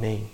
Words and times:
Amém. 0.00 0.24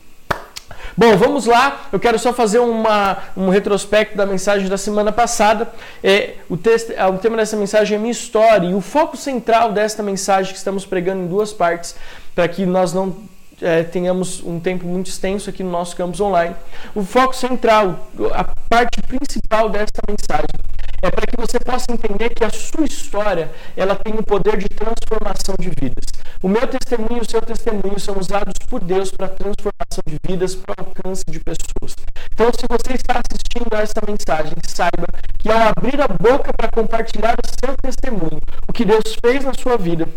Bom, 0.95 1.17
vamos 1.17 1.47
lá. 1.47 1.89
Eu 1.91 1.99
quero 1.99 2.19
só 2.19 2.35
fazer 2.35 2.59
uma, 2.59 3.17
um 3.35 3.49
retrospecto 3.49 4.15
da 4.15 4.27
mensagem 4.27 4.69
da 4.69 4.77
semana 4.77 5.11
passada. 5.11 5.73
É, 6.03 6.35
o, 6.51 6.57
texto, 6.59 6.91
é, 6.91 7.07
o 7.07 7.17
tema 7.17 7.39
dessa 7.39 7.57
mensagem 7.57 7.97
é 7.97 7.99
minha 7.99 8.13
história 8.13 8.69
e 8.69 8.75
o 8.75 8.83
foco 8.83 9.17
central 9.17 9.73
desta 9.73 10.03
mensagem 10.03 10.53
que 10.53 10.59
estamos 10.59 10.85
pregando 10.85 11.23
em 11.23 11.27
duas 11.27 11.51
partes, 11.51 11.97
para 12.35 12.47
que 12.47 12.67
nós 12.67 12.93
não 12.93 13.17
é, 13.63 13.83
tenhamos 13.85 14.43
um 14.45 14.61
tempo 14.61 14.87
muito 14.87 15.07
extenso 15.07 15.49
aqui 15.49 15.63
no 15.63 15.71
nosso 15.71 15.97
campus 15.97 16.21
online. 16.21 16.55
O 16.95 17.03
foco 17.03 17.35
central, 17.35 18.11
a 18.35 18.45
parte 18.69 19.01
principal 19.01 19.71
desta 19.71 20.03
mensagem 20.07 20.74
é 21.05 21.11
para 21.11 21.27
que 21.27 21.37
você 21.37 21.61
possa 21.61 21.93
entender 21.93 22.31
que 22.31 22.43
a 22.43 22.49
sua 22.49 22.87
história 22.87 23.51
ela 23.77 23.95
tem 23.95 24.15
o 24.15 24.23
poder 24.23 24.57
de 24.57 24.69
transformação 24.71 25.55
de 25.61 25.69
vidas. 25.69 26.05
O 26.43 26.49
meu 26.49 26.67
testemunho 26.67 27.19
e 27.19 27.21
o 27.21 27.31
seu 27.31 27.43
testemunho 27.43 28.01
são 28.01 28.19
usados 28.19 28.55
por 28.69 28.81
Deus 28.81 29.11
para 29.11 29.29
transformação 29.29 30.03
de 30.07 30.17
vidas, 30.27 30.55
para 30.55 30.75
alcance 30.79 31.23
de 31.29 31.41
pessoas. 31.41 31.95
Então, 32.33 32.51
se 32.59 32.67
você 32.67 32.95
está 32.95 33.21
assistindo 33.21 33.75
a 33.75 33.81
essa 33.83 34.01
mensagem, 34.09 34.55
saiba 34.67 35.07
que 35.39 35.51
ao 35.51 35.69
abrir 35.69 36.01
a 36.01 36.09
boca 36.09 36.53
para 36.57 36.71
compartilhar 36.71 37.35
o 37.35 37.67
seu 37.67 37.77
testemunho, 37.77 38.41
o 38.67 38.73
que 38.73 38.87
Deus 38.87 39.15
fez 39.23 39.45
na 39.45 39.53
sua 39.53 39.77
vida, 39.77 40.09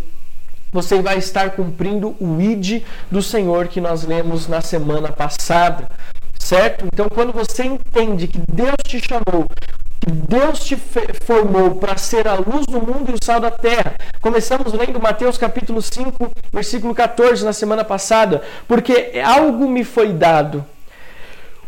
você 0.71 1.01
vai 1.01 1.17
estar 1.17 1.51
cumprindo 1.51 2.15
o 2.17 2.41
ID 2.41 2.83
do 3.11 3.21
Senhor 3.21 3.67
que 3.67 3.81
nós 3.81 4.05
lemos 4.05 4.47
na 4.47 4.61
semana 4.61 5.11
passada. 5.11 5.89
Certo? 6.39 6.85
Então, 6.85 7.09
quando 7.09 7.33
você 7.33 7.63
entende 7.65 8.27
que 8.27 8.39
Deus 8.49 8.75
te 8.85 9.01
chamou, 9.01 9.47
Deus 10.09 10.63
te 10.63 10.77
formou 11.25 11.75
para 11.75 11.97
ser 11.97 12.27
a 12.27 12.35
luz 12.35 12.65
do 12.65 12.79
mundo 12.79 13.11
e 13.11 13.13
o 13.13 13.23
sal 13.23 13.41
da 13.41 13.51
terra. 13.51 13.95
Começamos 14.21 14.71
lendo 14.71 15.01
Mateus 15.01 15.37
capítulo 15.37 15.81
5, 15.81 16.31
versículo 16.51 16.95
14 16.95 17.43
na 17.43 17.51
semana 17.51 17.83
passada, 17.83 18.41
porque 18.67 19.11
algo 19.23 19.67
me 19.67 19.83
foi 19.83 20.13
dado, 20.13 20.63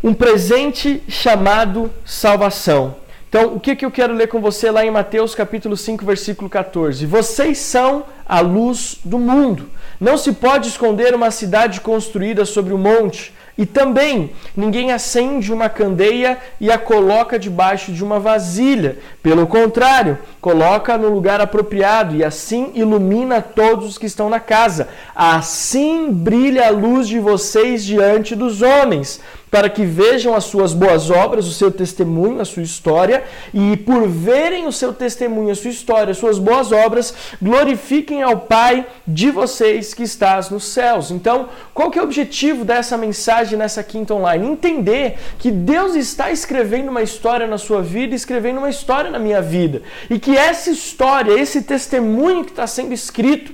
um 0.02 0.13
presente 0.13 1.03
chamado 1.09 1.91
salvação. 2.05 2.95
Então, 3.28 3.55
o 3.55 3.59
que, 3.59 3.75
que 3.75 3.86
eu 3.86 3.91
quero 3.91 4.13
ler 4.13 4.28
com 4.28 4.39
você 4.39 4.72
lá 4.72 4.83
em 4.83 4.89
Mateus 4.89 5.35
capítulo 5.35 5.75
5, 5.75 6.03
versículo 6.06 6.50
14? 6.50 7.06
Vocês 7.06 7.58
são 7.58 8.06
a 8.25 8.39
luz 8.39 9.00
do 9.03 9.19
mundo. 9.19 9.69
Não 10.00 10.17
se 10.17 10.31
pode 10.31 10.69
esconder 10.69 11.13
uma 11.13 11.30
cidade 11.30 11.81
construída 11.81 12.45
sobre 12.45 12.73
o 12.73 12.78
um 12.78 12.80
monte. 12.80 13.33
E 13.59 13.65
também, 13.65 14.31
ninguém 14.55 14.93
acende 14.93 15.52
uma 15.52 15.67
candeia 15.67 16.38
e 16.61 16.71
a 16.71 16.77
coloca 16.77 17.38
debaixo 17.38 17.91
de 17.91 18.01
uma 18.01 18.17
vasilha. 18.17 18.97
Pelo 19.21 19.45
contrário, 19.45 20.17
coloca 20.39 20.97
no 20.97 21.09
lugar 21.09 21.41
apropriado 21.41 22.16
e 22.16 22.23
assim 22.23 22.71
ilumina 22.73 23.41
todos 23.41 23.85
os 23.85 23.97
que 23.97 24.05
estão 24.05 24.29
na 24.29 24.39
casa. 24.39 24.88
Assim 25.13 26.09
brilha 26.09 26.67
a 26.67 26.69
luz 26.69 27.05
de 27.05 27.19
vocês 27.19 27.83
diante 27.83 28.33
dos 28.33 28.61
homens 28.61 29.19
para 29.52 29.69
que 29.69 29.83
vejam 29.83 30.36
as 30.36 30.44
suas 30.44 30.73
boas 30.73 31.09
obras, 31.09 31.47
o 31.47 31.53
seu 31.53 31.72
testemunho, 31.72 32.39
a 32.39 32.45
sua 32.45 32.64
história, 32.64 33.23
e 33.53 33.78
por 33.78 34.08
verem 34.08 34.67
o 34.67 34.72
seu 34.72 34.94
testemunho, 34.94 35.52
a 35.52 35.56
sua 35.56 35.72
história, 35.72 36.11
as 36.11 36.17
suas 36.17 36.38
boas 36.38 36.72
obras, 36.72 37.14
glorifiquem 37.41 38.22
ao 38.22 38.39
Pai 38.41 38.86
de 39.08 39.31
vocês 39.31 39.94
que 39.94 40.03
estás 40.03 40.50
nos 40.50 40.66
céus. 40.66 41.11
Então, 41.11 41.50
qual 41.73 41.89
que 41.89 41.97
é 41.97 42.02
o 42.02 42.06
objetivo 42.06 42.64
dessa 42.64 42.97
mensagem 42.97 43.58
nessa 43.58 43.83
quinta 43.83 44.14
online? 44.14 44.47
Entender 44.47 45.17
que 45.39 45.50
Deus 45.50 45.95
está 45.95 46.31
escrevendo 46.31 46.89
uma 46.89 47.02
história 47.02 47.47
na 47.47 47.58
sua 47.58 47.81
vida, 47.81 48.16
escrevendo 48.16 48.59
uma 48.59 48.69
história 48.69 49.09
na 49.09 49.19
minha 49.19 49.41
vida, 49.41 49.81
e 50.09 50.19
que 50.19 50.38
essa 50.38 50.69
história, 50.69 51.34
esse 51.34 51.63
testemunho 51.63 52.44
que 52.44 52.52
está 52.52 52.67
sendo 52.67 52.94
escrito, 52.94 53.53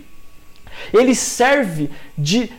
ele 0.94 1.16
serve 1.16 1.90
de 2.18 2.52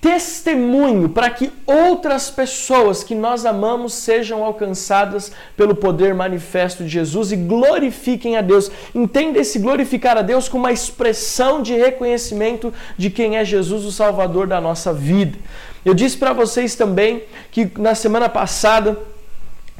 testemunho 0.00 1.10
para 1.10 1.28
que 1.28 1.52
outras 1.66 2.30
pessoas 2.30 3.04
que 3.04 3.14
nós 3.14 3.44
amamos 3.44 3.92
sejam 3.92 4.42
alcançadas 4.42 5.30
pelo 5.56 5.74
poder 5.74 6.14
manifesto 6.14 6.82
de 6.82 6.88
Jesus 6.88 7.32
e 7.32 7.36
glorifiquem 7.36 8.36
a 8.36 8.40
Deus. 8.40 8.70
Entenda 8.94 9.38
esse 9.38 9.58
glorificar 9.58 10.16
a 10.16 10.22
Deus 10.22 10.48
como 10.48 10.64
uma 10.64 10.72
expressão 10.72 11.60
de 11.62 11.74
reconhecimento 11.74 12.72
de 12.96 13.10
quem 13.10 13.36
é 13.36 13.44
Jesus, 13.44 13.84
o 13.84 13.92
Salvador 13.92 14.46
da 14.46 14.60
nossa 14.60 14.92
vida. 14.92 15.38
Eu 15.84 15.92
disse 15.92 16.16
para 16.16 16.32
vocês 16.32 16.74
também 16.74 17.24
que 17.50 17.70
na 17.78 17.94
semana 17.94 18.28
passada 18.28 18.98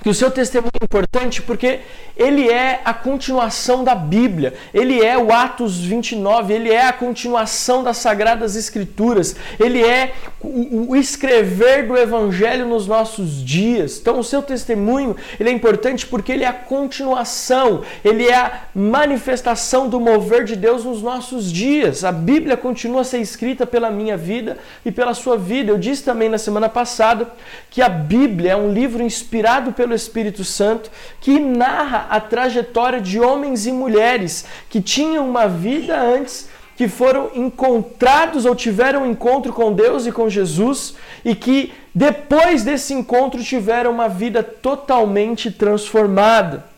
que 0.03 0.09
o 0.09 0.15
seu 0.15 0.31
testemunho 0.31 0.71
é 0.81 0.85
importante 0.85 1.43
porque 1.43 1.81
ele 2.17 2.49
é 2.49 2.81
a 2.85 2.93
continuação 2.93 3.83
da 3.83 3.95
Bíblia, 3.95 4.55
ele 4.75 5.03
é 5.03 5.17
o 5.17 5.33
Atos 5.33 5.79
29, 5.79 6.53
ele 6.53 6.71
é 6.71 6.87
a 6.87 6.93
continuação 6.93 7.83
das 7.83 7.97
Sagradas 7.99 8.57
Escrituras, 8.57 9.37
ele 9.59 9.83
é 9.83 10.13
o, 10.41 10.97
escrever 10.97 11.87
do 11.87 11.97
Evangelho 11.97 12.67
nos 12.67 12.87
nossos 12.87 13.43
dias. 13.45 13.99
Então, 13.99 14.19
o 14.19 14.25
seu 14.25 14.43
testemunho 14.43 15.17
ele 15.39 15.49
é 15.49 15.53
importante 15.53 16.07
porque 16.07 16.33
ele 16.33 16.45
é 16.45 16.49
a 16.49 16.53
continuação, 16.53 17.83
ele 18.05 18.27
é 18.27 18.35
a 18.35 18.61
manifestação 18.75 19.89
do 19.89 20.01
mover 20.01 20.45
de 20.45 20.57
Deus 20.57 20.85
nos 20.85 21.03
nossos 21.03 21.51
dias. 21.51 22.05
A 22.05 22.13
Bíblia 22.13 22.57
continua 22.57 23.03
a 23.03 23.05
ser 23.05 23.19
escrita 23.19 23.67
pela 23.67 23.91
minha 23.91 24.17
vida 24.17 24.59
e 24.85 24.91
pela 24.91 25.15
sua 25.15 25.37
vida. 25.37 25.71
Eu 25.71 25.79
disse 25.79 26.03
também 26.05 26.29
na 26.29 26.39
semana 26.39 26.69
passada 26.69 27.31
que 27.71 27.81
a 27.81 27.89
Bíblia 27.89 28.53
é 28.53 28.57
um 28.57 28.73
livro 28.73 29.03
inspirado 29.03 29.73
pelo 29.73 29.90
pelo 29.91 29.95
Espírito 29.95 30.45
Santo 30.45 30.91
que 31.21 31.39
narra 31.41 32.07
a 32.11 32.21
trajetória 32.21 33.01
de 33.01 33.19
homens 33.19 33.67
e 33.67 33.73
mulheres 33.73 34.45
que 34.69 34.81
tinham 34.81 35.29
uma 35.29 35.49
vida 35.49 36.01
antes 36.01 36.49
que 36.77 36.87
foram 36.89 37.31
encontrados 37.35 38.47
ou 38.47 38.55
tiveram 38.55 39.03
um 39.03 39.11
encontro 39.11 39.53
com 39.53 39.73
Deus 39.73 40.07
e 40.07 40.13
com 40.13 40.31
Jesus 40.31 40.95
e 41.25 41.35
que 41.35 41.73
depois 41.95 42.63
desse 42.63 42.95
encontro 42.95 43.43
tiveram 43.43 43.91
uma 43.91 44.09
vida 44.09 44.43
totalmente 44.43 45.51
transformada. 45.51 46.70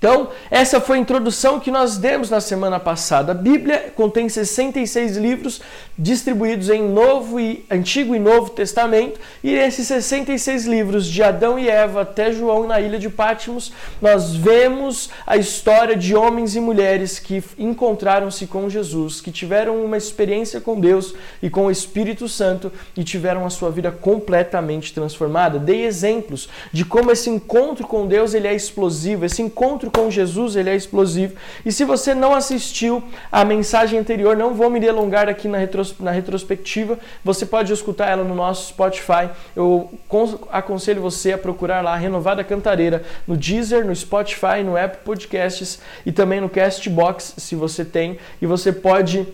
Então, 0.00 0.30
essa 0.50 0.80
foi 0.80 0.96
a 0.96 1.00
introdução 1.00 1.60
que 1.60 1.70
nós 1.70 1.98
demos 1.98 2.30
na 2.30 2.40
semana 2.40 2.80
passada. 2.80 3.32
A 3.32 3.34
Bíblia 3.34 3.92
contém 3.94 4.30
66 4.30 5.18
livros 5.18 5.60
distribuídos 5.98 6.70
em 6.70 6.82
Novo 6.82 7.38
e 7.38 7.66
Antigo 7.70 8.14
e 8.14 8.18
Novo 8.18 8.48
Testamento, 8.48 9.20
e 9.44 9.52
esses 9.52 9.86
66 9.86 10.64
livros 10.64 11.06
de 11.06 11.22
Adão 11.22 11.58
e 11.58 11.68
Eva 11.68 12.00
até 12.00 12.32
João 12.32 12.66
na 12.66 12.80
ilha 12.80 12.98
de 12.98 13.10
Patmos, 13.10 13.74
nós 14.00 14.34
vemos 14.34 15.10
a 15.26 15.36
história 15.36 15.94
de 15.94 16.16
homens 16.16 16.56
e 16.56 16.60
mulheres 16.60 17.18
que 17.18 17.44
encontraram-se 17.58 18.46
com 18.46 18.70
Jesus, 18.70 19.20
que 19.20 19.30
tiveram 19.30 19.84
uma 19.84 19.98
experiência 19.98 20.62
com 20.62 20.80
Deus 20.80 21.14
e 21.42 21.50
com 21.50 21.66
o 21.66 21.70
Espírito 21.70 22.26
Santo 22.26 22.72
e 22.96 23.04
tiveram 23.04 23.44
a 23.44 23.50
sua 23.50 23.70
vida 23.70 23.92
completamente 23.92 24.94
transformada. 24.94 25.58
Dei 25.58 25.84
exemplos 25.84 26.48
de 26.72 26.86
como 26.86 27.10
esse 27.10 27.28
encontro 27.28 27.86
com 27.86 28.06
Deus 28.06 28.32
ele 28.32 28.48
é 28.48 28.54
explosivo, 28.54 29.26
esse 29.26 29.42
encontro 29.42 29.89
encontro 29.90 30.04
com 30.04 30.10
Jesus, 30.10 30.56
ele 30.56 30.70
é 30.70 30.76
explosivo. 30.76 31.34
E 31.66 31.72
se 31.72 31.84
você 31.84 32.14
não 32.14 32.34
assistiu 32.34 33.02
a 33.30 33.44
mensagem 33.44 33.98
anterior, 33.98 34.36
não 34.36 34.54
vou 34.54 34.70
me 34.70 34.80
delongar 34.80 35.28
aqui 35.28 35.48
na, 35.48 35.58
retros, 35.58 35.94
na 35.98 36.10
retrospectiva, 36.10 36.98
você 37.24 37.44
pode 37.44 37.72
escutar 37.72 38.08
ela 38.08 38.24
no 38.24 38.34
nosso 38.34 38.68
Spotify. 38.68 39.28
Eu 39.54 39.90
aconselho 40.50 41.02
você 41.02 41.32
a 41.32 41.38
procurar 41.38 41.82
lá 41.82 41.92
a 41.92 41.96
Renovada 41.96 42.42
Cantareira 42.44 43.02
no 43.26 43.36
Deezer, 43.36 43.84
no 43.84 43.94
Spotify, 43.94 44.62
no 44.64 44.76
Apple 44.76 45.00
Podcasts 45.04 45.80
e 46.06 46.12
também 46.12 46.40
no 46.40 46.48
Castbox, 46.48 47.34
se 47.36 47.54
você 47.54 47.84
tem. 47.84 48.18
E 48.40 48.46
você 48.46 48.72
pode 48.72 49.26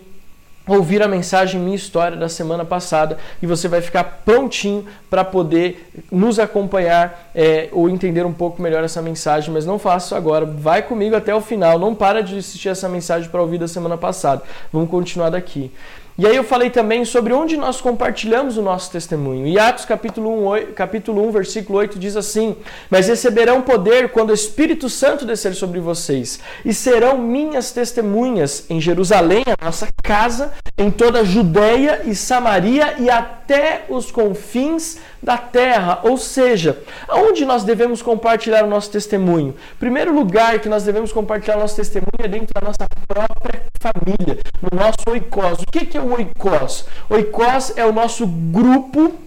ouvir 0.67 1.01
a 1.01 1.07
mensagem 1.07 1.59
Minha 1.59 1.75
História 1.75 2.17
da 2.17 2.27
semana 2.27 2.65
passada 2.65 3.17
e 3.41 3.47
você 3.47 3.67
vai 3.67 3.81
ficar 3.81 4.03
prontinho 4.25 4.85
para 5.09 5.23
poder 5.23 5.89
nos 6.11 6.39
acompanhar 6.39 7.31
é, 7.33 7.69
ou 7.71 7.89
entender 7.89 8.25
um 8.25 8.33
pouco 8.33 8.61
melhor 8.61 8.83
essa 8.83 9.01
mensagem, 9.01 9.53
mas 9.53 9.65
não 9.65 9.79
faça 9.79 10.07
isso 10.07 10.15
agora. 10.15 10.45
Vai 10.45 10.81
comigo 10.81 11.15
até 11.15 11.33
o 11.33 11.41
final, 11.41 11.77
não 11.77 11.93
para 11.93 12.21
de 12.21 12.37
assistir 12.37 12.69
essa 12.69 12.89
mensagem 12.89 13.29
para 13.29 13.41
ouvir 13.41 13.57
da 13.57 13.67
semana 13.67 13.97
passada. 13.97 14.43
Vamos 14.71 14.89
continuar 14.89 15.29
daqui. 15.29 15.71
E 16.19 16.25
aí 16.25 16.35
eu 16.35 16.43
falei 16.43 16.71
também 16.71 17.05
sobre 17.05 17.31
onde 17.31 17.55
nós 17.55 17.79
compartilhamos 17.79 18.57
o 18.57 18.61
nosso 18.63 18.91
testemunho. 18.91 19.45
E 19.45 19.59
Atos 19.59 19.85
capítulo 19.85 20.51
1, 20.51 20.73
capítulo 20.73 21.23
1, 21.27 21.31
versículo 21.31 21.77
8 21.77 21.99
diz 21.99 22.15
assim: 22.15 22.55
Mas 22.89 23.07
receberão 23.07 23.61
poder 23.61 24.09
quando 24.09 24.31
o 24.31 24.33
Espírito 24.33 24.89
Santo 24.89 25.27
descer 25.27 25.53
sobre 25.53 25.79
vocês, 25.79 26.39
e 26.65 26.73
serão 26.73 27.19
minhas 27.19 27.71
testemunhas 27.71 28.65
em 28.67 28.81
Jerusalém, 28.81 29.43
a 29.45 29.63
nossa 29.63 29.89
casa, 30.01 30.53
em 30.75 30.89
toda 30.89 31.19
a 31.19 31.23
Judéia 31.23 32.01
e 32.03 32.15
Samaria 32.15 32.95
e 32.97 33.11
até 33.11 33.85
os 33.87 34.09
confins 34.09 34.97
da 35.21 35.37
terra. 35.37 35.99
Ou 36.03 36.17
seja, 36.17 36.77
aonde 37.07 37.45
nós 37.45 37.63
devemos 37.63 38.01
compartilhar 38.01 38.63
o 38.63 38.67
nosso 38.67 38.91
testemunho? 38.91 39.55
Primeiro 39.79 40.13
lugar 40.13 40.59
que 40.59 40.69
nós 40.69 40.83
devemos 40.83 41.11
compartilhar 41.11 41.57
o 41.57 41.61
nosso 41.61 41.75
testemunho 41.75 42.07
é 42.19 42.27
dentro 42.27 42.53
da 42.53 42.61
nossa 42.61 42.87
própria 43.07 43.63
família, 43.79 44.39
no 44.61 44.77
nosso 44.77 44.97
oikos. 45.07 45.61
O 45.61 45.65
que 45.71 45.97
é 45.97 46.01
o 46.01 46.13
oikos? 46.13 46.85
Oikos 47.09 47.77
é 47.77 47.85
o 47.85 47.91
nosso 47.91 48.25
grupo 48.25 49.26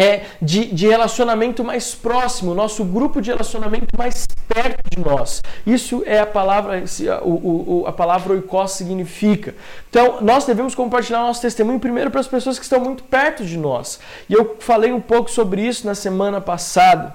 é, 0.00 0.22
de, 0.40 0.64
de 0.64 0.88
relacionamento 0.88 1.62
mais 1.62 1.94
próximo, 1.94 2.54
nosso 2.54 2.82
grupo 2.82 3.20
de 3.20 3.30
relacionamento 3.30 3.88
mais 3.98 4.26
perto 4.48 4.82
de 4.90 4.98
nós. 4.98 5.42
Isso 5.66 6.02
é 6.06 6.18
a 6.18 6.26
palavra, 6.26 6.82
o, 7.22 7.82
o, 7.82 7.86
a 7.86 7.92
palavra 7.92 8.32
oikos 8.32 8.70
significa. 8.70 9.54
Então, 9.90 10.22
nós 10.22 10.46
devemos 10.46 10.74
compartilhar 10.74 11.20
nosso 11.20 11.42
testemunho 11.42 11.78
primeiro 11.78 12.10
para 12.10 12.20
as 12.20 12.26
pessoas 12.26 12.58
que 12.58 12.64
estão 12.64 12.80
muito 12.80 13.02
perto 13.04 13.44
de 13.44 13.58
nós. 13.58 14.00
E 14.26 14.32
eu 14.32 14.56
falei 14.60 14.90
um 14.90 15.02
pouco 15.02 15.30
sobre 15.30 15.60
isso 15.60 15.86
na 15.86 15.94
semana 15.94 16.40
passada. 16.40 17.14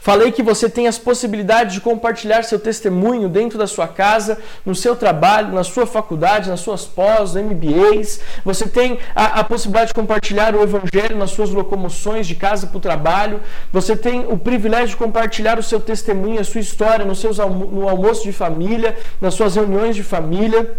Falei 0.00 0.32
que 0.32 0.42
você 0.42 0.68
tem 0.68 0.86
as 0.86 0.98
possibilidades 0.98 1.74
de 1.74 1.80
compartilhar 1.80 2.42
seu 2.42 2.58
testemunho 2.58 3.28
dentro 3.28 3.58
da 3.58 3.66
sua 3.66 3.86
casa, 3.88 4.38
no 4.64 4.74
seu 4.74 4.96
trabalho, 4.96 5.52
na 5.52 5.64
sua 5.64 5.86
faculdade, 5.86 6.50
nas 6.50 6.60
suas 6.60 6.84
pós, 6.84 7.34
MBAs. 7.34 8.20
Você 8.44 8.66
tem 8.66 8.98
a, 9.14 9.40
a 9.40 9.44
possibilidade 9.44 9.88
de 9.88 9.94
compartilhar 9.94 10.54
o 10.54 10.62
evangelho 10.62 11.16
nas 11.16 11.30
suas 11.30 11.50
locomoções 11.50 12.26
de 12.26 12.34
casa 12.34 12.66
para 12.66 12.78
o 12.78 12.80
trabalho. 12.80 13.40
Você 13.72 13.96
tem 13.96 14.26
o 14.26 14.38
privilégio 14.38 14.88
de 14.88 14.96
compartilhar 14.96 15.58
o 15.58 15.62
seu 15.62 15.80
testemunho, 15.80 16.40
a 16.40 16.44
sua 16.44 16.60
história 16.60 17.04
no, 17.04 17.14
seus, 17.14 17.38
no 17.38 17.88
almoço 17.88 18.22
de 18.22 18.32
família, 18.32 18.96
nas 19.20 19.34
suas 19.34 19.54
reuniões 19.54 19.96
de 19.96 20.02
família. 20.02 20.76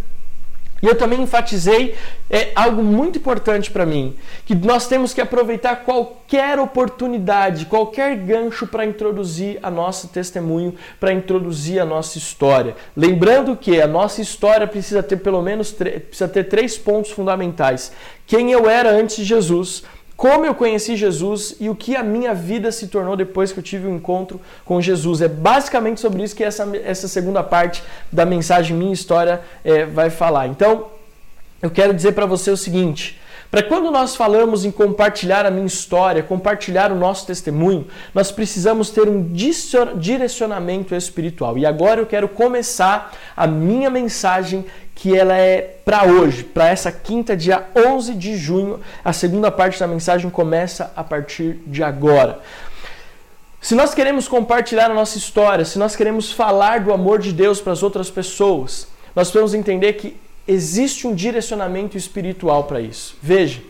E 0.84 0.86
eu 0.86 0.96
também 0.96 1.22
enfatizei 1.22 1.96
é, 2.30 2.52
algo 2.54 2.84
muito 2.84 3.18
importante 3.18 3.72
para 3.72 3.86
mim, 3.86 4.18
que 4.46 4.54
nós 4.54 4.86
temos 4.86 5.14
que 5.14 5.22
aproveitar 5.22 5.78
qualquer 5.78 6.60
oportunidade, 6.60 7.68
qualquer 7.68 8.18
gancho 8.18 8.68
para 8.68 8.86
introduzir 8.86 9.60
a 9.64 9.72
nosso 9.72 10.10
testemunho, 10.10 10.76
para 11.00 11.14
introduzir 11.14 11.80
a 11.80 11.86
nossa 11.86 12.18
história. 12.18 12.76
Lembrando 12.98 13.56
que 13.56 13.80
a 13.80 13.88
nossa 13.88 14.22
história 14.22 14.68
precisa 14.68 15.02
ter 15.02 15.16
pelo 15.18 15.42
menos 15.42 15.72
precisa 15.72 16.28
ter 16.28 16.44
três 16.50 16.78
pontos 16.78 17.12
fundamentais: 17.12 17.94
quem 18.28 18.52
eu 18.52 18.70
era 18.70 18.92
antes 18.92 19.16
de 19.16 19.24
Jesus, 19.24 19.84
como 20.16 20.46
eu 20.46 20.54
conheci 20.54 20.96
Jesus 20.96 21.56
e 21.60 21.70
o 21.70 21.76
que 21.76 21.96
a 21.96 22.04
minha 22.04 22.34
vida 22.34 22.72
se 22.72 22.88
tornou 22.88 23.16
depois 23.16 23.52
que 23.52 23.60
eu 23.60 23.64
tive 23.64 23.88
um 23.88 23.96
encontro 23.96 24.40
com 24.64 24.80
Jesus. 24.80 25.22
É 25.22 25.28
basicamente 25.28 26.00
sobre 26.00 26.24
isso 26.24 26.36
que 26.36 26.44
essa, 26.44 26.70
essa 26.84 27.08
segunda 27.08 27.44
parte 27.44 27.84
da 28.12 28.26
mensagem 28.26 28.78
Minha 28.78 28.94
História 28.94 29.42
é, 29.64 29.86
vai 29.86 30.10
falar. 30.10 30.48
Então, 30.48 30.88
eu 31.62 31.70
quero 31.72 31.94
dizer 31.94 32.12
para 32.12 32.26
você 32.26 32.52
o 32.52 32.58
seguinte. 32.58 33.20
Para 33.54 33.62
quando 33.62 33.92
nós 33.92 34.16
falamos 34.16 34.66
em 34.66 34.72
compartilhar 34.72 35.46
a 35.46 35.52
minha 35.52 35.68
história, 35.68 36.24
compartilhar 36.24 36.92
o 36.92 36.96
nosso 36.96 37.28
testemunho, 37.28 37.86
nós 38.12 38.32
precisamos 38.32 38.90
ter 38.90 39.08
um 39.08 39.32
direcionamento 39.96 40.96
espiritual. 40.96 41.56
E 41.56 41.64
agora 41.64 42.02
eu 42.02 42.08
quero 42.08 42.28
começar 42.28 43.16
a 43.38 43.46
minha 43.46 43.92
mensagem 43.92 44.66
que 44.96 45.16
ela 45.16 45.38
é 45.38 45.62
para 45.86 46.04
hoje, 46.04 46.44
para 46.44 46.68
essa 46.68 46.92
quinta, 46.92 47.38
dia 47.38 47.68
11 47.76 48.16
de 48.16 48.36
junho. 48.36 48.80
A 49.06 49.14
segunda 49.14 49.52
parte 49.52 49.80
da 49.80 49.86
mensagem 49.86 50.32
começa 50.32 50.92
a 50.96 51.04
partir 51.04 51.60
de 51.68 51.84
agora. 51.84 52.40
Se 53.62 53.76
nós 53.76 53.94
queremos 53.94 54.28
compartilhar 54.28 54.90
a 54.90 54.96
nossa 54.96 55.20
história, 55.20 55.64
se 55.64 55.78
nós 55.78 55.96
queremos 55.96 56.32
falar 56.32 56.80
do 56.80 56.92
amor 56.92 57.20
de 57.20 57.32
Deus 57.32 57.62
para 57.62 57.72
as 57.72 57.84
outras 57.84 58.10
pessoas, 58.10 58.88
nós 59.16 59.28
precisamos 59.28 59.54
entender 59.54 59.94
que 59.94 60.23
existe 60.48 61.08
um 61.08 61.14
direcionamento 61.14 61.98
espiritual 61.98 62.64
para 62.66 62.82
isso. 62.82 63.18
Veja, 63.22 63.62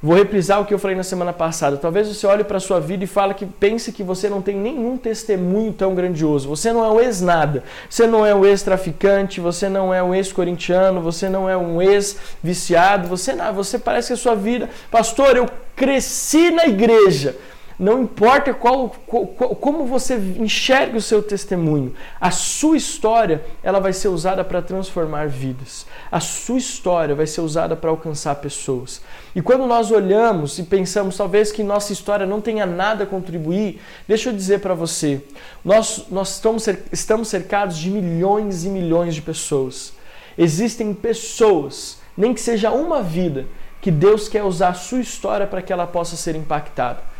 Vou 0.00 0.14
reprisar 0.14 0.60
o 0.60 0.64
que 0.64 0.72
eu 0.72 0.78
falei 0.78 0.96
na 0.96 1.02
semana 1.02 1.32
passada. 1.32 1.76
Talvez 1.76 2.06
você 2.06 2.24
olhe 2.24 2.44
para 2.44 2.58
a 2.58 2.60
sua 2.60 2.78
vida 2.78 3.02
e 3.02 3.06
fale 3.06 3.34
que 3.34 3.44
pense 3.44 3.90
que 3.90 4.04
você 4.04 4.28
não 4.28 4.40
tem 4.40 4.54
nenhum 4.54 4.96
testemunho 4.96 5.72
tão 5.72 5.92
grandioso. 5.92 6.48
Você 6.48 6.72
não 6.72 6.84
é 6.84 6.88
um 6.88 7.00
ex-nada. 7.00 7.64
Você 7.90 8.06
não 8.06 8.24
é 8.24 8.32
um 8.32 8.44
ex-traficante, 8.44 9.40
você 9.40 9.68
não 9.68 9.92
é 9.92 10.00
um 10.00 10.14
ex-corintiano, 10.14 11.00
você 11.00 11.28
não 11.28 11.50
é 11.50 11.56
um 11.56 11.82
ex-viciado, 11.82 13.08
você 13.08 13.32
não, 13.32 13.52
você 13.52 13.76
parece 13.76 14.08
que 14.08 14.12
a 14.12 14.16
sua 14.16 14.36
vida, 14.36 14.70
pastor, 14.88 15.36
eu 15.36 15.48
cresci 15.74 16.52
na 16.52 16.66
igreja. 16.66 17.34
Não 17.78 18.02
importa 18.02 18.52
qual, 18.52 18.90
qual, 19.06 19.24
como 19.26 19.86
você 19.86 20.16
enxerga 20.16 20.98
o 20.98 21.02
seu 21.02 21.22
testemunho, 21.22 21.94
a 22.20 22.28
sua 22.28 22.76
história 22.76 23.44
ela 23.62 23.78
vai 23.78 23.92
ser 23.92 24.08
usada 24.08 24.42
para 24.42 24.60
transformar 24.60 25.28
vidas. 25.28 25.86
A 26.10 26.18
sua 26.18 26.58
história 26.58 27.14
vai 27.14 27.26
ser 27.26 27.40
usada 27.40 27.76
para 27.76 27.88
alcançar 27.88 28.34
pessoas. 28.36 29.00
E 29.32 29.40
quando 29.40 29.64
nós 29.64 29.92
olhamos 29.92 30.58
e 30.58 30.64
pensamos 30.64 31.16
talvez 31.16 31.52
que 31.52 31.62
nossa 31.62 31.92
história 31.92 32.26
não 32.26 32.40
tenha 32.40 32.66
nada 32.66 33.04
a 33.04 33.06
contribuir, 33.06 33.80
deixa 34.08 34.30
eu 34.30 34.32
dizer 34.32 34.58
para 34.58 34.74
você, 34.74 35.22
nós, 35.64 36.06
nós 36.10 36.34
estamos, 36.34 36.66
estamos 36.90 37.28
cercados 37.28 37.78
de 37.78 37.90
milhões 37.90 38.64
e 38.64 38.68
milhões 38.68 39.14
de 39.14 39.22
pessoas. 39.22 39.92
Existem 40.36 40.92
pessoas, 40.92 41.98
nem 42.16 42.34
que 42.34 42.40
seja 42.40 42.72
uma 42.72 43.02
vida, 43.02 43.46
que 43.80 43.92
Deus 43.92 44.28
quer 44.28 44.42
usar 44.42 44.70
a 44.70 44.74
sua 44.74 44.98
história 44.98 45.46
para 45.46 45.62
que 45.62 45.72
ela 45.72 45.86
possa 45.86 46.16
ser 46.16 46.34
impactada. 46.34 47.17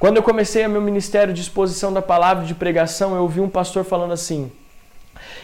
Quando 0.00 0.16
eu 0.16 0.22
comecei 0.22 0.66
meu 0.66 0.80
ministério 0.80 1.34
de 1.34 1.42
exposição 1.42 1.92
da 1.92 2.00
palavra 2.00 2.46
de 2.46 2.54
pregação, 2.54 3.14
eu 3.14 3.20
ouvi 3.20 3.38
um 3.38 3.50
pastor 3.50 3.84
falando 3.84 4.14
assim: 4.14 4.50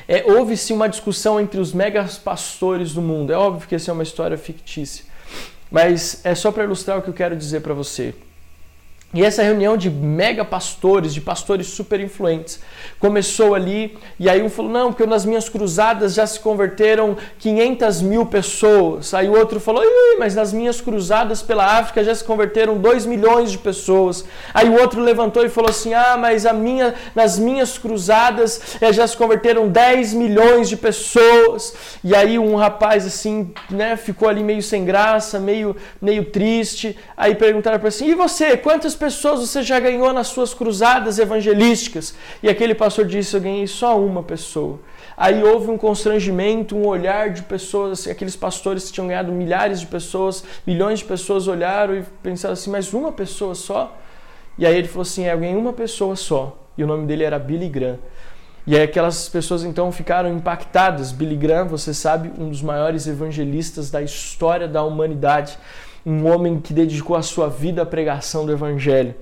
é, 0.09 0.25
houve-se 0.25 0.73
uma 0.73 0.89
discussão 0.89 1.39
entre 1.39 1.61
os 1.61 1.75
megas 1.75 2.17
pastores 2.17 2.95
do 2.95 3.03
mundo. 3.03 3.31
É 3.31 3.37
óbvio 3.37 3.69
que 3.69 3.75
essa 3.75 3.91
é 3.91 3.95
uma 3.95 4.03
história 4.03 4.39
fictícia, 4.39 5.05
mas 5.71 6.25
é 6.25 6.35
só 6.35 6.51
para 6.51 6.65
ilustrar 6.65 6.99
o 6.99 7.03
que 7.03 7.11
eu 7.11 7.15
quero 7.15 7.37
dizer 7.37 7.61
para 7.61 7.75
você. 7.75 8.15
E 9.15 9.25
essa 9.25 9.43
reunião 9.43 9.77
de 9.77 9.89
mega 9.89 10.45
pastores, 10.45 11.15
de 11.15 11.21
pastores 11.21 11.69
super 11.69 12.01
influentes, 12.01 12.61
começou 12.99 13.55
ali. 13.55 13.97
E 14.19 14.29
aí 14.29 14.43
um 14.43 14.51
falou: 14.51 14.71
Não, 14.71 14.93
porque 14.93 15.07
nas 15.07 15.25
minhas 15.25 15.49
cruzadas 15.49 16.13
já 16.13 16.27
se 16.27 16.41
converteram 16.41 17.17
500 17.39 18.03
mil 18.03 18.27
pessoas. 18.27 19.15
Aí 19.15 19.29
o 19.29 19.39
outro 19.39 19.61
falou: 19.61 19.83
Mas 20.19 20.35
nas 20.35 20.53
minhas 20.53 20.81
cruzadas 20.81 21.41
pela 21.41 21.79
África 21.79 22.03
já 22.03 22.15
se 22.15 22.25
converteram 22.25 22.79
2 22.79 23.07
milhões 23.07 23.53
de 23.53 23.59
pessoas. 23.59 24.25
Aí 24.53 24.69
o 24.69 24.79
outro 24.79 25.01
levantou 25.01 25.45
e 25.45 25.49
falou 25.49 25.71
assim: 25.71 25.95
Ah, 25.95 26.17
mas 26.19 26.45
a 26.45 26.53
minha, 26.53 26.93
nas 27.15 27.39
minhas 27.39 27.79
cruzadas 27.79 28.77
eh, 28.81 28.93
já 28.93 29.07
se 29.07 29.17
converteram 29.17 29.69
10 29.69 30.15
milhões 30.15 30.69
de 30.69 30.77
pessoas. 30.77 31.75
E 32.03 32.15
aí 32.15 32.41
um 32.41 32.57
rapaz 32.57 33.07
assim, 33.07 33.53
né, 33.71 33.97
ficou 33.97 34.29
ali 34.29 34.43
meio 34.43 34.63
sem 34.63 34.85
graça, 34.85 35.39
meio, 35.39 35.77
meio 36.03 36.25
triste. 36.25 36.99
Aí 37.17 37.37
perguntaram 37.37 37.79
para 37.79 37.89
assim: 37.89 38.11
E 38.11 38.15
você, 38.15 38.57
quantas 38.57 38.96
pessoas 38.97 39.41
você 39.41 39.63
já 39.63 39.79
ganhou 39.79 40.13
nas 40.13 40.29
suas 40.29 40.53
cruzadas 40.53 41.19
evangelísticas? 41.19 42.15
E 42.43 42.49
aquele 42.49 42.75
pastor 42.75 43.05
disse: 43.05 43.37
Eu 43.37 43.41
ganhei 43.41 43.67
só 43.67 44.01
uma 44.01 44.23
pessoa. 44.23 44.81
Aí 45.17 45.43
houve 45.43 45.71
um 45.71 45.79
constrangimento, 45.79 46.77
um 46.77 46.87
olhar 46.87 47.31
de 47.31 47.43
pessoas, 47.43 48.01
assim, 48.01 48.11
aqueles 48.11 48.35
pastores 48.35 48.87
que 48.87 48.93
tinham 48.93 49.07
ganhado 49.07 49.31
milhares 49.31 49.81
de 49.81 49.87
pessoas, 49.87 50.43
milhões 50.67 50.99
de 50.99 51.05
pessoas 51.05 51.47
olharam 51.47 51.97
e 51.97 52.03
pensaram 52.23 52.55
assim: 52.55 52.71
Mas 52.71 52.93
uma 52.93 53.13
pessoa 53.13 53.55
só? 53.55 53.97
E 54.59 54.67
aí 54.67 54.77
ele 54.77 54.89
falou 54.89 55.03
assim: 55.03 55.27
É, 55.27 55.33
eu 55.33 55.39
ganhei 55.39 55.57
uma 55.57 55.73
pessoa 55.73 56.17
só. 56.17 56.57
E 56.77 56.83
o 56.83 56.87
nome 56.87 57.07
dele 57.07 57.25
era 57.25 57.39
Billy 57.39 57.69
Graham. 57.69 57.99
E 58.67 58.75
aí 58.75 58.83
aquelas 58.83 59.29
pessoas 59.29 59.63
então 59.63 59.93
ficaram 59.93 60.29
impactadas. 60.35 61.13
Billy 61.13 61.37
Graham, 61.37 61.69
você 61.69 61.95
sabe, 61.95 62.33
um 62.37 62.49
dos 62.49 62.63
maiores 62.63 63.07
evangelistas 63.07 63.91
da 63.91 64.03
história 64.03 64.67
da 64.67 64.83
humanidade 64.83 65.57
um 66.07 66.33
homem 66.33 66.61
que 66.61 66.73
dedicou 66.73 67.17
a 67.17 67.23
sua 67.23 67.49
vida 67.49 67.83
à 67.83 67.87
pregação 67.87 68.47
do 68.47 68.53
Evangelho. 68.53 69.15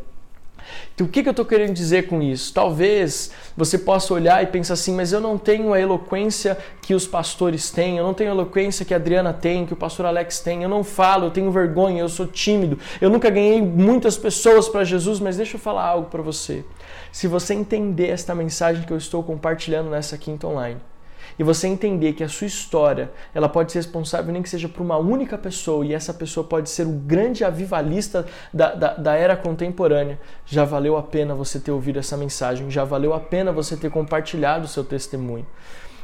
Então, 0.94 1.06
o 1.06 1.10
que, 1.10 1.26
eu 1.26 1.30
estou 1.30 1.44
querendo 1.44 1.72
dizer 1.72 2.06
com 2.06 2.22
isso? 2.22 2.52
Talvez 2.52 3.30
você 3.56 3.78
possa 3.78 4.12
olhar 4.14 4.42
e 4.42 4.46
pensar 4.46 4.74
assim, 4.74 4.94
mas 4.94 5.12
eu 5.12 5.20
não 5.20 5.36
tenho 5.36 5.72
a 5.72 5.80
eloquência 5.80 6.56
que 6.82 6.94
os 6.94 7.06
pastores 7.06 7.70
têm, 7.70 7.98
eu 7.98 8.04
não 8.04 8.14
tenho 8.14 8.30
a 8.30 8.34
eloquência 8.34 8.84
que 8.84 8.94
a 8.94 8.96
Adriana 8.96 9.32
tem, 9.32 9.66
que 9.66 9.72
o 9.72 9.76
pastor 9.76 10.06
Alex 10.06 10.40
tem, 10.40 10.62
eu 10.62 10.68
não 10.68 10.84
falo, 10.84 11.26
eu 11.26 11.30
tenho 11.30 11.50
vergonha, 11.50 12.00
eu 12.00 12.08
sou 12.08 12.26
tímido, 12.26 12.78
eu 13.00 13.10
nunca 13.10 13.28
ganhei 13.30 13.60
muitas 13.60 14.16
pessoas 14.16 14.68
para 14.68 14.84
Jesus, 14.84 15.20
mas 15.20 15.36
deixa 15.36 15.56
eu 15.56 15.60
falar 15.60 15.84
algo 15.84 16.08
para 16.08 16.22
você. 16.22 16.64
Se 17.10 17.26
você 17.26 17.54
entender 17.54 18.08
esta 18.08 18.34
mensagem 18.34 18.84
que 18.84 18.92
eu 18.92 18.98
estou 18.98 19.22
compartilhando 19.22 19.90
nessa 19.90 20.16
quinta 20.16 20.46
online, 20.46 20.80
e 21.38 21.42
você 21.42 21.66
entender 21.66 22.12
que 22.12 22.24
a 22.24 22.28
sua 22.28 22.46
história 22.46 23.10
ela 23.34 23.48
pode 23.48 23.72
ser 23.72 23.78
responsável 23.78 24.32
nem 24.32 24.42
que 24.42 24.48
seja 24.48 24.68
por 24.68 24.82
uma 24.82 24.96
única 24.96 25.36
pessoa 25.36 25.84
e 25.84 25.92
essa 25.92 26.12
pessoa 26.12 26.44
pode 26.44 26.70
ser 26.70 26.86
o 26.86 26.92
grande 26.92 27.44
avivalista 27.44 28.26
da, 28.52 28.74
da, 28.74 28.94
da 28.94 29.14
era 29.14 29.36
contemporânea, 29.36 30.18
já 30.46 30.64
valeu 30.64 30.96
a 30.96 31.02
pena 31.02 31.34
você 31.34 31.58
ter 31.58 31.72
ouvido 31.72 31.98
essa 31.98 32.16
mensagem, 32.16 32.70
já 32.70 32.84
valeu 32.84 33.12
a 33.12 33.20
pena 33.20 33.52
você 33.52 33.76
ter 33.76 33.90
compartilhado 33.90 34.64
o 34.64 34.68
seu 34.68 34.84
testemunho. 34.84 35.46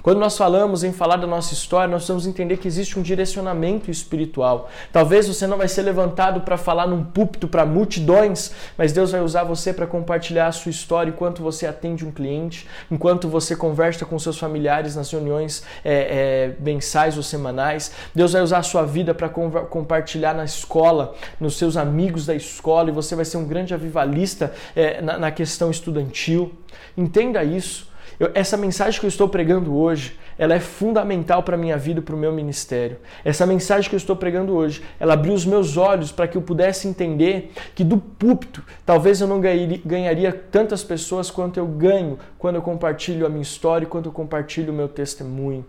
Quando 0.02 0.19
nós 0.19 0.37
falamos 0.37 0.83
em 0.83 0.92
falar 0.92 1.16
da 1.16 1.26
nossa 1.26 1.52
história, 1.52 1.88
nós 1.88 2.02
precisamos 2.02 2.26
entender 2.26 2.57
que 2.57 2.66
existe 2.66 2.99
um 2.99 3.02
direcionamento 3.02 3.90
espiritual. 3.90 4.71
Talvez 4.92 5.28
você 5.28 5.47
não 5.47 5.59
vai 5.59 5.69
ser 5.69 5.83
levantado 5.83 6.40
para 6.40 6.57
falar 6.57 6.87
num 6.87 7.04
púlpito 7.04 7.47
para 7.47 7.66
multidões, 7.66 8.52
mas 8.78 8.92
Deus 8.92 9.12
vai 9.12 9.21
usar 9.21 9.45
você 9.45 9.73
para 9.73 9.87
compartilhar 9.87 10.47
a 10.47 10.52
sua 10.52 10.71
história 10.71 11.11
enquanto 11.11 11.42
você 11.42 11.66
atende 11.66 12.04
um 12.04 12.11
cliente, 12.11 12.66
enquanto 12.90 13.28
você 13.28 13.54
conversa 13.54 14.07
com 14.07 14.19
seus 14.19 14.38
familiares 14.38 14.97
nas 14.97 15.11
reuniões 15.11 15.62
é, 15.85 15.92
é, 15.92 16.57
mensais 16.62 17.16
ou 17.16 17.23
semanais. 17.23 17.92
Deus 18.14 18.33
vai 18.33 18.42
usar 18.42 18.59
a 18.59 18.62
sua 18.62 18.85
vida 18.85 19.12
para 19.12 19.28
compartilhar 19.28 20.35
na 20.35 20.45
escola, 20.45 21.14
nos 21.38 21.59
seus 21.59 21.76
amigos 21.76 22.25
da 22.25 22.35
escola, 22.35 22.88
e 22.88 22.92
você 22.92 23.14
vai 23.14 23.25
ser 23.25 23.37
um 23.37 23.45
grande 23.45 23.75
avivalista 23.75 24.52
é, 24.75 25.02
na, 25.02 25.19
na 25.19 25.30
questão 25.30 25.71
estudantil. 25.71 26.54
Entenda 26.97 27.45
isso. 27.45 27.89
Eu, 28.20 28.30
essa 28.34 28.54
mensagem 28.54 29.00
que 29.00 29.06
eu 29.06 29.08
estou 29.08 29.30
pregando 29.30 29.74
hoje, 29.74 30.18
ela 30.36 30.54
é 30.54 30.60
fundamental 30.60 31.42
para 31.42 31.56
a 31.56 31.58
minha 31.58 31.78
vida 31.78 32.00
e 32.00 32.02
para 32.02 32.14
o 32.14 32.18
meu 32.18 32.30
ministério. 32.30 32.98
Essa 33.24 33.46
mensagem 33.46 33.88
que 33.88 33.96
eu 33.96 33.98
estou 33.98 34.14
pregando 34.14 34.54
hoje, 34.54 34.82
ela 35.00 35.14
abriu 35.14 35.32
os 35.32 35.46
meus 35.46 35.78
olhos 35.78 36.12
para 36.12 36.28
que 36.28 36.36
eu 36.36 36.42
pudesse 36.42 36.86
entender 36.86 37.50
que 37.74 37.82
do 37.82 37.96
púlpito, 37.96 38.62
talvez 38.84 39.22
eu 39.22 39.26
não 39.26 39.40
ganharia 39.40 40.32
tantas 40.32 40.84
pessoas 40.84 41.30
quanto 41.30 41.58
eu 41.58 41.66
ganho 41.66 42.18
quando 42.38 42.56
eu 42.56 42.62
compartilho 42.62 43.24
a 43.24 43.28
minha 43.30 43.40
história 43.40 43.86
e 43.86 43.88
quando 43.88 44.10
eu 44.10 44.12
compartilho 44.12 44.70
o 44.70 44.76
meu 44.76 44.86
testemunho. 44.86 45.64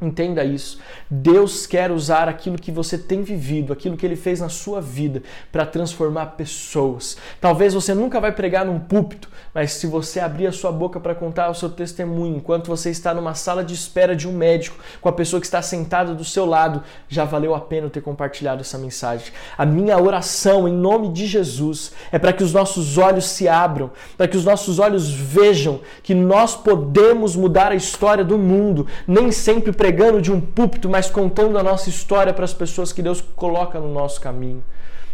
Entenda 0.00 0.44
isso. 0.44 0.78
Deus 1.10 1.66
quer 1.66 1.90
usar 1.90 2.28
aquilo 2.28 2.56
que 2.56 2.70
você 2.70 2.96
tem 2.96 3.22
vivido, 3.22 3.72
aquilo 3.72 3.96
que 3.96 4.06
ele 4.06 4.14
fez 4.14 4.38
na 4.38 4.48
sua 4.48 4.80
vida, 4.80 5.24
para 5.50 5.66
transformar 5.66 6.26
pessoas. 6.36 7.16
Talvez 7.40 7.74
você 7.74 7.92
nunca 7.94 8.20
vai 8.20 8.30
pregar 8.30 8.64
num 8.64 8.78
púlpito, 8.78 9.28
mas 9.52 9.72
se 9.72 9.88
você 9.88 10.20
abrir 10.20 10.46
a 10.46 10.52
sua 10.52 10.70
boca 10.70 11.00
para 11.00 11.16
contar 11.16 11.50
o 11.50 11.54
seu 11.54 11.68
testemunho, 11.68 12.36
enquanto 12.36 12.68
você 12.68 12.90
está 12.90 13.12
numa 13.12 13.34
sala 13.34 13.64
de 13.64 13.74
espera 13.74 14.14
de 14.14 14.28
um 14.28 14.32
médico, 14.32 14.76
com 15.00 15.08
a 15.08 15.12
pessoa 15.12 15.40
que 15.40 15.46
está 15.46 15.60
sentada 15.62 16.14
do 16.14 16.24
seu 16.24 16.46
lado, 16.46 16.84
já 17.08 17.24
valeu 17.24 17.52
a 17.52 17.60
pena 17.60 17.90
ter 17.90 18.00
compartilhado 18.00 18.60
essa 18.60 18.78
mensagem. 18.78 19.32
A 19.56 19.66
minha 19.66 20.00
oração 20.00 20.68
em 20.68 20.72
nome 20.72 21.08
de 21.08 21.26
Jesus 21.26 21.90
é 22.12 22.20
para 22.20 22.32
que 22.32 22.44
os 22.44 22.52
nossos 22.52 22.98
olhos 22.98 23.24
se 23.24 23.48
abram, 23.48 23.90
para 24.16 24.28
que 24.28 24.36
os 24.36 24.44
nossos 24.44 24.78
olhos 24.78 25.10
vejam 25.10 25.80
que 26.04 26.14
nós 26.14 26.54
podemos 26.54 27.34
mudar 27.34 27.72
a 27.72 27.74
história 27.74 28.22
do 28.22 28.38
mundo, 28.38 28.86
nem 29.04 29.32
sempre 29.32 29.72
pregando 29.72 29.87
de 30.20 30.32
um 30.32 30.40
púlpito, 30.40 30.88
mas 30.88 31.10
contando 31.10 31.58
a 31.58 31.62
nossa 31.62 31.88
história 31.88 32.32
para 32.32 32.44
as 32.44 32.52
pessoas 32.52 32.92
que 32.92 33.02
Deus 33.02 33.20
coloca 33.20 33.80
no 33.80 33.92
nosso 33.92 34.20
caminho. 34.20 34.62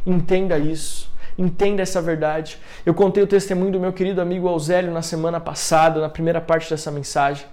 Entenda 0.07 0.59
isso. 0.59 1.13
Entenda 1.37 1.83
essa 1.83 2.01
verdade. 2.01 2.59
Eu 2.85 2.95
contei 2.95 3.23
o 3.23 3.27
testemunho 3.27 3.73
do 3.73 3.81
meu 3.81 3.93
querido 3.93 4.21
amigo 4.21 4.49
Auzélio 4.49 4.93
na 4.93 5.03
semana 5.03 5.41
passada, 5.41 6.01
na 6.01 6.09
primeira 6.09 6.41
parte 6.41 6.71
dessa 6.71 6.91
mensagem. 6.91 7.47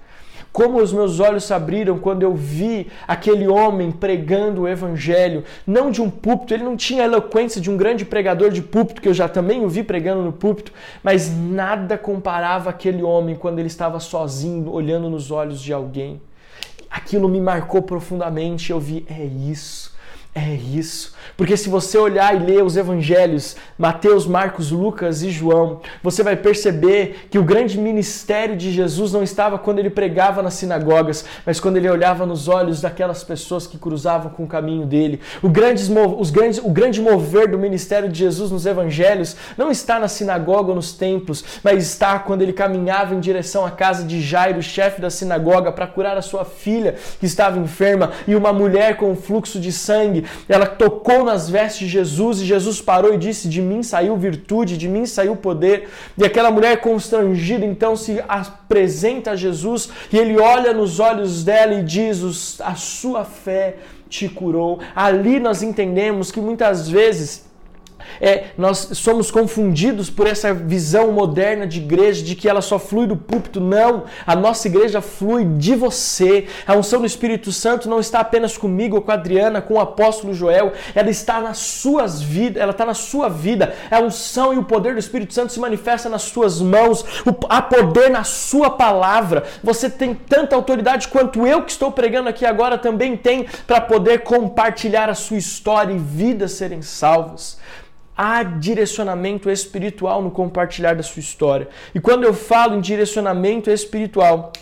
Como 0.52 0.82
os 0.82 0.92
meus 0.92 1.20
olhos 1.20 1.46
se 1.46 1.54
abriram 1.54 1.98
quando 1.98 2.24
eu 2.24 2.36
vi 2.36 2.88
aquele 3.08 3.48
homem 3.48 3.90
pregando 3.90 4.62
o 4.64 4.68
evangelho, 4.68 5.46
não 5.66 5.90
de 5.90 6.02
um 6.02 6.10
púlpito, 6.10 6.54
ele 6.54 6.64
não 6.64 6.76
tinha 6.76 7.04
a 7.04 7.06
eloquência 7.06 7.62
de 7.62 7.72
um 7.72 7.78
grande 7.78 8.04
pregador 8.04 8.50
de 8.50 8.62
púlpito, 8.62 9.02
que 9.02 9.08
eu 9.08 9.14
já 9.14 9.30
também 9.30 9.64
o 9.64 9.70
vi 9.70 9.82
pregando 9.82 10.22
no 10.22 10.34
púlpito, 10.34 10.74
mas 11.02 11.32
nada 11.34 11.98
comparava 11.98 12.70
aquele 12.70 13.02
homem 13.02 13.36
quando 13.36 13.60
ele 13.60 13.68
estava 13.68 14.00
sozinho, 14.00 14.70
olhando 14.70 15.10
nos 15.10 15.32
olhos 15.32 15.62
de 15.62 15.72
alguém 15.72 16.20
aquilo 16.92 17.30
me 17.30 17.40
marcou 17.40 17.82
profundamente. 17.82 18.72
Eu 18.72 18.80
vi, 18.80 19.06
é 19.10 19.24
isso. 19.24 19.96
É 20.36 20.54
isso. 20.54 21.16
Porque 21.38 21.58
se 21.58 21.70
você 21.70 21.98
olhar 21.98 22.36
e 22.36 22.40
ler 22.40 22.64
os 22.64 22.78
evangelhos, 22.78 23.56
Mateus, 23.78 24.26
Marcos, 24.26 24.72
Lucas 24.72 25.24
e 25.24 25.30
João, 25.30 25.82
você 26.04 26.24
vai 26.24 26.36
perceber 26.36 27.28
que 27.30 27.40
o 27.40 27.44
grande 27.44 27.78
ministério 27.78 28.56
de 28.56 28.72
Jesus 28.72 29.12
não 29.12 29.24
estava 29.24 29.58
quando 29.58 29.80
ele 29.80 29.90
pregava 29.90 30.42
nas 30.42 30.56
sinagogas, 30.56 31.26
mas 31.46 31.60
quando 31.60 31.78
ele 31.78 31.90
olhava 31.90 32.26
nos 32.26 32.48
olhos 32.48 32.82
daquelas 32.82 33.24
pessoas 33.24 33.66
que 33.66 33.78
cruzavam 33.78 34.32
com 34.32 34.44
o 34.44 34.48
caminho 34.48 34.86
dele. 34.86 35.20
O 35.42 35.50
grande, 35.50 35.84
os 36.18 36.30
grandes, 36.30 36.60
o 36.60 36.70
grande 36.70 37.02
mover 37.02 37.50
do 37.50 37.58
ministério 37.58 38.10
de 38.10 38.20
Jesus 38.20 38.52
nos 38.52 38.66
evangelhos 38.66 39.36
não 39.58 39.72
está 39.72 40.00
na 40.00 40.08
sinagoga 40.08 40.70
ou 40.70 40.76
nos 40.76 40.94
templos, 40.94 41.44
mas 41.64 41.84
está 41.84 42.20
quando 42.20 42.42
ele 42.42 42.54
caminhava 42.54 43.16
em 43.16 43.20
direção 43.20 43.66
à 43.66 43.72
casa 43.72 44.04
de 44.04 44.22
Jairo, 44.22 44.62
chefe 44.62 45.02
da 45.02 45.10
sinagoga, 45.10 45.72
para 45.72 45.88
curar 45.88 46.18
a 46.18 46.22
sua 46.22 46.46
filha 46.46 46.96
que 47.20 47.26
estava 47.26 47.58
enferma, 47.58 48.12
e 48.28 48.36
uma 48.36 48.54
mulher 48.54 48.98
com 48.98 49.16
fluxo 49.16 49.60
de 49.60 49.72
sangue 49.72 50.26
ela 50.48 50.66
tocou 50.66 51.11
nas 51.24 51.50
vestes 51.50 51.80
de 51.80 51.88
Jesus 51.88 52.42
e 52.42 52.46
Jesus 52.46 52.82
parou 52.82 53.14
e 53.14 53.18
disse: 53.18 53.48
De 53.48 53.62
mim 53.62 53.84
saiu 53.84 54.16
virtude, 54.18 54.78
de 54.78 54.88
mim 54.88 55.06
saiu 55.06 55.36
poder. 55.36 55.90
E 56.18 56.26
aquela 56.26 56.50
mulher 56.50 56.82
constrangida 56.82 57.66
então 57.66 57.96
se 57.96 58.24
apresenta 58.28 59.32
a 59.32 59.36
Jesus 59.36 59.90
e 60.12 60.18
ele 60.18 60.40
olha 60.40 60.74
nos 60.74 61.00
olhos 61.00 61.44
dela 61.44 61.74
e 61.76 61.84
diz: 61.84 62.60
A 62.62 62.76
sua 62.76 63.24
fé 63.24 63.76
te 64.10 64.28
curou. 64.28 64.80
Ali 64.96 65.40
nós 65.40 65.62
entendemos 65.62 66.32
que 66.32 66.42
muitas 66.42 66.90
vezes 66.90 67.51
é, 68.20 68.46
nós 68.58 68.90
somos 68.94 69.32
confundidos 69.32 70.10
por 70.10 70.28
essa 70.28 70.54
visão 70.54 71.12
moderna 71.12 71.66
de 71.66 71.80
igreja, 71.80 72.24
de 72.24 72.36
que 72.36 72.50
ela 72.50 72.62
só 72.62 72.78
flui 72.78 73.08
do 73.08 73.16
púlpito. 73.16 73.60
Não, 73.60 74.06
a 74.26 74.36
nossa 74.36 74.68
igreja 74.68 75.02
flui 75.02 75.46
de 75.46 75.76
você. 75.76 76.48
A 76.66 76.76
unção 76.76 77.00
do 77.00 77.06
Espírito 77.06 77.52
Santo 77.52 77.90
não 77.90 78.00
está 78.00 78.20
apenas 78.20 78.58
comigo, 78.58 79.02
com 79.02 79.12
a 79.12 79.16
Adriana, 79.16 79.62
com 79.62 79.76
o 79.76 79.80
apóstolo 79.80 80.34
Joel, 80.34 80.74
ela 80.96 81.10
está 81.10 81.40
nas 81.40 81.58
suas 81.60 82.22
vidas, 82.22 82.62
ela 82.62 82.72
está 82.72 82.86
na 82.86 82.94
sua 82.94 83.30
vida. 83.30 83.74
A 83.90 84.00
unção 84.00 84.54
e 84.54 84.58
o 84.58 84.64
poder 84.64 84.94
do 84.94 85.00
Espírito 85.00 85.34
Santo 85.34 85.54
se 85.54 85.60
manifesta 85.60 86.10
nas 86.10 86.24
suas 86.24 86.62
mãos, 86.62 87.06
há 87.50 87.62
poder 87.62 88.10
na 88.10 88.24
sua 88.24 88.70
palavra. 88.70 89.44
Você 89.64 89.90
tem 89.90 90.14
tanta 90.14 90.56
autoridade 90.56 91.08
quanto 91.08 91.46
eu 91.46 91.64
que 91.64 91.72
estou 91.72 91.92
pregando 91.92 92.30
aqui 92.30 92.46
agora 92.46 92.78
também 92.78 93.16
tem 93.16 93.46
para 93.68 93.82
poder 93.82 94.20
compartilhar 94.20 95.10
a 95.10 95.16
sua 95.16 95.38
história 95.38 95.94
e 95.94 95.98
vidas 95.98 96.54
serem 96.54 96.82
salvas 96.82 97.60
há 98.22 98.44
direcionamento 98.44 99.50
espiritual 99.50 100.22
no 100.22 100.30
compartilhar 100.30 100.96
da 100.96 101.02
sua 101.02 101.20
história. 101.20 101.68
E 101.96 102.00
quando 102.00 102.24
eu 102.24 102.36
falo 102.36 102.76
em 102.76 102.80
direcionamento 102.80 103.72
espiritual, 103.72 104.54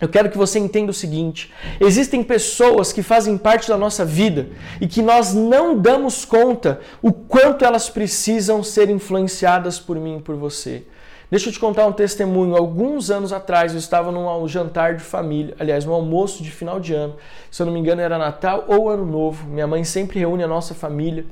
eu 0.00 0.08
quero 0.08 0.30
que 0.30 0.38
você 0.38 0.60
entenda 0.60 0.92
o 0.92 0.94
seguinte: 0.94 1.52
existem 1.80 2.22
pessoas 2.22 2.92
que 2.92 3.02
fazem 3.02 3.36
parte 3.36 3.68
da 3.68 3.76
nossa 3.76 4.04
vida 4.04 4.46
e 4.80 4.86
que 4.86 5.02
nós 5.02 5.34
não 5.34 5.76
damos 5.76 6.24
conta 6.24 6.78
o 7.02 7.12
quanto 7.12 7.64
elas 7.64 7.90
precisam 7.90 8.62
ser 8.62 8.88
influenciadas 8.88 9.80
por 9.80 9.96
mim 9.96 10.18
e 10.18 10.22
por 10.22 10.36
você. 10.36 10.84
Deixa 11.28 11.48
eu 11.48 11.52
te 11.52 11.58
contar 11.58 11.86
um 11.86 11.92
testemunho. 11.92 12.56
Alguns 12.56 13.10
anos 13.10 13.32
atrás 13.32 13.72
eu 13.72 13.78
estava 13.78 14.12
num 14.12 14.46
jantar 14.46 14.94
de 14.94 15.02
família, 15.02 15.54
aliás, 15.58 15.84
um 15.84 15.92
almoço 15.92 16.44
de 16.44 16.50
final 16.50 16.78
de 16.78 16.94
ano. 16.94 17.16
Se 17.50 17.60
eu 17.60 17.66
não 17.66 17.72
me 17.72 17.80
engano, 17.80 18.00
era 18.00 18.18
Natal 18.18 18.64
ou 18.68 18.88
Ano 18.88 19.06
Novo. 19.06 19.48
Minha 19.48 19.66
mãe 19.66 19.82
sempre 19.82 20.20
reúne 20.20 20.44
a 20.44 20.48
nossa 20.48 20.74
família 20.74 21.24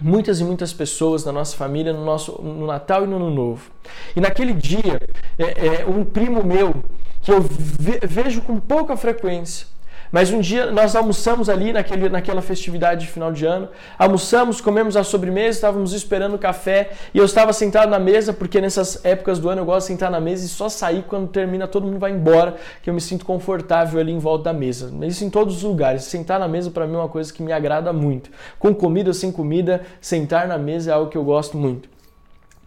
muitas 0.00 0.40
e 0.40 0.44
muitas 0.44 0.72
pessoas 0.72 1.22
da 1.22 1.32
nossa 1.32 1.56
família 1.56 1.92
no 1.92 2.04
nosso 2.04 2.40
no 2.42 2.66
Natal 2.66 3.04
e 3.04 3.06
no 3.06 3.16
Ano 3.16 3.30
Novo. 3.30 3.70
E 4.16 4.20
naquele 4.20 4.52
dia, 4.52 5.00
é, 5.38 5.82
é, 5.82 5.86
um 5.86 6.04
primo 6.04 6.42
meu 6.42 6.74
que 7.20 7.32
eu 7.32 7.40
ve, 7.40 8.00
vejo 8.02 8.42
com 8.42 8.58
pouca 8.58 8.96
frequência, 8.96 9.66
mas 10.12 10.30
um 10.30 10.40
dia 10.40 10.70
nós 10.70 10.94
almoçamos 10.94 11.48
ali 11.48 11.72
naquele, 11.72 12.10
naquela 12.10 12.42
festividade 12.42 13.06
de 13.06 13.10
final 13.10 13.32
de 13.32 13.46
ano, 13.46 13.70
almoçamos, 13.98 14.60
comemos 14.60 14.94
a 14.94 15.02
sobremesa, 15.02 15.56
estávamos 15.56 15.94
esperando 15.94 16.34
o 16.34 16.38
café 16.38 16.90
e 17.14 17.18
eu 17.18 17.24
estava 17.24 17.50
sentado 17.54 17.88
na 17.88 17.98
mesa, 17.98 18.30
porque 18.30 18.60
nessas 18.60 19.02
épocas 19.06 19.38
do 19.38 19.48
ano 19.48 19.62
eu 19.62 19.64
gosto 19.64 19.86
de 19.86 19.92
sentar 19.94 20.10
na 20.10 20.20
mesa 20.20 20.44
e 20.44 20.48
só 20.48 20.68
sair 20.68 21.02
quando 21.08 21.28
termina, 21.28 21.66
todo 21.66 21.86
mundo 21.86 21.98
vai 21.98 22.12
embora, 22.12 22.56
que 22.82 22.90
eu 22.90 22.94
me 22.94 23.00
sinto 23.00 23.24
confortável 23.24 23.98
ali 23.98 24.12
em 24.12 24.18
volta 24.18 24.44
da 24.44 24.52
mesa. 24.52 24.92
Isso 25.06 25.24
em 25.24 25.30
todos 25.30 25.56
os 25.56 25.62
lugares. 25.62 26.04
Sentar 26.04 26.38
na 26.38 26.46
mesa 26.46 26.70
para 26.70 26.86
mim 26.86 26.94
é 26.94 26.98
uma 26.98 27.08
coisa 27.08 27.32
que 27.32 27.42
me 27.42 27.50
agrada 27.50 27.90
muito. 27.90 28.30
Com 28.58 28.74
comida 28.74 29.08
ou 29.08 29.14
sem 29.14 29.32
comida, 29.32 29.80
sentar 29.98 30.46
na 30.46 30.58
mesa 30.58 30.90
é 30.90 30.94
algo 30.94 31.10
que 31.10 31.16
eu 31.16 31.24
gosto 31.24 31.56
muito. 31.56 31.88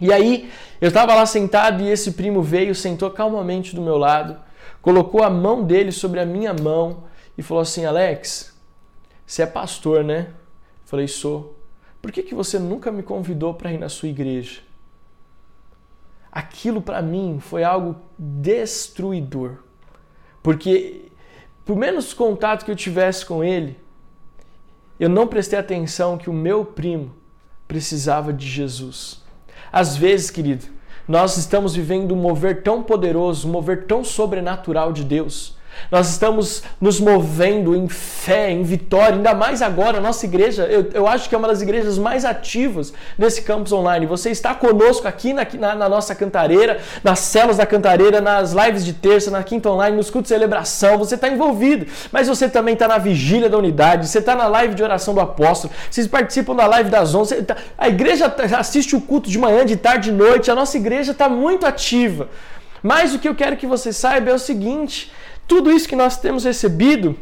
E 0.01 0.11
aí, 0.11 0.49
eu 0.81 0.87
estava 0.87 1.13
lá 1.13 1.27
sentado 1.27 1.83
e 1.83 1.89
esse 1.89 2.13
primo 2.13 2.41
veio, 2.41 2.73
sentou 2.73 3.11
calmamente 3.11 3.75
do 3.75 3.81
meu 3.81 3.97
lado, 3.97 4.35
colocou 4.81 5.23
a 5.23 5.29
mão 5.29 5.63
dele 5.63 5.91
sobre 5.91 6.19
a 6.19 6.25
minha 6.25 6.53
mão 6.53 7.05
e 7.37 7.43
falou 7.43 7.61
assim: 7.61 7.85
Alex, 7.85 8.55
você 9.25 9.43
é 9.43 9.45
pastor, 9.45 10.03
né? 10.03 10.27
Eu 10.29 10.87
falei: 10.87 11.07
sou. 11.07 11.55
Por 12.01 12.11
que, 12.11 12.21
que 12.21 12.35
você 12.35 12.59
nunca 12.59 12.91
me 12.91 13.01
convidou 13.01 13.53
para 13.53 13.73
ir 13.73 13.79
na 13.79 13.89
sua 13.89 14.09
igreja? 14.09 14.61
Aquilo 16.31 16.81
para 16.81 17.01
mim 17.01 17.39
foi 17.39 17.63
algo 17.63 17.95
destruidor. 18.17 19.57
Porque, 20.43 21.09
por 21.65 21.75
menos 21.75 22.13
contato 22.13 22.63
que 22.63 22.69
eu 22.69 22.75
tivesse 22.75 23.25
com 23.25 23.43
ele, 23.43 23.79
eu 24.99 25.09
não 25.09 25.27
prestei 25.27 25.57
atenção 25.57 26.17
que 26.17 26.29
o 26.29 26.33
meu 26.33 26.63
primo 26.63 27.15
precisava 27.67 28.31
de 28.31 28.47
Jesus. 28.47 29.23
Às 29.71 29.97
vezes, 29.97 30.29
querido, 30.29 30.67
nós 31.07 31.37
estamos 31.37 31.75
vivendo 31.75 32.13
um 32.13 32.17
mover 32.17 32.63
tão 32.63 32.83
poderoso, 32.83 33.47
um 33.47 33.51
mover 33.51 33.85
tão 33.87 34.03
sobrenatural 34.03 34.93
de 34.93 35.03
Deus, 35.03 35.54
nós 35.91 36.09
estamos 36.09 36.63
nos 36.79 36.99
movendo 36.99 37.75
em 37.75 37.87
fé, 37.87 38.51
em 38.51 38.63
vitória, 38.63 39.15
ainda 39.15 39.33
mais 39.33 39.61
agora, 39.61 39.99
nossa 39.99 40.25
igreja, 40.25 40.63
eu, 40.63 40.89
eu 40.93 41.07
acho 41.07 41.29
que 41.29 41.35
é 41.35 41.37
uma 41.37 41.47
das 41.47 41.61
igrejas 41.61 41.97
mais 41.97 42.25
ativas 42.25 42.93
desse 43.17 43.41
campus 43.41 43.71
online. 43.71 44.05
Você 44.05 44.29
está 44.29 44.53
conosco 44.53 45.07
aqui 45.07 45.33
na, 45.33 45.45
na, 45.59 45.75
na 45.75 45.89
nossa 45.89 46.15
cantareira, 46.15 46.79
nas 47.03 47.19
celas 47.19 47.57
da 47.57 47.65
cantareira, 47.65 48.21
nas 48.21 48.53
lives 48.53 48.85
de 48.85 48.93
terça, 48.93 49.29
na 49.29 49.43
quinta 49.43 49.69
online, 49.69 49.95
nos 49.95 50.09
cultos 50.09 50.29
de 50.29 50.35
celebração, 50.35 50.97
você 50.97 51.15
está 51.15 51.29
envolvido, 51.29 51.85
mas 52.11 52.27
você 52.27 52.49
também 52.49 52.73
está 52.73 52.87
na 52.87 52.97
vigília 52.97 53.49
da 53.49 53.57
unidade, 53.57 54.07
você 54.07 54.19
está 54.19 54.35
na 54.35 54.47
live 54.47 54.75
de 54.75 54.83
oração 54.83 55.13
do 55.13 55.19
apóstolo, 55.19 55.73
vocês 55.89 56.07
participam 56.07 56.55
da 56.55 56.65
live 56.65 56.89
das 56.89 57.13
11, 57.13 57.43
tá, 57.43 57.57
a 57.77 57.87
igreja 57.87 58.33
assiste 58.57 58.95
o 58.95 59.01
culto 59.01 59.29
de 59.29 59.37
manhã, 59.37 59.65
de 59.65 59.75
tarde, 59.75 60.11
de 60.11 60.11
noite, 60.11 60.51
a 60.51 60.55
nossa 60.55 60.77
igreja 60.77 61.11
está 61.11 61.27
muito 61.27 61.65
ativa. 61.65 62.29
Mas 62.81 63.15
o 63.15 63.19
que 63.19 63.27
eu 63.27 63.33
quero 63.33 63.57
que 63.57 63.65
você 63.65 63.91
saiba 63.91 64.29
é 64.29 64.33
o 64.33 64.37
seguinte: 64.39 65.11
tudo 65.47 65.71
isso 65.71 65.87
que 65.87 65.95
nós 65.95 66.17
temos 66.17 66.43
recebido 66.43 67.17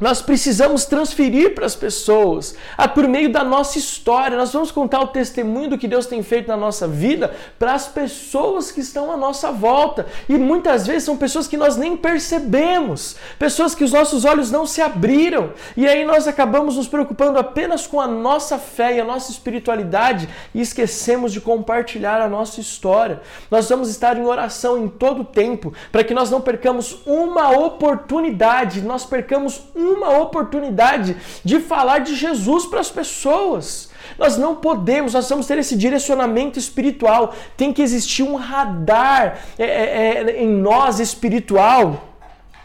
nós 0.00 0.22
precisamos 0.22 0.86
transferir 0.86 1.54
para 1.54 1.66
as 1.66 1.76
pessoas, 1.76 2.54
a, 2.76 2.88
por 2.88 3.06
meio 3.06 3.30
da 3.30 3.44
nossa 3.44 3.78
história. 3.78 4.36
Nós 4.36 4.52
vamos 4.52 4.70
contar 4.70 5.00
o 5.00 5.08
testemunho 5.08 5.70
do 5.70 5.78
que 5.78 5.86
Deus 5.86 6.06
tem 6.06 6.22
feito 6.22 6.48
na 6.48 6.56
nossa 6.56 6.88
vida 6.88 7.34
para 7.58 7.74
as 7.74 7.86
pessoas 7.86 8.72
que 8.72 8.80
estão 8.80 9.12
à 9.12 9.16
nossa 9.16 9.52
volta. 9.52 10.06
E 10.26 10.38
muitas 10.38 10.86
vezes 10.86 11.04
são 11.04 11.18
pessoas 11.18 11.46
que 11.46 11.56
nós 11.56 11.76
nem 11.76 11.96
percebemos, 11.96 13.16
pessoas 13.38 13.74
que 13.74 13.84
os 13.84 13.92
nossos 13.92 14.24
olhos 14.24 14.50
não 14.50 14.66
se 14.66 14.80
abriram. 14.80 15.52
E 15.76 15.86
aí 15.86 16.04
nós 16.04 16.26
acabamos 16.26 16.76
nos 16.76 16.88
preocupando 16.88 17.38
apenas 17.38 17.86
com 17.86 18.00
a 18.00 18.08
nossa 18.08 18.58
fé 18.58 18.96
e 18.96 19.00
a 19.00 19.04
nossa 19.04 19.30
espiritualidade 19.30 20.28
e 20.54 20.62
esquecemos 20.62 21.30
de 21.30 21.42
compartilhar 21.42 22.22
a 22.22 22.28
nossa 22.28 22.60
história. 22.60 23.20
Nós 23.50 23.68
vamos 23.68 23.90
estar 23.90 24.16
em 24.16 24.24
oração 24.24 24.78
em 24.78 24.88
todo 24.88 25.22
o 25.22 25.24
tempo 25.24 25.74
para 25.92 26.02
que 26.02 26.14
nós 26.14 26.30
não 26.30 26.40
percamos 26.40 27.02
uma 27.04 27.50
oportunidade, 27.50 28.80
nós 28.80 29.04
percamos 29.04 29.62
um 29.74 29.89
uma 29.90 30.18
oportunidade 30.18 31.16
de 31.44 31.60
falar 31.60 31.98
de 31.98 32.14
Jesus 32.14 32.66
para 32.66 32.80
as 32.80 32.90
pessoas. 32.90 33.90
Nós 34.18 34.36
não 34.36 34.56
podemos, 34.56 35.14
nós 35.14 35.28
vamos 35.28 35.46
ter 35.46 35.58
esse 35.58 35.76
direcionamento 35.76 36.58
espiritual. 36.58 37.34
Tem 37.56 37.72
que 37.72 37.82
existir 37.82 38.22
um 38.22 38.34
radar 38.34 39.38
é, 39.58 39.64
é, 39.64 40.24
é, 40.30 40.42
em 40.42 40.48
nós 40.48 41.00
espiritual 41.00 42.10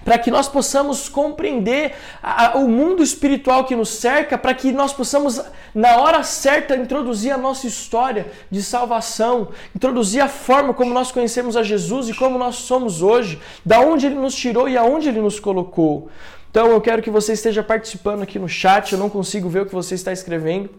para 0.05 0.19
que 0.19 0.29
nós 0.29 0.47
possamos 0.47 1.09
compreender 1.09 1.95
a, 2.21 2.59
o 2.59 2.67
mundo 2.67 3.01
espiritual 3.01 3.65
que 3.65 3.75
nos 3.75 3.89
cerca, 3.89 4.37
para 4.37 4.53
que 4.53 4.71
nós 4.71 4.93
possamos, 4.93 5.41
na 5.73 5.97
hora 5.97 6.21
certa, 6.21 6.77
introduzir 6.77 7.31
a 7.31 7.37
nossa 7.37 7.65
história 7.65 8.31
de 8.51 8.61
salvação, 8.61 9.47
introduzir 9.75 10.21
a 10.21 10.27
forma 10.27 10.75
como 10.75 10.93
nós 10.93 11.11
conhecemos 11.11 11.57
a 11.57 11.63
Jesus 11.63 12.07
e 12.07 12.13
como 12.13 12.37
nós 12.37 12.57
somos 12.57 13.01
hoje, 13.01 13.41
da 13.65 13.79
onde 13.79 14.05
Ele 14.05 14.15
nos 14.15 14.35
tirou 14.35 14.69
e 14.69 14.77
aonde 14.77 15.09
Ele 15.09 15.19
nos 15.19 15.39
colocou. 15.39 16.07
Então 16.55 16.71
eu 16.71 16.79
quero 16.79 17.01
que 17.01 17.09
você 17.09 17.33
esteja 17.33 17.61
participando 17.61 18.21
aqui 18.21 18.39
no 18.39 18.47
chat, 18.47 18.93
eu 18.93 18.97
não 18.97 19.09
consigo 19.09 19.49
ver 19.49 19.63
o 19.63 19.65
que 19.65 19.75
você 19.75 19.93
está 19.93 20.13
escrevendo. 20.13 20.69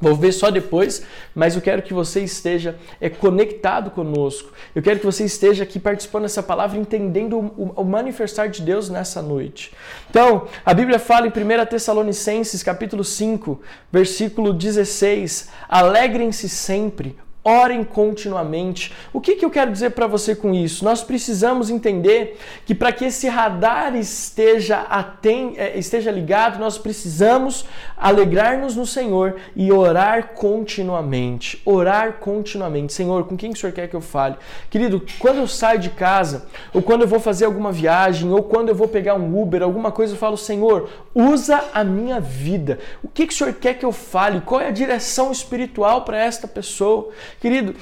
Vou 0.00 0.14
ver 0.14 0.32
só 0.32 0.50
depois, 0.50 1.02
mas 1.34 1.54
eu 1.54 1.60
quero 1.60 1.82
que 1.82 1.92
você 1.92 2.22
esteja 2.22 2.74
é, 2.98 3.10
conectado 3.10 3.90
conosco. 3.90 4.50
Eu 4.74 4.80
quero 4.80 4.98
que 4.98 5.04
você 5.04 5.26
esteja 5.26 5.64
aqui 5.64 5.78
participando 5.78 6.22
dessa 6.22 6.42
palavra, 6.42 6.78
entendendo 6.78 7.38
o, 7.38 7.74
o, 7.76 7.84
manifestar 7.84 8.48
de 8.48 8.62
Deus 8.62 8.88
nessa 8.88 9.20
noite. 9.20 9.74
Então, 10.08 10.48
a 10.64 10.72
Bíblia 10.72 10.98
fala 10.98 11.26
em 11.26 11.30
1 11.30 11.66
Tessalonicenses, 11.66 12.62
capítulo 12.62 13.04
5, 13.04 13.60
versículo 13.92 14.54
16: 14.54 15.50
Alegrem-se 15.68 16.48
sempre, 16.48 17.14
Orem 17.44 17.84
continuamente. 17.84 18.92
O 19.12 19.20
que, 19.20 19.36
que 19.36 19.44
eu 19.44 19.50
quero 19.50 19.70
dizer 19.70 19.90
para 19.90 20.06
você 20.06 20.34
com 20.34 20.52
isso? 20.52 20.84
Nós 20.84 21.02
precisamos 21.02 21.70
entender 21.70 22.38
que 22.66 22.74
para 22.74 22.92
que 22.92 23.06
esse 23.06 23.28
radar 23.28 23.94
esteja, 23.96 24.80
aten 24.90 25.54
é, 25.56 25.78
esteja 25.78 26.10
ligado, 26.10 26.58
nós 26.58 26.76
precisamos 26.76 27.64
alegrar-nos 27.96 28.76
no 28.76 28.84
Senhor 28.84 29.36
e 29.56 29.72
orar 29.72 30.34
continuamente. 30.34 31.62
Orar 31.64 32.14
continuamente. 32.14 32.92
Senhor, 32.92 33.24
com 33.24 33.36
quem 33.36 33.52
o 33.52 33.56
Senhor 33.56 33.72
quer 33.72 33.88
que 33.88 33.96
eu 33.96 34.00
fale? 34.00 34.36
Querido, 34.68 35.02
quando 35.18 35.38
eu 35.38 35.46
saio 35.46 35.78
de 35.78 35.90
casa, 35.90 36.46
ou 36.74 36.82
quando 36.82 37.02
eu 37.02 37.08
vou 37.08 37.20
fazer 37.20 37.44
alguma 37.44 37.72
viagem, 37.72 38.30
ou 38.30 38.42
quando 38.42 38.68
eu 38.68 38.74
vou 38.74 38.88
pegar 38.88 39.14
um 39.14 39.40
Uber, 39.40 39.62
alguma 39.62 39.90
coisa, 39.92 40.12
eu 40.12 40.18
falo, 40.18 40.36
Senhor, 40.36 40.90
usa 41.14 41.64
a 41.72 41.82
minha 41.82 42.20
vida. 42.20 42.78
O 43.02 43.08
que, 43.08 43.26
que 43.26 43.32
o 43.32 43.36
Senhor 43.36 43.54
quer 43.54 43.74
que 43.74 43.84
eu 43.84 43.92
fale? 43.92 44.40
Qual 44.40 44.60
é 44.60 44.68
a 44.68 44.72
direção 44.72 45.32
espiritual 45.32 46.02
para 46.02 46.18
esta 46.18 46.46
pessoa? 46.46 47.10
Querido, 47.40 47.74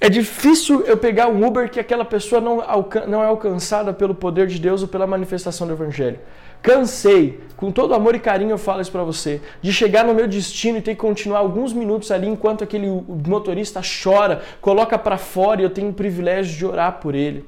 é 0.00 0.08
difícil 0.08 0.82
eu 0.82 0.96
pegar 0.96 1.28
um 1.28 1.44
Uber 1.44 1.68
que 1.68 1.80
aquela 1.80 2.04
pessoa 2.04 2.40
não, 2.40 2.62
não 3.08 3.22
é 3.22 3.26
alcançada 3.26 3.92
pelo 3.92 4.14
poder 4.14 4.46
de 4.46 4.58
Deus 4.58 4.82
ou 4.82 4.88
pela 4.88 5.06
manifestação 5.06 5.66
do 5.66 5.72
Evangelho. 5.72 6.20
Cansei, 6.62 7.40
com 7.56 7.70
todo 7.70 7.94
amor 7.94 8.14
e 8.14 8.20
carinho 8.20 8.50
eu 8.50 8.58
falo 8.58 8.80
isso 8.80 8.92
para 8.92 9.02
você, 9.02 9.40
de 9.60 9.72
chegar 9.72 10.04
no 10.04 10.14
meu 10.14 10.26
destino 10.28 10.78
e 10.78 10.82
ter 10.82 10.94
que 10.94 11.00
continuar 11.00 11.38
alguns 11.38 11.72
minutos 11.72 12.10
ali 12.10 12.28
enquanto 12.28 12.62
aquele 12.62 12.88
motorista 13.26 13.80
chora, 14.02 14.42
coloca 14.60 14.98
para 14.98 15.16
fora 15.16 15.60
e 15.60 15.64
eu 15.64 15.70
tenho 15.70 15.90
o 15.90 15.94
privilégio 15.94 16.56
de 16.56 16.66
orar 16.66 17.00
por 17.00 17.14
ele. 17.14 17.44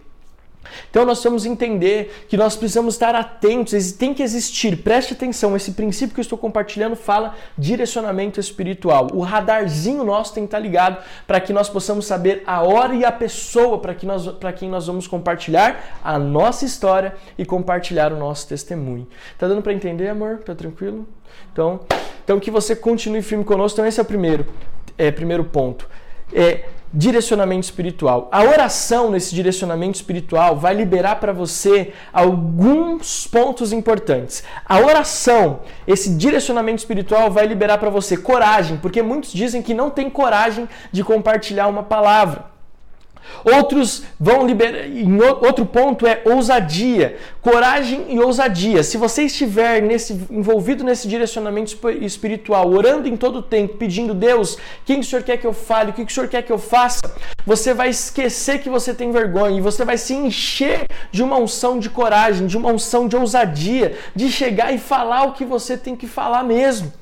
Então 0.90 1.04
nós 1.04 1.20
que 1.20 1.46
entender 1.46 2.24
que 2.28 2.36
nós 2.36 2.56
precisamos 2.56 2.94
estar 2.94 3.14
atentos, 3.14 3.92
tem 3.92 4.12
que 4.12 4.22
existir, 4.22 4.76
preste 4.76 5.14
atenção, 5.14 5.56
esse 5.56 5.72
princípio 5.72 6.14
que 6.14 6.20
eu 6.20 6.22
estou 6.22 6.38
compartilhando 6.38 6.96
fala 6.96 7.34
direcionamento 7.56 8.38
espiritual. 8.38 9.08
O 9.12 9.20
radarzinho 9.20 10.04
nosso 10.04 10.34
tem 10.34 10.44
que 10.44 10.48
estar 10.48 10.58
ligado 10.58 10.98
para 11.26 11.40
que 11.40 11.52
nós 11.52 11.68
possamos 11.68 12.06
saber 12.06 12.42
a 12.46 12.62
hora 12.62 12.94
e 12.94 13.04
a 13.04 13.12
pessoa 13.12 13.78
para 13.78 13.94
que 13.94 14.06
nós, 14.06 14.26
quem 14.56 14.68
nós 14.68 14.86
vamos 14.86 15.06
compartilhar 15.06 15.98
a 16.02 16.18
nossa 16.18 16.64
história 16.64 17.14
e 17.38 17.44
compartilhar 17.44 18.12
o 18.12 18.16
nosso 18.16 18.48
testemunho. 18.48 19.06
Tá 19.38 19.48
dando 19.48 19.62
para 19.62 19.72
entender, 19.72 20.08
amor? 20.08 20.38
Tá 20.38 20.54
tranquilo? 20.54 21.06
Então, 21.52 21.80
então 22.24 22.38
que 22.38 22.50
você 22.50 22.76
continue 22.76 23.22
firme 23.22 23.44
conosco. 23.44 23.76
Então 23.76 23.86
esse 23.86 23.98
é 23.98 24.02
o 24.02 24.06
primeiro, 24.06 24.46
é, 24.98 25.10
primeiro 25.10 25.44
ponto. 25.44 25.88
É, 26.32 26.64
direcionamento 26.92 27.64
espiritual. 27.64 28.28
A 28.32 28.42
oração 28.42 29.10
nesse 29.10 29.34
direcionamento 29.34 29.96
espiritual 29.96 30.56
vai 30.56 30.74
liberar 30.74 31.16
para 31.16 31.32
você 31.32 31.92
alguns 32.12 33.26
pontos 33.26 33.72
importantes. 33.72 34.42
A 34.66 34.78
oração, 34.80 35.60
esse 35.86 36.14
direcionamento 36.16 36.78
espiritual 36.78 37.30
vai 37.30 37.46
liberar 37.46 37.78
para 37.78 37.90
você 37.90 38.16
coragem, 38.16 38.76
porque 38.76 39.02
muitos 39.02 39.32
dizem 39.32 39.62
que 39.62 39.72
não 39.72 39.90
tem 39.90 40.10
coragem 40.10 40.68
de 40.90 41.04
compartilhar 41.04 41.68
uma 41.68 41.82
palavra. 41.82 42.49
Outros 43.44 44.02
vão 44.18 44.46
liberar. 44.46 44.84
Outro 45.40 45.64
ponto 45.66 46.06
é 46.06 46.22
ousadia, 46.24 47.16
coragem 47.40 48.06
e 48.08 48.18
ousadia. 48.18 48.82
Se 48.82 48.96
você 48.96 49.24
estiver 49.24 49.80
nesse, 49.82 50.12
envolvido 50.30 50.84
nesse 50.84 51.08
direcionamento 51.08 51.76
espiritual, 52.00 52.70
orando 52.70 53.08
em 53.08 53.16
todo 53.16 53.36
o 53.36 53.42
tempo, 53.42 53.76
pedindo 53.76 54.14
Deus, 54.14 54.58
quem 54.84 55.00
o 55.00 55.04
Senhor 55.04 55.22
quer 55.22 55.36
que 55.36 55.46
eu 55.46 55.52
fale, 55.52 55.90
o 55.90 55.94
que 55.94 56.02
o 56.02 56.10
Senhor 56.10 56.28
quer 56.28 56.42
que 56.42 56.52
eu 56.52 56.58
faça, 56.58 57.00
você 57.46 57.72
vai 57.72 57.88
esquecer 57.88 58.60
que 58.60 58.68
você 58.68 58.92
tem 58.94 59.10
vergonha 59.10 59.58
e 59.58 59.60
você 59.60 59.84
vai 59.84 59.96
se 59.96 60.14
encher 60.14 60.86
de 61.10 61.22
uma 61.22 61.36
unção 61.36 61.78
de 61.78 61.88
coragem, 61.88 62.46
de 62.46 62.56
uma 62.56 62.70
unção 62.70 63.08
de 63.08 63.16
ousadia, 63.16 63.96
de 64.14 64.30
chegar 64.30 64.72
e 64.72 64.78
falar 64.78 65.24
o 65.24 65.32
que 65.32 65.44
você 65.44 65.76
tem 65.76 65.96
que 65.96 66.06
falar 66.06 66.42
mesmo. 66.42 66.99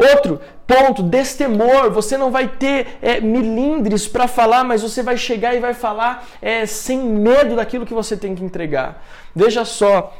Outro 0.00 0.40
ponto, 0.66 1.02
destemor. 1.02 1.90
Você 1.90 2.16
não 2.16 2.30
vai 2.30 2.48
ter 2.48 2.98
é, 3.02 3.20
milindres 3.20 4.08
para 4.08 4.26
falar, 4.26 4.64
mas 4.64 4.82
você 4.82 5.02
vai 5.02 5.16
chegar 5.16 5.54
e 5.54 5.60
vai 5.60 5.74
falar 5.74 6.26
é, 6.40 6.64
sem 6.64 6.98
medo 6.98 7.56
daquilo 7.56 7.84
que 7.84 7.92
você 7.92 8.16
tem 8.16 8.34
que 8.34 8.42
entregar. 8.42 9.04
Veja 9.34 9.64
só, 9.64 10.16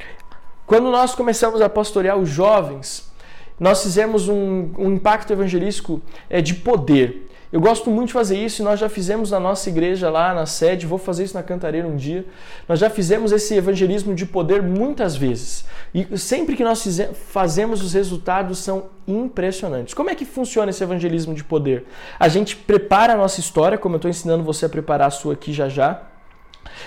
quando 0.67 0.91
nós 0.91 1.15
começamos 1.15 1.61
a 1.63 1.69
pastorear 1.69 2.17
os 2.19 2.29
jovens, 2.29 3.11
nós 3.59 3.83
fizemos 3.83 4.29
um, 4.29 4.71
um 4.79 4.93
impacto 4.93 5.33
evangelístico 5.33 6.03
é, 6.29 6.41
de 6.41 6.55
poder. 6.55 7.30
Eu 7.53 7.61
gosto 7.61 7.91
muito 7.91 8.09
de 8.09 8.13
fazer 8.13 8.37
isso 8.37 8.63
e 8.63 8.65
nós 8.65 8.79
já 8.79 8.89
fizemos 8.89 9.33
na 9.33 9.41
nossa 9.41 9.69
igreja 9.69 10.09
lá 10.09 10.33
na 10.33 10.47
sede, 10.47 10.87
vou 10.87 10.99
fazer 10.99 11.25
isso 11.25 11.35
na 11.35 11.43
Cantareira 11.43 11.89
um 11.89 11.97
dia. 11.97 12.25
Nós 12.69 12.79
já 12.79 12.89
fizemos 12.89 13.33
esse 13.33 13.55
evangelismo 13.55 14.15
de 14.15 14.25
poder 14.25 14.63
muitas 14.63 15.17
vezes. 15.17 15.65
E 15.93 16.17
sempre 16.17 16.55
que 16.55 16.63
nós 16.63 16.87
fazemos, 17.29 17.83
os 17.83 17.93
resultados 17.93 18.59
são 18.59 18.85
impressionantes. 19.07 19.95
Como 19.95 20.11
é 20.11 20.15
que 20.15 20.25
funciona 20.25 20.71
esse 20.71 20.85
evangelismo 20.85 21.35
de 21.35 21.43
poder? 21.43 21.87
A 22.21 22.29
gente 22.29 22.55
prepara 22.55 23.15
a 23.15 23.17
nossa 23.17 23.41
história, 23.41 23.77
como 23.77 23.97
eu 23.97 23.99
estou 23.99 24.09
ensinando 24.09 24.45
você 24.45 24.67
a 24.67 24.69
preparar 24.69 25.09
a 25.09 25.11
sua 25.11 25.33
aqui 25.33 25.53
já 25.53 25.69
já, 25.69 26.03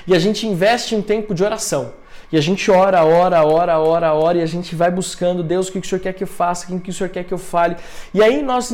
e 0.08 0.16
a 0.16 0.20
gente 0.20 0.48
investe 0.48 0.96
em 0.96 1.02
tempo 1.02 1.34
de 1.34 1.44
oração. 1.44 1.92
E 2.34 2.38
a 2.38 2.42
gente 2.42 2.72
ora, 2.72 3.06
ora, 3.06 3.46
ora, 3.46 3.80
ora, 3.80 4.12
ora, 4.16 4.40
e 4.40 4.42
a 4.42 4.48
gente 4.48 4.74
vai 4.74 4.90
buscando, 4.90 5.44
Deus, 5.44 5.68
o 5.68 5.72
que 5.72 5.78
o 5.78 5.86
Senhor 5.88 6.02
quer 6.02 6.14
que 6.14 6.24
eu 6.24 6.28
faça, 6.28 6.66
o 6.74 6.80
que 6.80 6.90
o 6.90 6.94
Senhor 6.94 7.08
quer 7.12 7.24
que 7.24 7.32
eu 7.32 7.38
fale. 7.38 7.76
E 8.12 8.24
aí 8.24 8.42
nós 8.42 8.72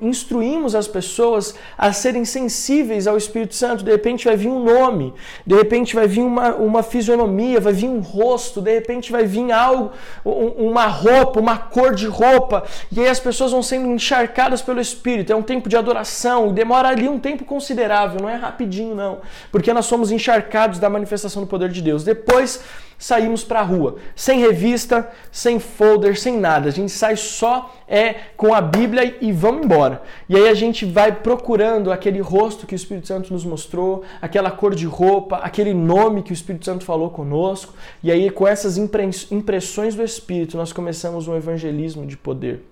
instruímos 0.00 0.74
as 0.74 0.88
pessoas 0.88 1.54
a 1.76 1.92
serem 1.92 2.24
sensíveis 2.24 3.06
ao 3.06 3.18
Espírito 3.18 3.54
Santo. 3.54 3.84
De 3.84 3.90
repente 3.90 4.24
vai 4.24 4.34
vir 4.34 4.48
um 4.48 4.64
nome, 4.64 5.12
de 5.46 5.54
repente 5.54 5.94
vai 5.94 6.08
vir 6.08 6.22
uma, 6.22 6.54
uma 6.54 6.82
fisionomia, 6.82 7.60
vai 7.60 7.74
vir 7.74 7.86
um 7.86 8.00
rosto, 8.00 8.62
de 8.62 8.72
repente 8.72 9.12
vai 9.12 9.26
vir 9.26 9.52
algo, 9.52 9.90
uma 10.24 10.86
roupa, 10.86 11.38
uma 11.38 11.58
cor 11.58 11.94
de 11.94 12.06
roupa. 12.06 12.64
E 12.90 12.98
aí 12.98 13.08
as 13.08 13.20
pessoas 13.20 13.52
vão 13.52 13.62
sendo 13.62 13.88
encharcadas 13.88 14.62
pelo 14.62 14.80
Espírito. 14.80 15.30
É 15.30 15.36
um 15.36 15.42
tempo 15.42 15.68
de 15.68 15.76
adoração, 15.76 16.50
demora 16.50 16.88
ali 16.88 17.10
um 17.10 17.18
tempo 17.18 17.44
considerável, 17.44 18.22
não 18.22 18.28
é 18.30 18.36
rapidinho, 18.36 18.94
não. 18.94 19.18
Porque 19.50 19.70
nós 19.70 19.84
somos 19.84 20.10
encharcados 20.10 20.78
da 20.78 20.88
manifestação 20.88 21.42
do 21.42 21.46
poder 21.46 21.68
de 21.68 21.82
Deus. 21.82 22.04
Depois 22.04 22.58
saímos 23.02 23.42
para 23.42 23.58
a 23.58 23.64
rua, 23.64 23.96
sem 24.14 24.38
revista, 24.38 25.10
sem 25.32 25.58
folder, 25.58 26.16
sem 26.16 26.38
nada. 26.38 26.68
A 26.68 26.72
gente 26.72 26.92
sai 26.92 27.16
só 27.16 27.74
é 27.88 28.14
com 28.36 28.54
a 28.54 28.60
Bíblia 28.60 29.16
e 29.20 29.32
vamos 29.32 29.64
embora. 29.64 30.02
E 30.28 30.36
aí 30.36 30.48
a 30.48 30.54
gente 30.54 30.86
vai 30.86 31.10
procurando 31.10 31.90
aquele 31.90 32.20
rosto 32.20 32.64
que 32.64 32.74
o 32.74 32.76
Espírito 32.76 33.08
Santo 33.08 33.32
nos 33.32 33.44
mostrou, 33.44 34.04
aquela 34.20 34.52
cor 34.52 34.72
de 34.72 34.86
roupa, 34.86 35.38
aquele 35.38 35.74
nome 35.74 36.22
que 36.22 36.30
o 36.30 36.32
Espírito 36.32 36.64
Santo 36.64 36.84
falou 36.84 37.10
conosco. 37.10 37.74
E 38.04 38.12
aí 38.12 38.30
com 38.30 38.46
essas 38.46 38.78
impressões 38.78 39.96
do 39.96 40.04
Espírito 40.04 40.56
nós 40.56 40.72
começamos 40.72 41.26
um 41.26 41.34
evangelismo 41.34 42.06
de 42.06 42.16
poder. 42.16 42.62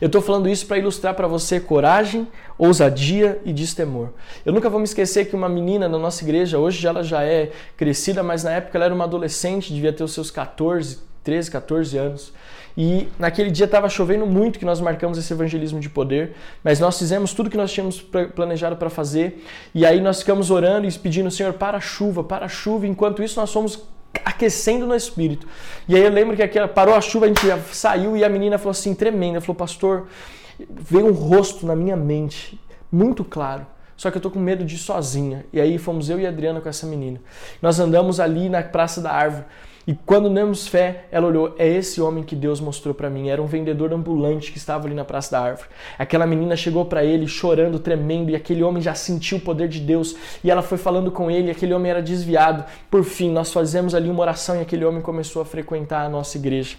Eu 0.00 0.06
estou 0.06 0.20
falando 0.20 0.48
isso 0.48 0.66
para 0.66 0.78
ilustrar 0.78 1.14
para 1.14 1.26
você 1.26 1.60
coragem, 1.60 2.26
ousadia 2.58 3.40
e 3.44 3.52
destemor. 3.52 4.10
Eu 4.44 4.52
nunca 4.52 4.70
vou 4.70 4.78
me 4.78 4.84
esquecer 4.84 5.26
que 5.26 5.36
uma 5.36 5.48
menina 5.48 5.88
na 5.88 5.98
nossa 5.98 6.22
igreja, 6.24 6.58
hoje 6.58 6.86
ela 6.86 7.02
já 7.02 7.22
é 7.22 7.50
crescida, 7.76 8.22
mas 8.22 8.44
na 8.44 8.52
época 8.52 8.78
ela 8.78 8.86
era 8.86 8.94
uma 8.94 9.04
adolescente, 9.04 9.72
devia 9.72 9.92
ter 9.92 10.04
os 10.04 10.12
seus 10.12 10.30
14, 10.30 10.98
13, 11.22 11.50
14 11.50 11.98
anos. 11.98 12.32
E 12.76 13.08
naquele 13.18 13.50
dia 13.50 13.66
estava 13.66 13.88
chovendo 13.88 14.26
muito 14.26 14.58
que 14.58 14.64
nós 14.64 14.80
marcamos 14.80 15.16
esse 15.16 15.32
evangelismo 15.32 15.78
de 15.78 15.88
poder, 15.88 16.34
mas 16.62 16.80
nós 16.80 16.98
fizemos 16.98 17.32
tudo 17.32 17.48
que 17.48 17.56
nós 17.56 17.72
tínhamos 17.72 18.04
planejado 18.34 18.76
para 18.76 18.90
fazer. 18.90 19.44
E 19.72 19.86
aí 19.86 20.00
nós 20.00 20.20
ficamos 20.20 20.50
orando 20.50 20.86
e 20.86 20.92
pedindo, 20.92 21.30
Senhor, 21.30 21.52
para 21.52 21.76
a 21.78 21.80
chuva, 21.80 22.24
para 22.24 22.46
a 22.46 22.48
chuva. 22.48 22.86
Enquanto 22.86 23.22
isso, 23.22 23.38
nós 23.38 23.52
fomos 23.52 23.80
aquecendo 24.24 24.86
no 24.86 24.94
espírito. 24.94 25.46
E 25.88 25.94
aí 25.94 26.02
eu 26.02 26.10
lembro 26.10 26.36
que 26.36 26.42
aquela, 26.42 26.68
parou 26.68 26.94
a 26.94 27.00
chuva, 27.00 27.26
a 27.26 27.28
gente 27.28 27.40
saiu 27.72 28.16
e 28.16 28.24
a 28.24 28.28
menina 28.28 28.58
falou 28.58 28.72
assim, 28.72 28.94
tremenda, 28.94 29.40
falou, 29.40 29.54
pastor, 29.54 30.08
veio 30.68 31.06
um 31.06 31.12
rosto 31.12 31.66
na 31.66 31.74
minha 31.74 31.96
mente, 31.96 32.60
muito 32.90 33.24
claro. 33.24 33.66
Só 33.96 34.10
que 34.10 34.16
eu 34.16 34.20
tô 34.22 34.30
com 34.30 34.40
medo 34.40 34.64
de 34.64 34.74
ir 34.74 34.78
sozinha. 34.78 35.46
E 35.52 35.60
aí 35.60 35.78
fomos 35.78 36.10
eu 36.10 36.18
e 36.18 36.26
a 36.26 36.28
Adriana 36.28 36.60
com 36.60 36.68
essa 36.68 36.86
menina. 36.86 37.20
Nós 37.62 37.78
andamos 37.78 38.18
ali 38.18 38.48
na 38.48 38.62
Praça 38.62 39.00
da 39.00 39.12
Árvore. 39.12 39.44
E 39.86 39.94
quando 39.94 40.30
demos 40.30 40.66
fé, 40.66 41.04
ela 41.10 41.26
olhou: 41.26 41.54
é 41.58 41.68
esse 41.68 42.00
homem 42.00 42.24
que 42.24 42.34
Deus 42.34 42.60
mostrou 42.60 42.94
para 42.94 43.10
mim. 43.10 43.28
Era 43.28 43.42
um 43.42 43.46
vendedor 43.46 43.92
ambulante 43.92 44.50
que 44.50 44.58
estava 44.58 44.86
ali 44.86 44.94
na 44.94 45.04
Praça 45.04 45.32
da 45.32 45.40
Árvore. 45.40 45.68
Aquela 45.98 46.26
menina 46.26 46.56
chegou 46.56 46.84
para 46.86 47.04
ele 47.04 47.26
chorando, 47.26 47.78
tremendo, 47.78 48.30
e 48.30 48.36
aquele 48.36 48.62
homem 48.62 48.82
já 48.82 48.94
sentiu 48.94 49.38
o 49.38 49.40
poder 49.40 49.68
de 49.68 49.80
Deus. 49.80 50.16
E 50.42 50.50
ela 50.50 50.62
foi 50.62 50.78
falando 50.78 51.10
com 51.10 51.30
ele, 51.30 51.48
e 51.48 51.50
aquele 51.50 51.74
homem 51.74 51.90
era 51.90 52.02
desviado. 52.02 52.64
Por 52.90 53.04
fim, 53.04 53.30
nós 53.30 53.52
fazemos 53.52 53.94
ali 53.94 54.08
uma 54.08 54.20
oração 54.20 54.56
e 54.56 54.60
aquele 54.60 54.84
homem 54.84 55.02
começou 55.02 55.42
a 55.42 55.44
frequentar 55.44 56.04
a 56.04 56.08
nossa 56.08 56.38
igreja 56.38 56.76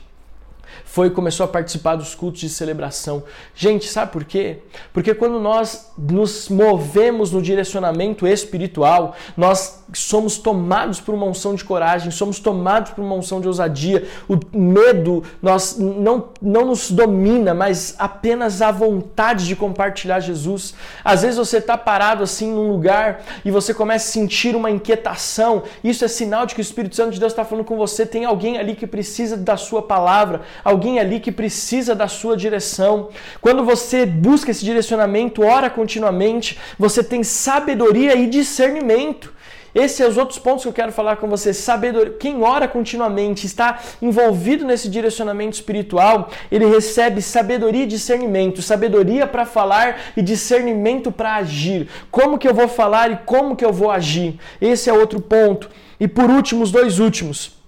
foi 0.83 1.09
começou 1.09 1.43
a 1.43 1.47
participar 1.47 1.95
dos 1.95 2.15
cultos 2.15 2.41
de 2.41 2.49
celebração. 2.49 3.23
Gente, 3.55 3.87
sabe 3.87 4.11
por 4.11 4.23
quê? 4.23 4.59
Porque 4.93 5.13
quando 5.13 5.39
nós 5.39 5.91
nos 5.97 6.49
movemos 6.49 7.31
no 7.31 7.41
direcionamento 7.41 8.27
espiritual, 8.27 9.15
nós 9.35 9.83
somos 9.93 10.37
tomados 10.37 10.99
por 10.99 11.13
uma 11.13 11.25
unção 11.25 11.55
de 11.55 11.63
coragem, 11.63 12.11
somos 12.11 12.39
tomados 12.39 12.91
por 12.91 13.03
uma 13.03 13.15
unção 13.15 13.39
de 13.39 13.47
ousadia. 13.47 14.07
O 14.27 14.37
medo 14.57 15.23
nós 15.41 15.77
não, 15.77 16.29
não 16.41 16.65
nos 16.65 16.91
domina, 16.91 17.53
mas 17.53 17.95
apenas 17.97 18.61
a 18.61 18.71
vontade 18.71 19.45
de 19.45 19.55
compartilhar 19.55 20.19
Jesus. 20.19 20.73
Às 21.03 21.21
vezes 21.21 21.37
você 21.37 21.57
está 21.57 21.77
parado 21.77 22.23
assim 22.23 22.51
num 22.51 22.69
lugar 22.69 23.23
e 23.43 23.51
você 23.51 23.73
começa 23.73 24.07
a 24.09 24.11
sentir 24.11 24.55
uma 24.55 24.71
inquietação. 24.71 25.63
Isso 25.83 26.03
é 26.03 26.07
sinal 26.07 26.45
de 26.45 26.55
que 26.55 26.61
o 26.61 26.63
Espírito 26.63 26.95
Santo 26.95 27.11
de 27.11 27.19
Deus 27.19 27.31
está 27.31 27.45
falando 27.45 27.65
com 27.65 27.77
você. 27.77 28.05
Tem 28.05 28.25
alguém 28.25 28.57
ali 28.57 28.75
que 28.75 28.87
precisa 28.87 29.37
da 29.37 29.57
sua 29.57 29.81
palavra 29.81 30.41
alguém 30.63 30.99
ali 30.99 31.19
que 31.19 31.31
precisa 31.31 31.93
da 31.93 32.07
sua 32.07 32.35
direção. 32.35 33.09
Quando 33.41 33.63
você 33.63 34.05
busca 34.05 34.51
esse 34.51 34.63
direcionamento, 34.63 35.43
ora 35.43 35.69
continuamente, 35.69 36.57
você 36.77 37.03
tem 37.03 37.23
sabedoria 37.23 38.15
e 38.15 38.27
discernimento. 38.27 39.35
Esses 39.75 39.97
são 39.97 40.07
os 40.07 40.17
outros 40.17 40.39
pontos 40.39 40.63
que 40.63 40.69
eu 40.69 40.73
quero 40.73 40.93
falar 40.93 41.17
com 41.17 41.27
você. 41.27 41.53
Sabedoria. 41.53 42.13
Quem 42.13 42.41
ora 42.41 42.65
continuamente, 42.65 43.45
está 43.45 43.81
envolvido 44.01 44.65
nesse 44.65 44.87
direcionamento 44.87 45.55
espiritual, 45.55 46.29
ele 46.49 46.65
recebe 46.65 47.21
sabedoria 47.21 47.83
e 47.83 47.87
discernimento. 47.87 48.61
Sabedoria 48.61 49.27
para 49.27 49.45
falar 49.45 49.97
e 50.15 50.21
discernimento 50.21 51.11
para 51.11 51.35
agir. 51.35 51.89
Como 52.09 52.37
que 52.37 52.47
eu 52.47 52.53
vou 52.53 52.69
falar 52.69 53.11
e 53.11 53.17
como 53.25 53.53
que 53.53 53.65
eu 53.65 53.73
vou 53.73 53.91
agir? 53.91 54.39
Esse 54.61 54.89
é 54.89 54.93
outro 54.93 55.19
ponto. 55.19 55.69
E 55.99 56.07
por 56.07 56.29
último, 56.29 56.63
os 56.63 56.71
dois 56.71 56.99
últimos. 56.99 57.64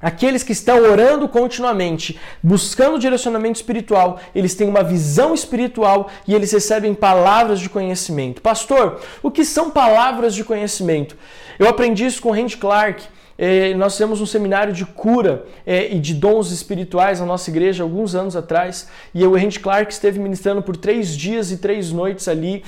Aqueles 0.00 0.44
que 0.44 0.52
estão 0.52 0.80
orando 0.80 1.28
continuamente, 1.28 2.18
buscando 2.40 3.00
direcionamento 3.00 3.56
espiritual, 3.56 4.20
eles 4.32 4.54
têm 4.54 4.68
uma 4.68 4.84
visão 4.84 5.34
espiritual 5.34 6.08
e 6.26 6.34
eles 6.34 6.52
recebem 6.52 6.94
palavras 6.94 7.58
de 7.58 7.68
conhecimento. 7.68 8.40
Pastor, 8.40 9.00
o 9.22 9.30
que 9.30 9.44
são 9.44 9.70
palavras 9.70 10.34
de 10.34 10.44
conhecimento? 10.44 11.16
Eu 11.58 11.68
aprendi 11.68 12.06
isso 12.06 12.22
com 12.22 12.30
Randy 12.30 12.56
Clark. 12.56 13.02
É, 13.40 13.72
nós 13.74 13.96
temos 13.96 14.20
um 14.20 14.26
seminário 14.26 14.72
de 14.72 14.84
cura 14.84 15.44
é, 15.64 15.92
e 15.92 16.00
de 16.00 16.12
dons 16.12 16.50
espirituais 16.50 17.20
na 17.20 17.26
nossa 17.26 17.50
igreja 17.50 17.82
alguns 17.82 18.14
anos 18.14 18.36
atrás. 18.36 18.88
E 19.12 19.24
o 19.24 19.34
Randy 19.34 19.58
Clark 19.58 19.92
esteve 19.92 20.20
ministrando 20.20 20.62
por 20.62 20.76
três 20.76 21.16
dias 21.16 21.50
e 21.50 21.56
três 21.56 21.90
noites 21.90 22.28
ali. 22.28 22.62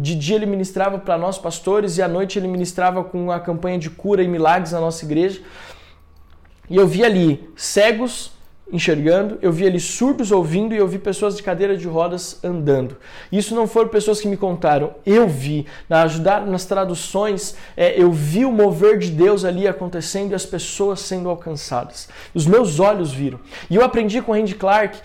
De 0.00 0.14
dia 0.14 0.36
ele 0.36 0.46
ministrava 0.46 0.98
para 0.98 1.18
nós 1.18 1.38
pastores 1.38 1.98
e 1.98 2.02
à 2.02 2.08
noite 2.08 2.38
ele 2.38 2.48
ministrava 2.48 3.02
com 3.02 3.32
a 3.32 3.40
campanha 3.40 3.78
de 3.78 3.90
cura 3.90 4.22
e 4.22 4.28
milagres 4.28 4.70
na 4.70 4.80
nossa 4.80 5.04
igreja. 5.04 5.40
E 6.70 6.76
eu 6.76 6.86
vi 6.86 7.04
ali 7.04 7.48
cegos 7.56 8.32
enxergando, 8.70 9.38
eu 9.40 9.50
vi 9.50 9.66
ali 9.66 9.80
surdos 9.80 10.30
ouvindo 10.30 10.74
e 10.74 10.76
eu 10.76 10.86
vi 10.86 10.98
pessoas 10.98 11.36
de 11.36 11.42
cadeira 11.42 11.76
de 11.76 11.86
rodas 11.88 12.38
andando. 12.44 12.96
Isso 13.32 13.54
não 13.54 13.66
foram 13.66 13.88
pessoas 13.88 14.20
que 14.20 14.28
me 14.28 14.36
contaram, 14.36 14.92
eu 15.06 15.26
vi. 15.26 15.66
Na 15.88 16.02
ajudar 16.02 16.46
nas 16.46 16.66
traduções, 16.66 17.56
é, 17.76 18.00
eu 18.00 18.12
vi 18.12 18.44
o 18.44 18.52
mover 18.52 18.98
de 18.98 19.10
Deus 19.10 19.44
ali 19.44 19.66
acontecendo 19.66 20.32
e 20.32 20.34
as 20.34 20.44
pessoas 20.44 21.00
sendo 21.00 21.28
alcançadas. 21.30 22.08
Os 22.34 22.46
meus 22.46 22.78
olhos 22.78 23.12
viram. 23.12 23.40
E 23.70 23.76
eu 23.76 23.82
aprendi 23.82 24.20
com 24.20 24.32
Randy 24.32 24.54
Clark 24.54 24.98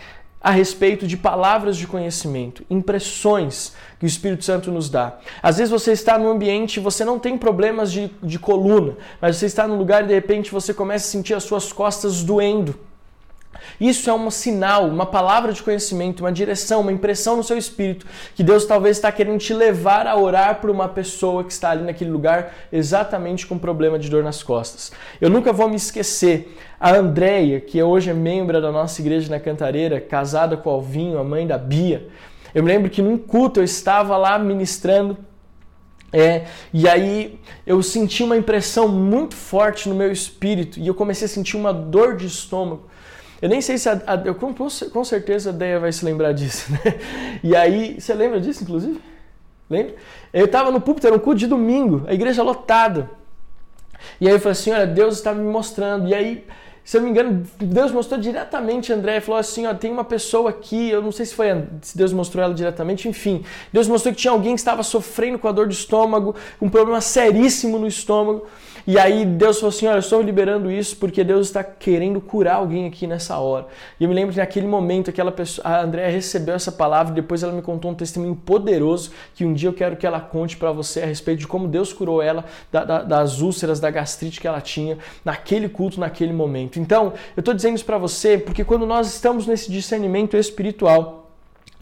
a 0.44 0.52
respeito 0.52 1.08
de 1.08 1.16
palavras 1.16 1.78
de 1.78 1.88
conhecimento, 1.88 2.66
impressões 2.70 3.74
que 3.98 4.06
o 4.06 4.08
Espírito 4.08 4.44
Santo 4.44 4.70
nos 4.70 4.90
dá. 4.90 5.18
Às 5.42 5.58
vezes 5.58 5.72
você 5.72 5.94
está 5.94 6.20
num 6.20 6.30
ambiente 6.30 6.78
e 6.78 6.80
você 6.82 7.06
não 7.06 7.18
tem 7.18 7.38
problemas 7.38 7.90
de, 7.90 8.12
de 8.22 8.38
coluna, 8.38 8.98
mas 9.22 9.38
você 9.38 9.46
está 9.46 9.66
num 9.66 9.78
lugar 9.78 10.04
e 10.04 10.08
de 10.08 10.14
repente 10.14 10.52
você 10.52 10.74
começa 10.74 11.08
a 11.08 11.12
sentir 11.12 11.34
as 11.34 11.46
suas 11.46 11.72
costas 11.72 12.22
doendo. 12.24 12.78
Isso 13.80 14.10
é 14.10 14.14
um 14.14 14.30
sinal, 14.30 14.88
uma 14.88 15.06
palavra 15.06 15.54
de 15.54 15.62
conhecimento, 15.62 16.22
uma 16.22 16.32
direção, 16.32 16.82
uma 16.82 16.92
impressão 16.92 17.38
no 17.38 17.44
seu 17.44 17.58
espírito 17.58 18.06
que 18.36 18.44
Deus 18.44 18.66
talvez 18.66 18.98
está 18.98 19.12
querendo 19.12 19.40
te 19.40 19.54
levar 19.54 20.08
a 20.08 20.18
orar 20.18 20.60
por 20.62 20.70
uma 20.70 20.88
pessoa 20.88 21.44
que 21.44 21.52
está 21.52 21.72
ali 21.72 21.84
naquele 21.84 22.12
lugar 22.12 22.54
exatamente 22.72 23.46
com 23.48 23.58
problema 23.58 23.98
de 23.98 24.10
dor 24.10 24.24
nas 24.24 24.44
costas. 24.44 24.92
Eu 25.20 25.30
nunca 25.30 25.52
vou 25.52 25.70
me 25.70 25.76
esquecer 25.76 26.58
a 26.80 26.96
Andréia, 26.96 27.60
que 27.60 27.82
hoje 27.82 28.10
é 28.10 28.14
membro 28.14 28.62
da 28.62 28.72
nossa 28.72 29.02
igreja 29.02 29.30
na 29.30 29.40
Cantareira, 29.40 30.02
casada 30.02 30.58
com 30.58 30.70
o 30.70 30.74
Alvinho, 30.74 31.18
a 31.18 31.24
mãe 31.24 31.48
da 31.48 31.58
Bia. 31.58 32.08
Eu 32.54 32.64
me 32.64 32.72
lembro 32.72 32.90
que 32.90 33.02
num 33.02 33.18
culto 33.18 33.60
eu 33.60 33.64
estava 33.64 34.18
lá 34.18 34.38
ministrando 34.38 35.18
é, 36.14 36.46
e 36.72 36.88
aí 36.88 37.40
eu 37.66 37.82
senti 37.82 38.22
uma 38.24 38.38
impressão 38.38 38.88
muito 38.88 39.36
forte 39.36 39.90
no 39.90 39.96
meu 39.96 40.12
espírito 40.12 40.80
e 40.80 40.86
eu 40.86 40.94
comecei 40.94 41.26
a 41.26 41.30
sentir 41.30 41.58
uma 41.58 41.74
dor 41.74 42.16
de 42.16 42.28
estômago. 42.28 42.88
Eu 43.44 43.50
nem 43.50 43.60
sei 43.60 43.78
se 43.78 43.90
a, 43.90 44.02
a 44.08 44.16
eu, 44.24 44.34
com, 44.34 44.54
com 44.54 45.04
certeza 45.04 45.50
a 45.50 45.52
Deia 45.52 45.78
vai 45.78 45.92
se 45.92 46.06
lembrar 46.06 46.32
disso, 46.32 46.72
né? 46.72 46.80
E 47.44 47.54
aí, 47.54 48.00
você 48.00 48.14
lembra 48.14 48.40
disso, 48.40 48.64
inclusive? 48.64 49.02
Lembra? 49.70 49.96
Eu 50.32 50.46
estava 50.46 50.72
no 50.72 50.80
púlpito, 50.80 51.08
era 51.08 51.16
um 51.18 51.20
culto 51.20 51.40
de 51.40 51.48
domingo, 51.48 52.06
a 52.08 52.14
igreja 52.14 52.42
lotada. 52.42 53.10
E 54.22 54.30
aí 54.30 54.34
eu 54.34 54.40
falei 54.40 54.54
assim, 54.54 54.72
olha, 54.72 54.88
Deus 54.88 55.16
está 55.16 55.34
me 55.34 55.44
mostrando. 55.44 56.08
E 56.08 56.16
aí 56.16 56.48
se 56.86 56.98
eu 56.98 57.02
não 57.02 57.10
me 57.10 57.12
engano, 57.12 57.46
Deus 57.60 57.92
mostrou 57.92 58.20
diretamente 58.20 58.92
André, 58.92 59.22
falou 59.22 59.40
assim, 59.40 59.66
ó, 59.66 59.74
tem 59.74 59.90
uma 59.90 60.04
pessoa 60.04 60.50
aqui, 60.50 60.90
eu 60.90 61.02
não 61.02 61.14
sei 61.14 61.26
se 61.26 61.34
foi 61.34 61.48
se 61.82 61.98
Deus 61.98 62.12
mostrou 62.12 62.44
ela 62.44 62.54
diretamente, 62.54 63.08
enfim. 63.08 63.44
Deus 63.72 63.88
mostrou 63.88 64.14
que 64.14 64.20
tinha 64.20 64.32
alguém 64.32 64.54
que 64.54 64.60
estava 64.60 64.84
sofrendo 64.84 65.40
com 65.40 65.48
a 65.48 65.52
dor 65.54 65.68
de 65.68 65.76
estômago, 65.76 66.36
um 66.62 66.70
problema 66.70 67.00
seríssimo 67.00 67.80
no 67.80 67.88
estômago. 67.88 68.46
E 68.86 69.00
aí 69.00 69.26
Deus 69.26 69.58
falou 69.60 69.70
assim: 69.70 69.88
Olha, 69.88 69.96
eu 69.96 70.00
estou 70.00 70.22
liberando 70.22 70.70
isso 70.70 70.98
porque 70.98 71.24
Deus 71.24 71.48
está 71.48 71.64
querendo 71.64 72.20
curar 72.20 72.56
alguém 72.56 72.86
aqui 72.86 73.08
nessa 73.08 73.38
hora. 73.38 73.68
E 74.00 74.04
eu 74.04 74.10
me 74.10 74.16
lembro 74.16 74.34
que 74.34 74.40
naquele 74.40 74.68
momento 74.68 75.10
aquela 75.10 75.32
pessoa, 75.32 75.66
a 75.66 75.82
Andréa 75.82 76.10
recebeu 76.10 76.54
essa 76.56 76.72
palavra 76.72 77.14
e 77.14 77.16
depois 77.16 77.44
ela 77.44 77.54
me 77.54 77.62
contou 77.62 77.92
um 77.92 77.96
testemunho 77.96 78.36
poderoso 78.36 79.12
que 79.34 79.46
um 79.46 79.54
dia 79.54 79.70
eu 79.70 79.74
quero 79.74 79.96
que 79.96 80.06
ela 80.06 80.20
conte 80.20 80.58
para 80.58 80.72
você 80.72 81.02
a 81.02 81.06
respeito 81.06 81.40
de 81.40 81.48
como 81.48 81.68
Deus 81.68 81.94
curou 81.94 82.22
ela 82.22 82.44
da, 82.72 82.84
da, 82.84 83.02
das 83.04 83.40
úlceras, 83.40 83.80
da 83.80 83.90
gastrite 83.90 84.42
que 84.42 84.48
ela 84.48 84.60
tinha 84.60 84.98
naquele 85.24 85.70
culto, 85.70 86.00
naquele 86.00 86.34
momento. 86.34 86.80
Então, 86.80 87.14
eu 87.36 87.42
estou 87.42 87.54
dizendo 87.54 87.76
isso 87.76 87.86
para 87.86 87.98
você 87.98 88.38
porque 88.38 88.64
quando 88.64 88.86
nós 88.86 89.08
estamos 89.08 89.48
nesse 89.48 89.72
discernimento 89.72 90.36
espiritual, 90.36 91.24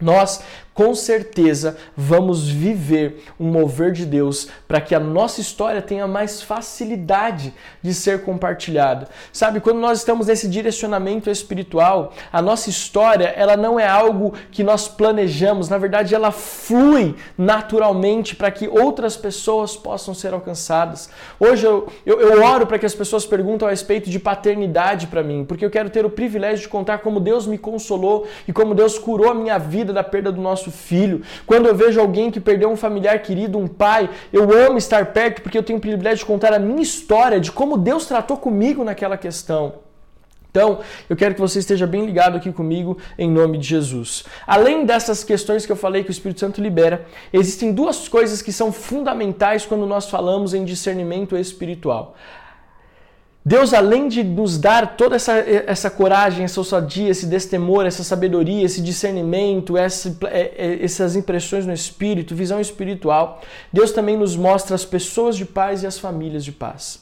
nós 0.01 0.43
com 0.73 0.95
certeza 0.95 1.77
vamos 1.95 2.47
viver 2.47 3.23
um 3.39 3.47
mover 3.47 3.91
de 3.91 4.05
Deus 4.05 4.47
para 4.67 4.79
que 4.79 4.95
a 4.95 4.99
nossa 4.99 5.41
história 5.41 5.81
tenha 5.81 6.07
mais 6.07 6.41
facilidade 6.41 7.53
de 7.81 7.93
ser 7.93 8.23
compartilhada. 8.23 9.07
Sabe, 9.33 9.59
quando 9.59 9.79
nós 9.79 9.99
estamos 9.99 10.27
nesse 10.27 10.47
direcionamento 10.47 11.29
espiritual, 11.29 12.13
a 12.31 12.41
nossa 12.41 12.69
história, 12.69 13.33
ela 13.35 13.57
não 13.57 13.79
é 13.79 13.87
algo 13.87 14.33
que 14.51 14.63
nós 14.63 14.87
planejamos, 14.87 15.69
na 15.69 15.77
verdade 15.77 16.15
ela 16.15 16.31
flui 16.31 17.15
naturalmente 17.37 18.35
para 18.35 18.51
que 18.51 18.67
outras 18.67 19.17
pessoas 19.17 19.75
possam 19.75 20.13
ser 20.13 20.33
alcançadas. 20.33 21.09
Hoje 21.39 21.65
eu, 21.65 21.87
eu, 22.05 22.19
eu 22.19 22.43
oro 22.43 22.65
para 22.65 22.79
que 22.79 22.85
as 22.85 22.95
pessoas 22.95 23.25
perguntam 23.25 23.67
a 23.67 23.71
respeito 23.71 24.09
de 24.09 24.19
paternidade 24.19 25.07
para 25.07 25.23
mim, 25.23 25.43
porque 25.43 25.65
eu 25.65 25.69
quero 25.69 25.89
ter 25.89 26.05
o 26.05 26.09
privilégio 26.09 26.63
de 26.63 26.69
contar 26.69 26.99
como 26.99 27.19
Deus 27.19 27.45
me 27.45 27.57
consolou 27.57 28.27
e 28.47 28.53
como 28.53 28.73
Deus 28.73 28.97
curou 28.97 29.29
a 29.29 29.33
minha 29.33 29.57
vida 29.57 29.91
da 29.91 30.03
perda 30.03 30.31
do 30.31 30.41
nosso 30.61 30.71
filho. 30.71 31.21
Quando 31.45 31.65
eu 31.65 31.75
vejo 31.75 31.99
alguém 31.99 32.29
que 32.29 32.39
perdeu 32.39 32.69
um 32.69 32.75
familiar 32.75 33.19
querido, 33.21 33.57
um 33.57 33.67
pai, 33.67 34.09
eu 34.31 34.43
amo 34.51 34.77
estar 34.77 35.07
perto 35.07 35.41
porque 35.41 35.57
eu 35.57 35.63
tenho 35.63 35.79
o 35.79 35.81
privilégio 35.81 36.19
de 36.19 36.25
contar 36.25 36.53
a 36.53 36.59
minha 36.59 36.81
história 36.81 37.39
de 37.39 37.51
como 37.51 37.77
Deus 37.77 38.05
tratou 38.05 38.37
comigo 38.37 38.83
naquela 38.83 39.17
questão. 39.17 39.73
Então, 40.51 40.79
eu 41.09 41.15
quero 41.15 41.33
que 41.33 41.39
você 41.39 41.59
esteja 41.59 41.87
bem 41.87 42.05
ligado 42.05 42.35
aqui 42.35 42.51
comigo 42.51 42.97
em 43.17 43.31
nome 43.31 43.57
de 43.57 43.65
Jesus. 43.65 44.25
Além 44.45 44.85
dessas 44.85 45.23
questões 45.23 45.65
que 45.65 45.71
eu 45.71 45.77
falei 45.77 46.03
que 46.03 46.09
o 46.09 46.11
Espírito 46.11 46.41
Santo 46.41 46.61
libera, 46.61 47.05
existem 47.31 47.71
duas 47.71 48.09
coisas 48.09 48.41
que 48.41 48.51
são 48.51 48.69
fundamentais 48.69 49.65
quando 49.65 49.85
nós 49.85 50.09
falamos 50.09 50.53
em 50.53 50.65
discernimento 50.65 51.37
espiritual. 51.37 52.17
Deus, 53.43 53.73
além 53.73 54.07
de 54.07 54.23
nos 54.23 54.59
dar 54.59 54.95
toda 54.95 55.15
essa, 55.15 55.33
essa 55.33 55.89
coragem, 55.89 56.45
essa 56.45 56.59
ousadia, 56.59 57.09
esse 57.09 57.25
destemor, 57.25 57.87
essa 57.87 58.03
sabedoria, 58.03 58.63
esse 58.63 58.81
discernimento, 58.81 59.75
essa, 59.75 60.15
é, 60.25 60.51
é, 60.55 60.83
essas 60.83 61.15
impressões 61.15 61.65
no 61.65 61.73
espírito, 61.73 62.35
visão 62.35 62.61
espiritual, 62.61 63.41
Deus 63.73 63.91
também 63.91 64.15
nos 64.15 64.35
mostra 64.35 64.75
as 64.75 64.85
pessoas 64.85 65.35
de 65.35 65.45
paz 65.45 65.81
e 65.81 65.87
as 65.87 65.97
famílias 65.97 66.45
de 66.45 66.51
paz. 66.51 67.01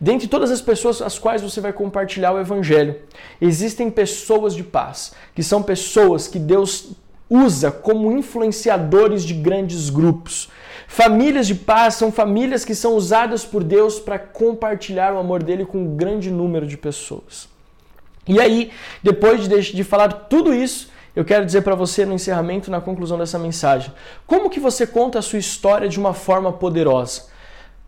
Dentre 0.00 0.26
todas 0.26 0.50
as 0.50 0.60
pessoas 0.60 1.00
as 1.00 1.20
quais 1.20 1.40
você 1.40 1.60
vai 1.60 1.72
compartilhar 1.72 2.32
o 2.32 2.40
Evangelho, 2.40 2.96
existem 3.40 3.90
pessoas 3.90 4.56
de 4.56 4.64
paz, 4.64 5.12
que 5.36 5.42
são 5.42 5.62
pessoas 5.62 6.26
que 6.26 6.38
Deus 6.40 6.96
usa 7.28 7.70
como 7.70 8.10
influenciadores 8.10 9.22
de 9.24 9.34
grandes 9.34 9.88
grupos. 9.88 10.48
Famílias 10.92 11.46
de 11.46 11.54
paz 11.54 11.94
são 11.94 12.10
famílias 12.10 12.64
que 12.64 12.74
são 12.74 12.96
usadas 12.96 13.44
por 13.44 13.62
Deus 13.62 14.00
para 14.00 14.18
compartilhar 14.18 15.14
o 15.14 15.18
amor 15.18 15.40
dele 15.40 15.64
com 15.64 15.78
um 15.78 15.96
grande 15.96 16.32
número 16.32 16.66
de 16.66 16.76
pessoas. 16.76 17.48
E 18.26 18.40
aí, 18.40 18.72
depois 19.00 19.48
de, 19.48 19.72
de 19.72 19.84
falar 19.84 20.08
tudo 20.08 20.52
isso, 20.52 20.90
eu 21.14 21.24
quero 21.24 21.46
dizer 21.46 21.62
para 21.62 21.76
você 21.76 22.04
no 22.04 22.12
encerramento, 22.12 22.72
na 22.72 22.80
conclusão 22.80 23.16
dessa 23.16 23.38
mensagem, 23.38 23.94
como 24.26 24.50
que 24.50 24.58
você 24.58 24.84
conta 24.84 25.20
a 25.20 25.22
sua 25.22 25.38
história 25.38 25.88
de 25.88 25.96
uma 25.96 26.12
forma 26.12 26.52
poderosa? 26.52 27.28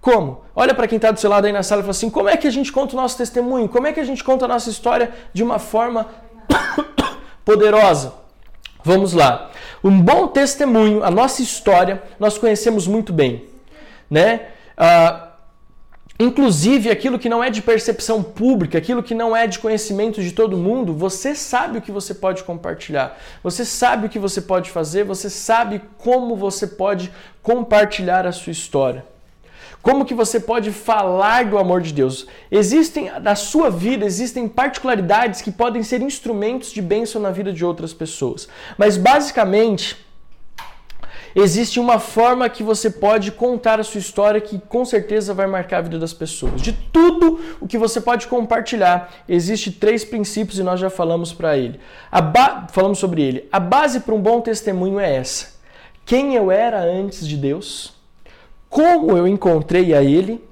Como? 0.01 0.43
Olha 0.55 0.73
para 0.73 0.87
quem 0.87 0.95
está 0.95 1.11
do 1.11 1.19
seu 1.19 1.29
lado 1.29 1.45
aí 1.45 1.53
na 1.53 1.65
sala 1.65 1.81
e 1.81 1.83
fala 1.83 1.91
assim: 1.91 2.09
como 2.09 2.29
é 2.29 2.37
que 2.37 2.47
a 2.47 2.53
gente 2.53 2.71
conta 2.71 2.95
o 2.95 2.97
nosso 2.97 3.19
testemunho? 3.19 3.69
Como 3.69 3.89
é 3.89 3.93
que 3.93 3.99
a 3.99 4.05
gente 4.05 4.23
conta 4.23 4.45
a 4.45 4.49
nossa 4.49 4.71
história 4.71 5.13
de 5.35 5.43
uma 5.43 5.59
forma 5.59 6.07
poderosa? 7.45 8.15
Vamos 8.85 9.13
lá. 9.13 9.51
Um 9.85 10.01
bom 10.01 10.29
testemunho, 10.29 11.03
a 11.03 11.11
nossa 11.11 11.43
história, 11.43 12.03
nós 12.19 12.39
conhecemos 12.39 12.87
muito 12.87 13.13
bem, 13.13 13.47
né? 14.09 14.49
Ah, 14.77 15.33
inclusive 16.21 16.89
aquilo 16.89 17.19
que 17.19 17.29
não 17.29 17.43
é 17.43 17.51
de 17.51 17.61
percepção 17.61 18.23
pública, 18.23 18.79
aquilo 18.79 19.03
que 19.03 19.15
não 19.15 19.37
é 19.37 19.47
de 19.47 19.59
conhecimento 19.59 20.23
de 20.23 20.33
todo 20.33 20.57
mundo, 20.57 20.95
você 20.95 21.35
sabe 21.35 21.79
o 21.79 21.83
que 21.83 21.91
você 21.91 22.15
pode 22.15 22.45
compartilhar, 22.45 23.19
você 23.43 23.65
sabe 23.65 24.07
o 24.07 24.09
que 24.09 24.21
você 24.21 24.41
pode 24.41 24.71
fazer, 24.71 25.05
você 25.05 25.29
sabe 25.29 25.83
como 25.99 26.37
você 26.37 26.67
pode 26.67 27.13
compartilhar 27.43 28.25
a 28.25 28.33
sua 28.33 28.53
história. 28.53 29.12
Como 29.83 30.05
que 30.05 30.15
você 30.15 30.39
pode 30.39 30.71
falar 30.71 31.47
do 31.47 31.59
amor 31.59 31.81
de 31.81 31.93
Deus? 31.93 32.29
Existem 32.51 33.11
na 33.21 33.35
sua 33.35 33.69
vida 33.69 34.05
existem 34.05 34.47
particularidades 34.47 35.43
que 35.43 35.51
podem 35.51 35.83
ser 35.83 36.01
instrumentos 36.01 36.71
de 36.71 36.81
bênção 36.81 37.21
na 37.21 37.33
vida 37.33 37.53
de 37.53 37.65
outras 37.65 37.93
pessoas. 37.93 38.49
Mas 38.79 38.97
basicamente 38.97 39.97
existe 41.35 41.81
uma 41.81 41.99
forma 41.99 42.49
que 42.49 42.63
você 42.63 42.91
pode 42.91 43.33
contar 43.33 43.81
a 43.81 43.83
sua 43.83 43.99
história 43.99 44.41
que 44.41 44.61
com 44.61 44.85
certeza 44.85 45.35
vai 45.35 45.49
marcar 45.49 45.79
a 45.79 45.83
vida 45.83 45.99
das 45.99 46.13
pessoas. 46.13 46.63
De 46.63 46.73
tudo 46.73 47.41
o 47.61 47.67
que 47.67 47.77
você 47.77 48.01
pode 48.01 48.29
compartilhar, 48.29 49.13
existe 49.29 49.73
três 49.73 50.05
princípios 50.05 50.61
e 50.61 50.63
nós 50.63 50.79
já 50.79 50.91
falamos 50.91 51.33
para 51.33 51.57
ele. 51.59 51.81
Falamos 52.71 53.01
sobre 53.01 53.21
ele. 53.21 53.49
A 53.51 53.59
base 53.59 53.99
para 54.01 54.15
um 54.15 54.21
bom 54.21 54.41
testemunho 54.41 55.01
é 55.01 55.17
essa: 55.17 55.55
quem 56.07 56.37
eu 56.37 56.53
era 56.53 56.81
antes 56.81 57.27
de 57.27 57.37
Deus 57.37 58.01
como 58.73 59.15
eu 59.15 59.29
encontrei 59.29 59.93
a 59.93 60.03
Ele 60.03 60.43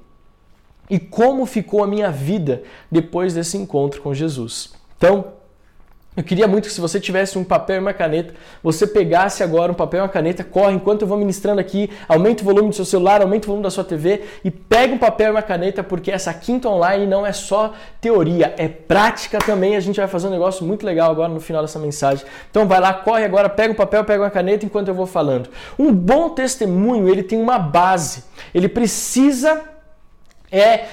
e 0.87 0.99
como 0.99 1.43
ficou 1.47 1.83
a 1.83 1.87
minha 1.87 2.11
vida 2.11 2.61
depois 2.91 3.33
desse 3.33 3.57
encontro 3.57 3.99
com 3.99 4.13
Jesus. 4.13 4.73
Então, 4.95 5.33
eu 6.15 6.23
queria 6.23 6.45
muito 6.45 6.67
que 6.67 6.73
se 6.73 6.81
você 6.81 6.99
tivesse 6.99 7.37
um 7.37 7.43
papel 7.43 7.77
e 7.77 7.79
uma 7.79 7.93
caneta, 7.93 8.33
você 8.61 8.85
pegasse 8.85 9.41
agora 9.41 9.71
um 9.71 9.75
papel 9.75 9.99
e 9.99 10.03
uma 10.03 10.09
caneta, 10.09 10.43
corre 10.43 10.73
enquanto 10.75 11.03
eu 11.03 11.07
vou 11.07 11.17
ministrando 11.17 11.61
aqui, 11.61 11.89
aumente 12.05 12.41
o 12.41 12.45
volume 12.45 12.67
do 12.67 12.75
seu 12.75 12.83
celular, 12.83 13.21
aumente 13.21 13.45
o 13.45 13.47
volume 13.47 13.63
da 13.63 13.69
sua 13.69 13.85
TV 13.85 14.23
e 14.43 14.51
pega 14.51 14.93
um 14.93 14.97
papel 14.97 15.29
e 15.29 15.31
uma 15.31 15.41
caneta, 15.41 15.81
porque 15.81 16.11
essa 16.11 16.33
quinta 16.33 16.67
online 16.67 17.07
não 17.07 17.25
é 17.25 17.31
só 17.31 17.73
teoria, 18.01 18.53
é 18.57 18.67
prática 18.67 19.39
também. 19.39 19.77
A 19.77 19.79
gente 19.79 20.01
vai 20.01 20.07
fazer 20.09 20.27
um 20.27 20.31
negócio 20.31 20.65
muito 20.65 20.85
legal 20.85 21.09
agora 21.09 21.29
no 21.29 21.39
final 21.39 21.61
dessa 21.61 21.79
mensagem. 21.79 22.25
Então 22.49 22.67
vai 22.67 22.81
lá, 22.81 22.93
corre 22.93 23.23
agora, 23.23 23.47
pega 23.47 23.71
um 23.71 23.77
papel, 23.77 24.03
pega 24.03 24.21
uma 24.21 24.29
caneta 24.29 24.65
enquanto 24.65 24.89
eu 24.89 24.93
vou 24.93 25.05
falando. 25.05 25.49
Um 25.79 25.93
bom 25.93 26.27
testemunho, 26.27 27.07
ele 27.07 27.23
tem 27.23 27.41
uma 27.41 27.57
base. 27.57 28.25
Ele 28.53 28.67
precisa 28.67 29.61
é 30.51 30.87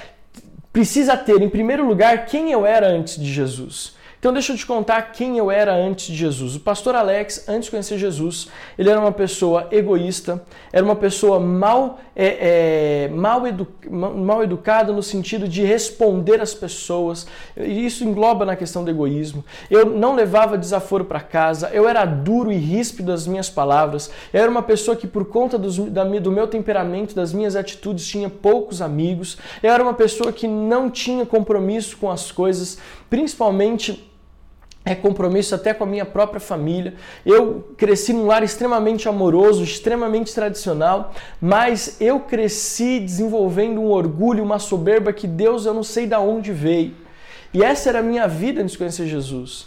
precisa 0.72 1.16
ter 1.16 1.42
em 1.42 1.48
primeiro 1.48 1.85
lugar 1.85 2.26
quem 2.26 2.52
eu 2.52 2.64
era 2.64 2.87
antes 2.87 3.20
de 3.20 3.33
Jesus. 3.33 3.97
Então 4.18 4.33
deixa 4.33 4.52
eu 4.52 4.57
te 4.57 4.66
contar 4.66 5.00
quem 5.12 5.38
eu 5.38 5.48
era 5.48 5.72
antes 5.72 6.07
de 6.07 6.16
Jesus. 6.16 6.57
O 6.57 6.61
pastor 6.61 6.96
Alex, 6.96 7.48
antes 7.48 7.66
de 7.66 7.70
conhecer 7.70 7.98
Jesus, 7.98 8.48
ele 8.76 8.90
era 8.90 8.98
uma 8.98 9.12
pessoa 9.12 9.68
egoísta, 9.70 10.42
era 10.72 10.85
uma 10.85 10.96
pessoa 10.96 11.38
mal, 11.38 12.00
é, 12.16 13.07
é, 13.07 13.09
mal, 13.09 13.46
edu 13.46 13.66
mal 13.88 14.42
educada 14.42 14.92
no 14.92 15.02
sentido 15.02 15.46
de 15.46 15.62
responder 15.62 16.40
às 16.40 16.52
pessoas. 16.52 17.28
E 17.57 17.87
isso 17.87 18.02
engloba 18.02 18.44
na 18.44 18.57
questão 18.57 18.83
do 18.83 18.90
egoísmo. 18.90 19.44
Eu 19.70 19.87
não 19.87 20.16
levava 20.16 20.59
desaforo 20.59 21.04
para 21.04 21.20
casa, 21.20 21.70
eu 21.72 21.88
era 21.88 22.04
duro 22.04 22.50
e 22.50 22.57
ríspido 22.57 23.12
das 23.12 23.24
minhas 23.26 23.48
palavras. 23.48 24.11
Eu 24.33 24.42
era 24.42 24.50
uma 24.50 24.62
pessoa 24.62 24.96
que, 24.96 25.07
por 25.07 25.26
conta 25.26 25.57
dos, 25.57 25.78
da, 25.78 26.02
do 26.02 26.33
meu 26.33 26.48
temperamento, 26.48 27.14
das 27.14 27.33
minhas 27.33 27.54
atitudes, 27.54 28.07
tinha 28.07 28.28
poucos 28.28 28.83
amigos. 28.83 29.38
Eu 29.62 29.72
era 29.72 29.83
uma 29.83 29.94
pessoa 29.94 30.33
que 30.33 30.48
não 30.48 30.90
tinha 30.90 31.24
compromisso 31.24 31.96
com 31.98 32.11
as 32.11 32.33
coisas, 32.33 32.78
principalmente 33.08 34.08
é 34.84 34.94
compromisso 34.94 35.54
até 35.54 35.74
com 35.74 35.84
a 35.84 35.86
minha 35.86 36.06
própria 36.06 36.40
família. 36.40 36.94
Eu 37.24 37.74
cresci 37.76 38.12
num 38.12 38.26
lar 38.26 38.42
extremamente 38.42 39.06
amoroso, 39.06 39.62
extremamente 39.62 40.34
tradicional, 40.34 41.12
mas 41.40 42.00
eu 42.00 42.20
cresci 42.20 42.98
desenvolvendo 42.98 43.80
um 43.80 43.90
orgulho, 43.90 44.42
uma 44.42 44.58
soberba 44.58 45.12
que 45.12 45.26
Deus 45.26 45.66
eu 45.66 45.74
não 45.74 45.82
sei 45.82 46.06
de 46.06 46.16
onde 46.16 46.52
veio. 46.52 46.94
E 47.52 47.62
essa 47.62 47.90
era 47.90 47.98
a 47.98 48.02
minha 48.02 48.26
vida 48.26 48.62
antes 48.62 48.72
de 48.72 48.78
conhecer 48.78 49.06
Jesus. 49.06 49.66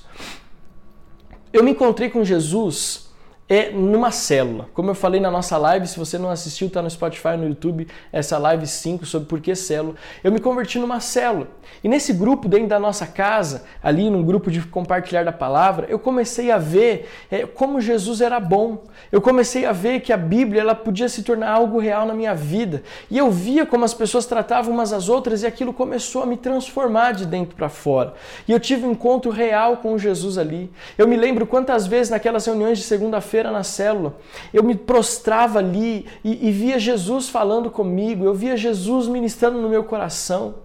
Eu 1.54 1.64
me 1.64 1.72
encontrei 1.72 2.10
com 2.10 2.24
Jesus 2.24 3.11
é 3.52 3.70
numa 3.70 4.12
célula. 4.12 4.70
Como 4.74 4.90
eu 4.90 4.96
falei 4.96 5.20
na 5.20 5.30
nossa 5.30 5.58
live, 5.58 5.86
se 5.86 6.00
você 6.00 6.18
não 6.18 6.30
assistiu, 6.30 6.68
está 6.68 6.82
no 6.82 6.90
Spotify, 6.90 7.36
no 7.38 7.46
YouTube, 7.46 7.86
essa 8.10 8.38
live 8.38 8.66
5 8.66 9.06
sobre 9.06 9.28
por 9.28 9.42
que 9.42 9.54
célula. 9.56 9.96
Eu 10.24 10.32
me 10.32 10.40
converti 10.40 10.80
numa 10.80 11.02
célula. 11.02 11.50
E 11.84 11.90
nesse 11.90 12.14
grupo, 12.14 12.48
dentro 12.48 12.70
da 12.70 12.80
nossa 12.80 13.06
casa, 13.06 13.66
ali 13.84 14.10
num 14.10 14.24
grupo 14.24 14.50
de 14.50 14.62
compartilhar 14.62 15.26
da 15.26 15.34
palavra, 15.34 15.86
eu 15.90 16.00
comecei 16.00 16.50
a 16.50 16.58
ver 16.58 17.10
é, 17.30 17.46
como 17.46 17.82
Jesus 17.82 18.22
era 18.22 18.40
bom. 18.40 18.86
Eu 19.12 19.22
comecei 19.22 19.66
a 19.66 19.74
ver 19.74 20.00
que 20.00 20.14
a 20.14 20.18
Bíblia 20.18 20.62
ela 20.62 20.74
podia 20.74 21.10
se 21.10 21.22
tornar 21.22 21.52
algo 21.52 21.78
real 21.78 22.06
na 22.06 22.14
minha 22.14 22.34
vida. 22.34 22.82
E 23.10 23.18
eu 23.18 23.30
via 23.30 23.66
como 23.66 23.84
as 23.84 23.94
pessoas 23.94 24.26
tratavam 24.26 24.74
umas 24.74 24.94
às 24.94 25.10
outras 25.10 25.44
e 25.44 25.46
aquilo 25.46 25.74
começou 25.74 26.24
a 26.24 26.26
me 26.26 26.38
transformar 26.38 27.12
de 27.12 27.26
dentro 27.26 27.54
para 27.58 27.68
fora. 27.68 28.14
E 28.48 28.52
eu 28.54 28.62
tive 28.62 28.86
um 28.86 28.92
encontro 28.92 29.30
real 29.30 29.76
com 29.76 29.98
Jesus 29.98 30.38
ali. 30.38 30.72
Eu 30.98 31.06
me 31.06 31.18
lembro 31.18 31.46
quantas 31.46 31.86
vezes 31.86 32.10
naquelas 32.10 32.46
reuniões 32.46 32.78
de 32.78 32.86
segunda-feira 32.86 33.41
na 33.50 33.64
célula, 33.64 34.18
eu 34.54 34.62
me 34.62 34.76
prostrava 34.76 35.60
ali 35.60 36.06
e, 36.24 36.50
e 36.50 36.52
via 36.52 36.78
Jesus 36.78 37.30
falando 37.30 37.72
comigo, 37.72 38.26
eu 38.26 38.34
via 38.34 38.58
Jesus 38.58 39.08
ministrando 39.08 39.60
no 39.60 39.70
meu 39.70 39.84
coração. 39.84 40.56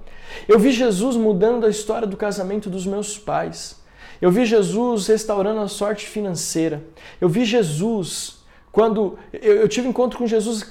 Eu 0.47 0.59
vi 0.59 0.73
Jesus 0.73 1.17
mudando 1.17 1.65
a 1.65 1.71
história 1.71 2.07
do 2.07 2.17
casamento 2.17 2.69
dos 2.69 2.85
meus 2.85 3.17
pais. 3.17 3.81
Eu 4.21 4.31
vi 4.31 4.45
Jesus 4.45 5.07
restaurando 5.07 5.61
a 5.61 5.69
sorte 5.69 6.07
financeira. 6.07 6.83
Eu 7.21 7.29
vi 7.29 7.45
Jesus 7.45 8.39
quando 8.73 9.19
eu, 9.33 9.57
eu 9.57 9.69
tive 9.69 9.89
encontro 9.89 10.19
com 10.19 10.27
Jesus. 10.27 10.67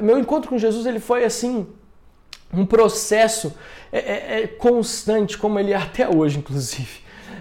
Meu 0.00 0.18
encontro 0.18 0.48
com 0.48 0.56
Jesus 0.56 0.86
ele 0.86 1.00
foi 1.00 1.24
assim 1.24 1.66
um 2.52 2.66
processo 2.66 3.54
é, 3.92 3.98
é, 3.98 4.42
é 4.42 4.46
constante, 4.46 5.38
como 5.38 5.58
ele 5.58 5.72
é 5.72 5.76
até 5.76 6.08
hoje, 6.08 6.38
inclusive. 6.38 6.99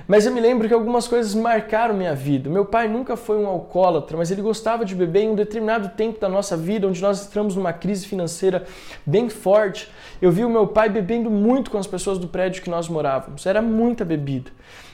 Mas 0.10 0.26
eu 0.26 0.32
me 0.32 0.42
lembro 0.42 0.68
que 0.68 0.74
algumas 0.74 1.08
coisas 1.08 1.36
marcaram 1.36 1.94
minha 1.94 2.16
vida. 2.16 2.50
Meu 2.50 2.66
pai 2.66 2.88
nunca 2.88 3.16
foi 3.16 3.38
um 3.38 3.46
alcoólatra, 3.46 4.18
mas 4.18 4.32
ele 4.32 4.42
gostava 4.42 4.84
de 4.84 4.96
beber 4.96 5.22
em 5.22 5.30
um 5.30 5.36
determinado 5.36 5.90
tempo 5.90 6.20
da 6.20 6.28
nossa 6.28 6.58
vida, 6.58 6.88
onde 6.88 7.00
nós 7.00 7.28
entramos 7.28 7.56
numa 7.56 7.72
crise 7.72 8.08
financeira 8.08 8.66
bem 9.06 9.30
forte. 9.30 9.88
Eu 10.20 10.32
vi 10.32 10.44
o 10.44 10.50
meu 10.50 10.66
pai 10.66 10.90
bebendo 10.90 11.30
muito 11.30 11.70
com 11.70 11.78
as 11.78 11.86
pessoas 11.86 12.18
do 12.18 12.28
prédio 12.28 12.64
que 12.64 12.72
nós 12.72 12.90
morávamos. 12.90 13.46
Era 13.46 13.62
muita 13.62 14.04
bebida. 14.04 14.50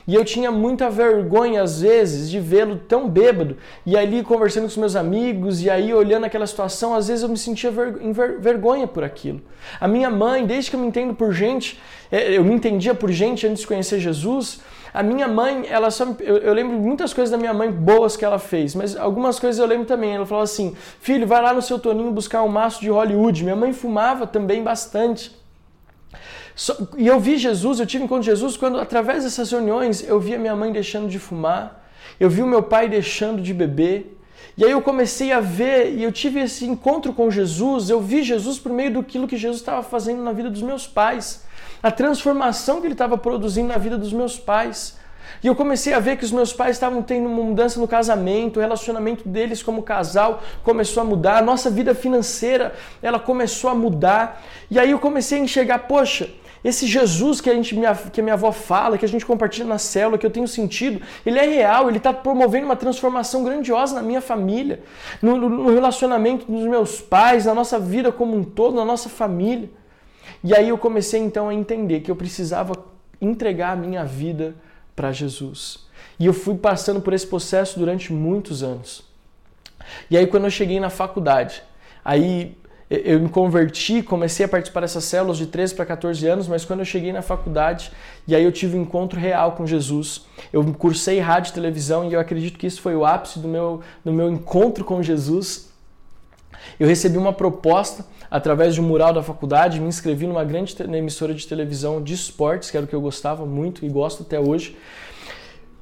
E 0.06 0.14
eu 0.14 0.22
tinha 0.22 0.52
muita 0.52 0.90
vergonha, 0.90 1.62
às 1.62 1.80
vezes, 1.80 2.30
de 2.30 2.38
vê-lo 2.38 2.76
tão 2.76 3.08
bêbado. 3.08 3.56
E 3.86 3.96
ali 3.96 4.22
conversando 4.22 4.64
com 4.64 4.68
os 4.68 4.76
meus 4.76 4.96
amigos, 4.96 5.62
e 5.62 5.70
aí 5.70 5.94
olhando 5.94 6.24
aquela 6.24 6.46
situação, 6.46 6.94
às 6.94 7.08
vezes 7.08 7.22
eu 7.22 7.30
me 7.30 7.38
sentia 7.38 7.70
ver, 7.70 7.94
vergonha 8.38 8.86
por 8.86 9.02
aquilo. 9.02 9.40
A 9.80 9.88
minha 9.88 10.10
mãe, 10.10 10.44
desde 10.44 10.68
que 10.68 10.76
eu 10.76 10.80
me 10.80 10.86
entendo 10.86 11.14
por 11.14 11.32
gente, 11.32 11.80
é, 12.12 12.36
eu 12.36 12.44
me 12.44 12.52
entendia 12.52 12.94
por 12.94 13.10
gente 13.10 13.46
antes 13.46 13.62
de 13.62 13.66
conhecer 13.66 13.98
Jesus, 13.98 14.60
a 14.96 15.02
minha 15.02 15.28
mãe, 15.28 15.66
ela 15.68 15.90
só. 15.90 16.06
Eu, 16.20 16.38
eu, 16.38 16.54
lembro 16.54 16.78
muitas 16.78 17.12
coisas 17.12 17.30
da 17.30 17.36
minha 17.36 17.52
mãe 17.52 17.70
boas 17.70 18.16
que 18.16 18.24
ela 18.24 18.38
fez, 18.38 18.74
mas 18.74 18.96
algumas 18.96 19.38
coisas 19.38 19.60
eu 19.60 19.66
lembro 19.66 19.84
também. 19.84 20.14
Ela 20.14 20.24
falou 20.24 20.42
assim: 20.42 20.74
filho, 21.00 21.26
vai 21.26 21.42
lá 21.42 21.52
no 21.52 21.60
seu 21.60 21.78
Toninho 21.78 22.10
buscar 22.12 22.42
um 22.42 22.48
maço 22.48 22.80
de 22.80 22.88
Hollywood. 22.88 23.44
Minha 23.44 23.54
mãe 23.56 23.74
fumava 23.74 24.26
também 24.26 24.62
bastante. 24.62 25.36
e 26.96 27.06
eu 27.06 27.20
vi 27.20 27.36
Jesus, 27.36 27.78
eu 27.78 27.84
tive 27.84 28.04
encontro 28.04 28.24
com 28.24 28.30
Jesus 28.30 28.56
quando, 28.56 28.80
através 28.80 29.24
dessas 29.24 29.50
reuniões, 29.50 30.02
eu 30.08 30.18
vi 30.18 30.34
a 30.34 30.38
minha 30.38 30.56
mãe 30.56 30.72
deixando 30.72 31.08
de 31.08 31.18
fumar, 31.18 31.86
eu 32.18 32.30
vi 32.30 32.40
o 32.40 32.46
meu 32.46 32.62
pai 32.62 32.88
deixando 32.88 33.42
de 33.42 33.52
beber. 33.52 34.18
E 34.56 34.64
aí 34.64 34.70
eu 34.70 34.80
comecei 34.80 35.30
a 35.30 35.40
ver, 35.40 35.92
e 35.94 36.02
eu 36.02 36.10
tive 36.10 36.40
esse 36.40 36.64
encontro 36.64 37.12
com 37.12 37.30
Jesus, 37.30 37.90
eu 37.90 38.00
vi 38.00 38.22
Jesus 38.22 38.58
por 38.58 38.72
meio 38.72 38.90
do 38.90 39.02
que 39.02 39.36
Jesus 39.36 39.58
estava 39.60 39.82
fazendo 39.82 40.22
na 40.22 40.32
vida 40.32 40.48
dos 40.48 40.62
meus 40.62 40.86
pais. 40.86 41.45
A 41.82 41.90
transformação 41.90 42.80
que 42.80 42.86
ele 42.86 42.94
estava 42.94 43.16
produzindo 43.18 43.68
na 43.68 43.78
vida 43.78 43.96
dos 43.96 44.12
meus 44.12 44.38
pais. 44.38 44.96
E 45.42 45.46
eu 45.46 45.54
comecei 45.54 45.92
a 45.92 45.98
ver 45.98 46.16
que 46.16 46.24
os 46.24 46.32
meus 46.32 46.52
pais 46.52 46.76
estavam 46.76 47.02
tendo 47.02 47.26
uma 47.28 47.42
mudança 47.42 47.78
no 47.80 47.86
casamento, 47.86 48.56
o 48.56 48.60
relacionamento 48.60 49.28
deles 49.28 49.62
como 49.62 49.82
casal 49.82 50.42
começou 50.62 51.00
a 51.00 51.04
mudar, 51.04 51.38
a 51.38 51.42
nossa 51.42 51.70
vida 51.70 51.94
financeira, 51.94 52.74
ela 53.02 53.18
começou 53.18 53.70
a 53.70 53.74
mudar. 53.74 54.42
E 54.70 54.78
aí 54.78 54.90
eu 54.90 54.98
comecei 54.98 55.38
a 55.38 55.42
enxergar, 55.42 55.80
poxa, 55.80 56.30
esse 56.64 56.86
Jesus 56.86 57.40
que 57.40 57.48
a, 57.48 57.54
gente, 57.54 57.76
que 58.12 58.20
a 58.20 58.24
minha 58.24 58.34
avó 58.34 58.50
fala, 58.50 58.98
que 58.98 59.04
a 59.04 59.08
gente 59.08 59.24
compartilha 59.24 59.66
na 59.66 59.78
célula, 59.78 60.18
que 60.18 60.26
eu 60.26 60.30
tenho 60.30 60.48
sentido, 60.48 61.00
ele 61.24 61.38
é 61.38 61.46
real, 61.46 61.88
ele 61.88 61.98
está 61.98 62.12
promovendo 62.12 62.66
uma 62.66 62.74
transformação 62.74 63.44
grandiosa 63.44 63.94
na 63.94 64.02
minha 64.02 64.20
família, 64.20 64.82
no, 65.22 65.36
no 65.36 65.72
relacionamento 65.72 66.50
dos 66.50 66.66
meus 66.66 67.00
pais, 67.00 67.44
na 67.44 67.54
nossa 67.54 67.78
vida 67.78 68.10
como 68.10 68.36
um 68.36 68.42
todo, 68.42 68.74
na 68.74 68.84
nossa 68.84 69.08
família. 69.08 69.70
E 70.42 70.54
aí 70.54 70.68
eu 70.68 70.78
comecei 70.78 71.20
então 71.20 71.48
a 71.48 71.54
entender 71.54 72.00
que 72.00 72.10
eu 72.10 72.16
precisava 72.16 72.72
entregar 73.20 73.72
a 73.72 73.76
minha 73.76 74.04
vida 74.04 74.54
para 74.94 75.12
Jesus. 75.12 75.86
E 76.18 76.26
eu 76.26 76.32
fui 76.32 76.56
passando 76.56 77.00
por 77.00 77.12
esse 77.12 77.26
processo 77.26 77.78
durante 77.78 78.12
muitos 78.12 78.62
anos. 78.62 79.04
E 80.10 80.16
aí 80.16 80.26
quando 80.26 80.44
eu 80.44 80.50
cheguei 80.50 80.80
na 80.80 80.90
faculdade, 80.90 81.62
aí 82.04 82.56
eu 82.88 83.18
me 83.18 83.28
converti, 83.28 84.00
comecei 84.00 84.46
a 84.46 84.48
participar 84.48 84.80
dessas 84.80 85.02
células 85.04 85.36
de 85.36 85.46
13 85.46 85.74
para 85.74 85.84
14 85.86 86.24
anos, 86.26 86.46
mas 86.46 86.64
quando 86.64 86.80
eu 86.80 86.84
cheguei 86.84 87.12
na 87.12 87.20
faculdade, 87.20 87.90
e 88.28 88.34
aí 88.34 88.44
eu 88.44 88.52
tive 88.52 88.78
um 88.78 88.82
encontro 88.82 89.18
real 89.18 89.52
com 89.52 89.66
Jesus. 89.66 90.24
Eu 90.52 90.64
cursei 90.72 91.18
rádio 91.18 91.50
e 91.50 91.54
televisão 91.54 92.08
e 92.08 92.12
eu 92.12 92.20
acredito 92.20 92.56
que 92.56 92.66
isso 92.66 92.80
foi 92.80 92.94
o 92.94 93.04
ápice 93.04 93.40
do 93.40 93.48
meu, 93.48 93.80
do 94.04 94.12
meu 94.12 94.30
encontro 94.30 94.84
com 94.84 95.02
Jesus. 95.02 95.72
Eu 96.78 96.86
recebi 96.86 97.16
uma 97.16 97.32
proposta 97.32 98.04
através 98.30 98.74
de 98.74 98.80
um 98.80 98.84
mural 98.84 99.12
da 99.12 99.22
faculdade, 99.22 99.80
me 99.80 99.88
inscrevi 99.88 100.26
numa 100.26 100.44
grande 100.44 100.74
emissora 100.80 101.32
de 101.32 101.46
televisão 101.46 102.02
de 102.02 102.14
esportes, 102.14 102.70
que 102.70 102.76
era 102.76 102.84
o 102.84 102.88
que 102.88 102.94
eu 102.94 103.00
gostava 103.00 103.46
muito 103.46 103.84
e 103.84 103.88
gosto 103.88 104.22
até 104.22 104.38
hoje. 104.38 104.76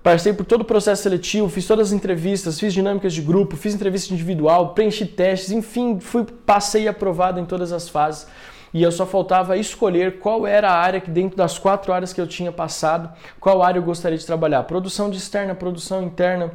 Passei 0.03 0.35
por 0.35 0.45
todo 0.45 0.61
o 0.61 0.65
processo 0.67 1.03
seletivo, 1.03 1.49
fiz 1.49 1.67
todas 1.67 1.89
as 1.89 1.93
entrevistas, 1.95 2.61
fiz 2.61 2.75
dinâmicas 2.75 3.15
de 3.15 3.23
grupo, 3.23 3.57
fiz 3.57 3.75
entrevista 3.75 4.13
individual, 4.13 4.75
preenchi 4.75 5.07
testes, 5.07 5.51
enfim, 5.51 5.99
fui 5.99 6.25
passei 6.25 6.87
aprovado 6.87 7.41
em 7.41 7.47
todas 7.47 7.73
as 7.73 7.89
fases. 7.89 8.27
E 8.75 8.83
eu 8.83 8.93
só 8.93 9.07
faltava 9.07 9.57
escolher 9.57 10.19
qual 10.19 10.47
era 10.47 10.69
a 10.69 10.77
área 10.77 11.01
que 11.01 11.11
dentro 11.11 11.39
das 11.39 11.59
quatro 11.59 11.93
áreas 11.93 12.13
que 12.13 12.21
eu 12.21 12.27
tinha 12.27 12.53
passado, 12.53 13.09
qual 13.41 13.63
área 13.63 13.79
eu 13.79 13.83
gostaria 13.83 14.19
de 14.19 14.27
trabalhar. 14.27 14.65
Produção 14.65 15.09
de 15.09 15.17
externa, 15.17 15.55
produção 15.55 16.03
interna, 16.03 16.51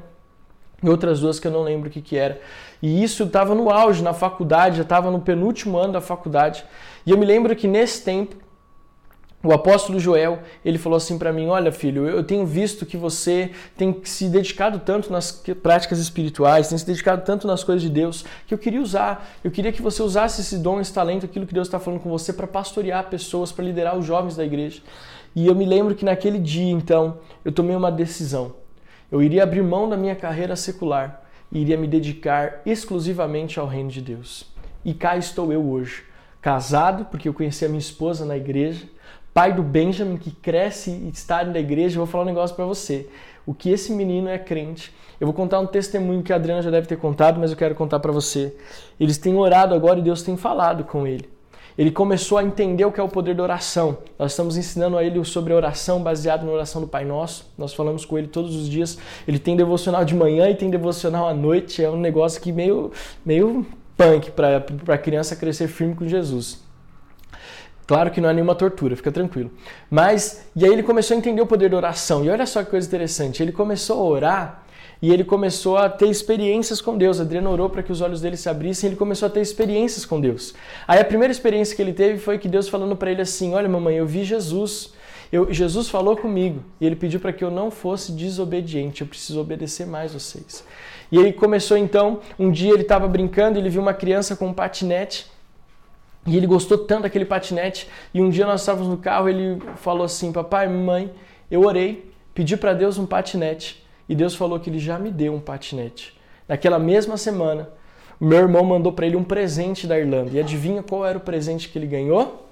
e 0.82 0.90
outras 0.90 1.20
duas 1.20 1.40
que 1.40 1.48
eu 1.48 1.52
não 1.52 1.64
lembro 1.64 1.90
o 1.90 1.92
que, 1.92 2.02
que 2.02 2.18
era. 2.18 2.40
E 2.82 3.04
isso 3.04 3.24
estava 3.24 3.54
no 3.54 3.70
auge, 3.70 4.02
na 4.02 4.14
faculdade, 4.14 4.78
já 4.78 4.84
estava 4.84 5.12
no 5.12 5.20
penúltimo 5.20 5.78
ano 5.78 5.94
da 5.94 6.02
faculdade. 6.02 6.64
E 7.06 7.12
eu 7.12 7.18
me 7.18 7.26
lembro 7.26 7.56
que 7.56 7.68
nesse 7.68 8.04
tempo, 8.04 8.36
o 9.42 9.54
apóstolo 9.54 10.00
Joel, 10.00 10.40
ele 10.66 10.78
falou 10.78 10.98
assim 10.98 11.18
para 11.18 11.32
mim: 11.32 11.48
Olha, 11.48 11.72
filho, 11.72 12.08
eu 12.08 12.24
tenho 12.24 12.46
visto 12.46 12.86
que 12.86 12.98
você 12.98 13.52
tem 13.78 14.02
se 14.04 14.28
dedicado 14.28 14.80
tanto 14.80 15.12
nas 15.12 15.32
práticas 15.62 16.00
espirituais, 16.00 16.68
tem 16.68 16.78
se 16.78 16.86
dedicado 16.86 17.24
tanto 17.24 17.48
nas 17.48 17.64
coisas 17.64 17.82
de 17.82 17.90
Deus, 17.90 18.26
que 18.48 18.54
eu 18.54 18.58
queria 18.58 18.82
usar. 18.82 19.30
Eu 19.44 19.52
queria 19.52 19.72
que 19.72 19.82
você 19.82 20.02
usasse 20.02 20.42
esse 20.42 20.58
dom, 20.58 20.82
esse 20.82 20.94
talento, 20.94 21.26
aquilo 21.26 21.48
que 21.48 21.54
Deus 21.54 21.68
está 21.68 21.80
falando 21.80 22.02
com 22.02 22.10
você, 22.10 22.34
para 22.34 22.48
pastorear 22.48 23.10
pessoas, 23.10 23.52
para 23.52 23.64
liderar 23.64 23.98
os 23.98 24.06
jovens 24.06 24.36
da 24.36 24.44
igreja. 24.44 24.82
E 25.36 25.48
eu 25.48 25.56
me 25.56 25.66
lembro 25.66 25.96
que 25.96 26.04
naquele 26.04 26.40
dia, 26.40 26.72
então, 26.72 27.20
eu 27.46 27.52
tomei 27.52 27.76
uma 27.76 27.92
decisão. 27.92 28.54
Eu 29.12 29.24
iria 29.24 29.44
abrir 29.44 29.64
mão 29.64 29.90
da 29.90 29.98
minha 29.98 30.16
carreira 30.16 30.56
secular 30.56 31.24
e 31.52 31.60
iria 31.60 31.78
me 31.78 31.88
dedicar 31.88 32.62
exclusivamente 32.66 33.60
ao 33.60 33.66
reino 33.66 33.90
de 33.90 34.02
Deus. 34.02 34.46
E 34.86 34.94
cá 34.94 35.18
estou 35.18 35.52
eu 35.52 35.68
hoje, 35.68 36.04
casado, 36.42 37.06
porque 37.06 37.28
eu 37.28 37.34
conheci 37.34 37.66
a 37.66 37.68
minha 37.68 37.80
esposa 37.80 38.24
na 38.24 38.38
igreja, 38.38 38.86
pai 39.34 39.52
do 39.52 39.64
Benjamin 39.64 40.18
que 40.18 40.32
cresce 40.32 40.92
e 40.92 41.10
está 41.10 41.44
na 41.44 41.60
igreja. 41.60 41.96
Eu 41.96 42.06
vou 42.06 42.08
falar 42.08 42.24
um 42.24 42.28
negócio 42.28 42.56
para 42.56 42.66
você. 42.66 43.10
O 43.46 43.54
que 43.54 43.72
esse 43.72 43.92
menino 43.92 44.30
é 44.30 44.38
crente. 44.38 44.94
Eu 45.20 45.26
vou 45.26 45.34
contar 45.34 45.60
um 45.60 45.66
testemunho 45.66 46.22
que 46.22 46.32
a 46.32 46.36
Adriana 46.36 46.62
já 46.62 46.70
deve 46.70 46.88
ter 46.88 46.98
contado, 46.98 47.40
mas 47.40 47.50
eu 47.50 47.58
quero 47.58 47.74
contar 47.74 48.00
para 48.00 48.12
você. 48.12 48.56
Eles 49.00 49.18
têm 49.18 49.36
orado 49.36 49.74
agora 49.74 50.00
e 50.00 50.04
Deus 50.04 50.22
tem 50.22 50.38
falado 50.38 50.84
com 50.84 51.08
ele 51.08 51.39
ele 51.80 51.92
começou 51.92 52.38
a 52.38 52.44
entender 52.44 52.84
o 52.84 52.92
que 52.92 53.00
é 53.00 53.04
o 53.04 53.08
poder 53.08 53.34
da 53.34 53.42
oração. 53.42 54.00
Nós 54.20 54.32
estamos 54.32 54.58
ensinando 54.58 54.98
a 54.98 55.04
ele 55.04 55.24
sobre 55.24 55.54
oração 55.54 56.04
baseado 56.04 56.46
na 56.46 56.52
oração 56.52 56.82
do 56.82 56.88
Pai 56.90 57.06
Nosso. 57.06 57.50
Nós 57.58 57.74
falamos 57.74 58.04
com 58.04 58.18
ele 58.18 58.28
todos 58.28 58.54
os 58.54 58.68
dias. 58.68 58.98
Ele 59.26 59.40
tem 59.40 59.56
devocional 59.56 60.04
de 60.04 60.14
manhã 60.14 60.50
e 60.50 60.56
tem 60.56 60.70
devocional 60.70 61.26
à 61.30 61.34
noite. 61.34 61.82
É 61.82 61.90
um 61.90 61.96
negócio 61.96 62.42
que 62.42 62.52
meio, 62.52 62.92
meio 63.26 63.66
punk 63.96 64.30
para 64.32 64.66
a 64.90 64.98
criança 64.98 65.38
crescer 65.38 65.70
firme 65.70 65.96
com 65.96 66.06
Jesus. 66.06 66.60
Claro 67.88 68.12
que 68.12 68.20
não 68.20 68.28
é 68.28 68.34
nenhuma 68.34 68.56
tortura, 68.56 68.98
fica 68.98 69.10
tranquilo. 69.10 69.50
Mas, 69.90 70.48
e 70.54 70.66
aí 70.66 70.74
ele 70.74 70.84
começou 70.84 71.16
a 71.16 71.18
entender 71.18 71.42
o 71.42 71.48
poder 71.48 71.70
da 71.70 71.78
oração. 71.78 72.26
E 72.26 72.30
olha 72.30 72.46
só 72.46 72.62
que 72.62 72.72
coisa 72.72 72.86
interessante. 72.86 73.42
Ele 73.42 73.54
começou 73.54 74.02
a 74.02 74.04
orar 74.04 74.64
e 75.02 75.12
ele 75.14 75.24
começou 75.24 75.78
a 75.78 75.90
ter 75.90 76.08
experiências 76.08 76.82
com 76.82 76.98
Deus. 76.98 77.20
Adriano 77.20 77.50
orou 77.50 77.70
para 77.70 77.82
que 77.82 77.92
os 77.92 78.02
olhos 78.02 78.22
dele 78.22 78.36
se 78.36 78.50
abrissem 78.50 78.90
ele 78.90 78.98
começou 78.98 79.28
a 79.28 79.30
ter 79.30 79.42
experiências 79.42 80.06
com 80.06 80.20
Deus. 80.20 80.54
Aí 80.88 81.00
a 81.00 81.06
primeira 81.06 81.32
experiência 81.32 81.76
que 81.76 81.82
ele 81.82 81.94
teve 81.94 82.18
foi 82.18 82.38
que 82.38 82.48
Deus 82.48 82.68
falando 82.68 82.96
para 82.96 83.12
ele 83.12 83.22
assim: 83.22 83.54
Olha, 83.54 83.70
mamãe, 83.70 83.96
eu 83.96 84.06
vi 84.06 84.24
Jesus. 84.24 84.94
Eu, 85.32 85.54
Jesus 85.54 85.88
falou 85.90 86.18
comigo 86.18 86.64
e 86.82 86.86
ele 86.88 86.96
pediu 86.96 87.20
para 87.20 87.32
que 87.32 87.44
eu 87.44 87.52
não 87.52 87.70
fosse 87.70 88.12
desobediente, 88.12 89.02
eu 89.02 89.08
preciso 89.08 89.40
obedecer 89.40 89.86
mais 89.86 90.12
vocês. 90.12 90.66
E 91.12 91.18
ele 91.18 91.32
começou 91.32 91.78
então, 91.78 92.20
um 92.38 92.52
dia 92.52 92.74
ele 92.74 92.82
estava 92.82 93.08
brincando, 93.08 93.60
ele 93.60 93.70
viu 93.70 93.82
uma 93.82 93.94
criança 93.94 94.36
com 94.36 94.48
um 94.48 94.54
patinete 94.54 95.28
e 96.26 96.36
ele 96.36 96.48
gostou 96.48 96.80
tanto 96.80 97.04
daquele 97.04 97.26
patinete. 97.26 97.88
E 98.12 98.22
um 98.22 98.30
dia 98.30 98.46
nós 98.46 98.62
estávamos 98.62 98.90
no 98.90 98.98
carro, 98.98 99.30
ele 99.30 99.62
falou 99.76 100.04
assim: 100.04 100.32
Papai, 100.32 100.68
mãe, 100.68 101.12
eu 101.50 101.62
orei, 101.62 102.12
pedi 102.34 102.58
para 102.58 102.74
Deus 102.74 102.98
um 102.98 103.06
patinete 103.06 103.88
e 104.10 104.16
Deus 104.16 104.34
falou 104.34 104.60
que 104.60 104.72
ele 104.72 104.80
já 104.80 104.98
me 104.98 105.12
deu 105.12 105.36
um 105.36 105.40
patinete. 105.40 106.18
Naquela 106.48 106.80
mesma 106.80 107.16
semana, 107.16 107.70
meu 108.20 108.40
irmão 108.40 108.64
mandou 108.64 108.92
para 108.92 109.06
ele 109.06 109.16
um 109.16 109.24
presente 109.24 109.86
da 109.86 109.98
Irlanda. 109.98 110.32
E 110.34 110.40
adivinha 110.40 110.82
qual 110.82 111.06
era 111.06 111.18
o 111.18 111.22
presente 111.22 111.70
que 111.70 111.78
ele 111.78 111.86
ganhou? 111.86 112.50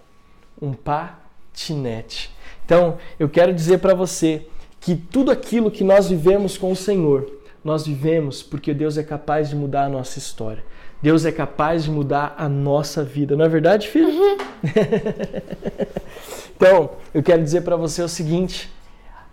Um 0.62 0.72
patinete. 0.72 2.32
Então, 2.64 2.98
eu 3.20 3.28
quero 3.28 3.54
dizer 3.54 3.80
para 3.80 3.96
você 3.96 4.48
que 4.80 4.96
tudo 4.96 5.32
aquilo 5.32 5.72
que 5.72 5.84
nós 5.84 6.10
vivemos 6.10 6.58
com 6.58 6.72
o 6.72 6.76
Senhor, 6.76 7.30
nós 7.64 7.88
vivemos 7.88 8.44
porque 8.44 8.74
Deus 8.74 8.98
é 8.98 9.04
capaz 9.04 9.50
de 9.50 9.56
mudar 9.56 9.86
a 9.86 9.90
nossa 9.90 10.20
história. 10.20 10.64
Deus 11.02 11.26
é 11.26 11.32
capaz 11.32 11.84
de 11.84 11.92
mudar 11.92 12.36
a 12.38 12.48
nossa 12.48 13.04
vida. 13.04 13.36
Não 13.36 13.46
é 13.46 13.50
verdade, 13.50 13.88
filho? 13.88 14.08
Uhum. 14.08 14.38
então, 16.56 16.92
eu 17.14 17.22
quero 17.22 17.44
dizer 17.44 17.62
para 17.62 17.76
você 17.76 18.02
o 18.02 18.08
seguinte: 18.08 18.72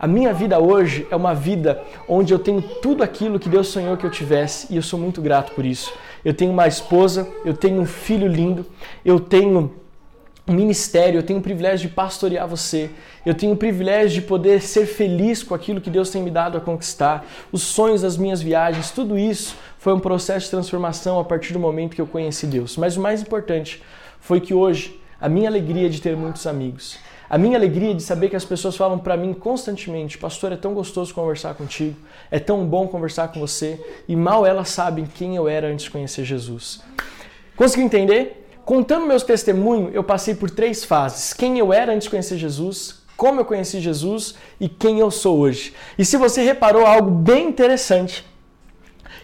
a 0.04 0.06
minha 0.06 0.34
vida 0.34 0.58
hoje 0.58 1.06
é 1.10 1.16
uma 1.16 1.34
vida 1.34 1.82
onde 2.06 2.34
eu 2.34 2.38
tenho 2.38 2.60
tudo 2.60 3.02
aquilo 3.02 3.38
que 3.38 3.48
Deus 3.48 3.68
sonhou 3.68 3.96
que 3.96 4.04
eu 4.04 4.10
tivesse 4.10 4.70
e 4.70 4.76
eu 4.76 4.82
sou 4.82 4.98
muito 4.98 5.22
grato 5.22 5.52
por 5.54 5.64
isso. 5.64 5.94
Eu 6.22 6.34
tenho 6.34 6.52
uma 6.52 6.68
esposa, 6.68 7.26
eu 7.42 7.54
tenho 7.54 7.80
um 7.80 7.86
filho 7.86 8.28
lindo, 8.28 8.66
eu 9.02 9.18
tenho 9.18 9.72
um 10.46 10.52
ministério, 10.52 11.16
eu 11.16 11.22
tenho 11.22 11.38
o 11.38 11.42
privilégio 11.42 11.88
de 11.88 11.94
pastorear 11.94 12.46
você, 12.46 12.90
eu 13.24 13.32
tenho 13.32 13.54
o 13.54 13.56
privilégio 13.56 14.20
de 14.20 14.26
poder 14.26 14.60
ser 14.60 14.84
feliz 14.84 15.42
com 15.42 15.54
aquilo 15.54 15.80
que 15.80 15.88
Deus 15.88 16.10
tem 16.10 16.22
me 16.22 16.30
dado 16.30 16.58
a 16.58 16.60
conquistar, 16.60 17.26
os 17.50 17.62
sonhos 17.62 18.02
das 18.02 18.18
minhas 18.18 18.42
viagens, 18.42 18.90
tudo 18.90 19.18
isso 19.18 19.56
foi 19.78 19.94
um 19.94 19.98
processo 19.98 20.44
de 20.44 20.50
transformação 20.50 21.18
a 21.18 21.24
partir 21.24 21.54
do 21.54 21.58
momento 21.58 21.94
que 21.94 22.00
eu 22.02 22.06
conheci 22.06 22.46
Deus. 22.46 22.76
Mas 22.76 22.98
o 22.98 23.00
mais 23.00 23.22
importante 23.22 23.82
foi 24.20 24.38
que 24.38 24.52
hoje 24.52 25.00
a 25.18 25.30
minha 25.30 25.48
alegria 25.48 25.86
é 25.86 25.88
de 25.88 26.02
ter 26.02 26.14
muitos 26.14 26.46
amigos. 26.46 26.98
A 27.35 27.38
minha 27.38 27.59
alegria 27.59 27.92
de 27.92 28.01
saber 28.01 28.29
que 28.29 28.37
as 28.37 28.44
pessoas 28.44 28.77
falam 28.77 28.97
para 28.97 29.16
mim 29.16 29.35
constantemente: 29.35 30.16
Pastor, 30.16 30.53
é 30.53 30.57
tão 30.57 30.73
gostoso 30.73 31.12
conversar 31.12 31.53
contigo, 31.55 31.97
é 32.31 32.38
tão 32.38 32.64
bom 32.64 32.87
conversar 32.87 33.27
com 33.27 33.40
você, 33.40 33.85
e 34.07 34.14
mal 34.14 34.47
elas 34.47 34.68
sabem 34.68 35.05
quem 35.05 35.35
eu 35.35 35.49
era 35.49 35.66
antes 35.66 35.87
de 35.87 35.90
conhecer 35.90 36.25
Jesus. 36.25 36.81
Conseguiu 37.57 37.87
entender? 37.87 38.49
Contando 38.64 39.05
meus 39.05 39.25
testemunhos, 39.25 39.92
eu 39.92 40.05
passei 40.05 40.37
por 40.37 40.49
três 40.49 40.85
fases: 40.85 41.33
quem 41.33 41.59
eu 41.59 41.73
era 41.73 41.92
antes 41.92 42.05
de 42.05 42.11
conhecer 42.11 42.38
Jesus, 42.38 43.03
como 43.16 43.40
eu 43.40 43.44
conheci 43.44 43.81
Jesus 43.81 44.37
e 44.61 44.68
quem 44.68 45.01
eu 45.01 45.11
sou 45.11 45.37
hoje. 45.37 45.75
E 45.99 46.05
se 46.05 46.16
você 46.16 46.40
reparou 46.40 46.87
algo 46.87 47.11
bem 47.11 47.49
interessante, 47.49 48.25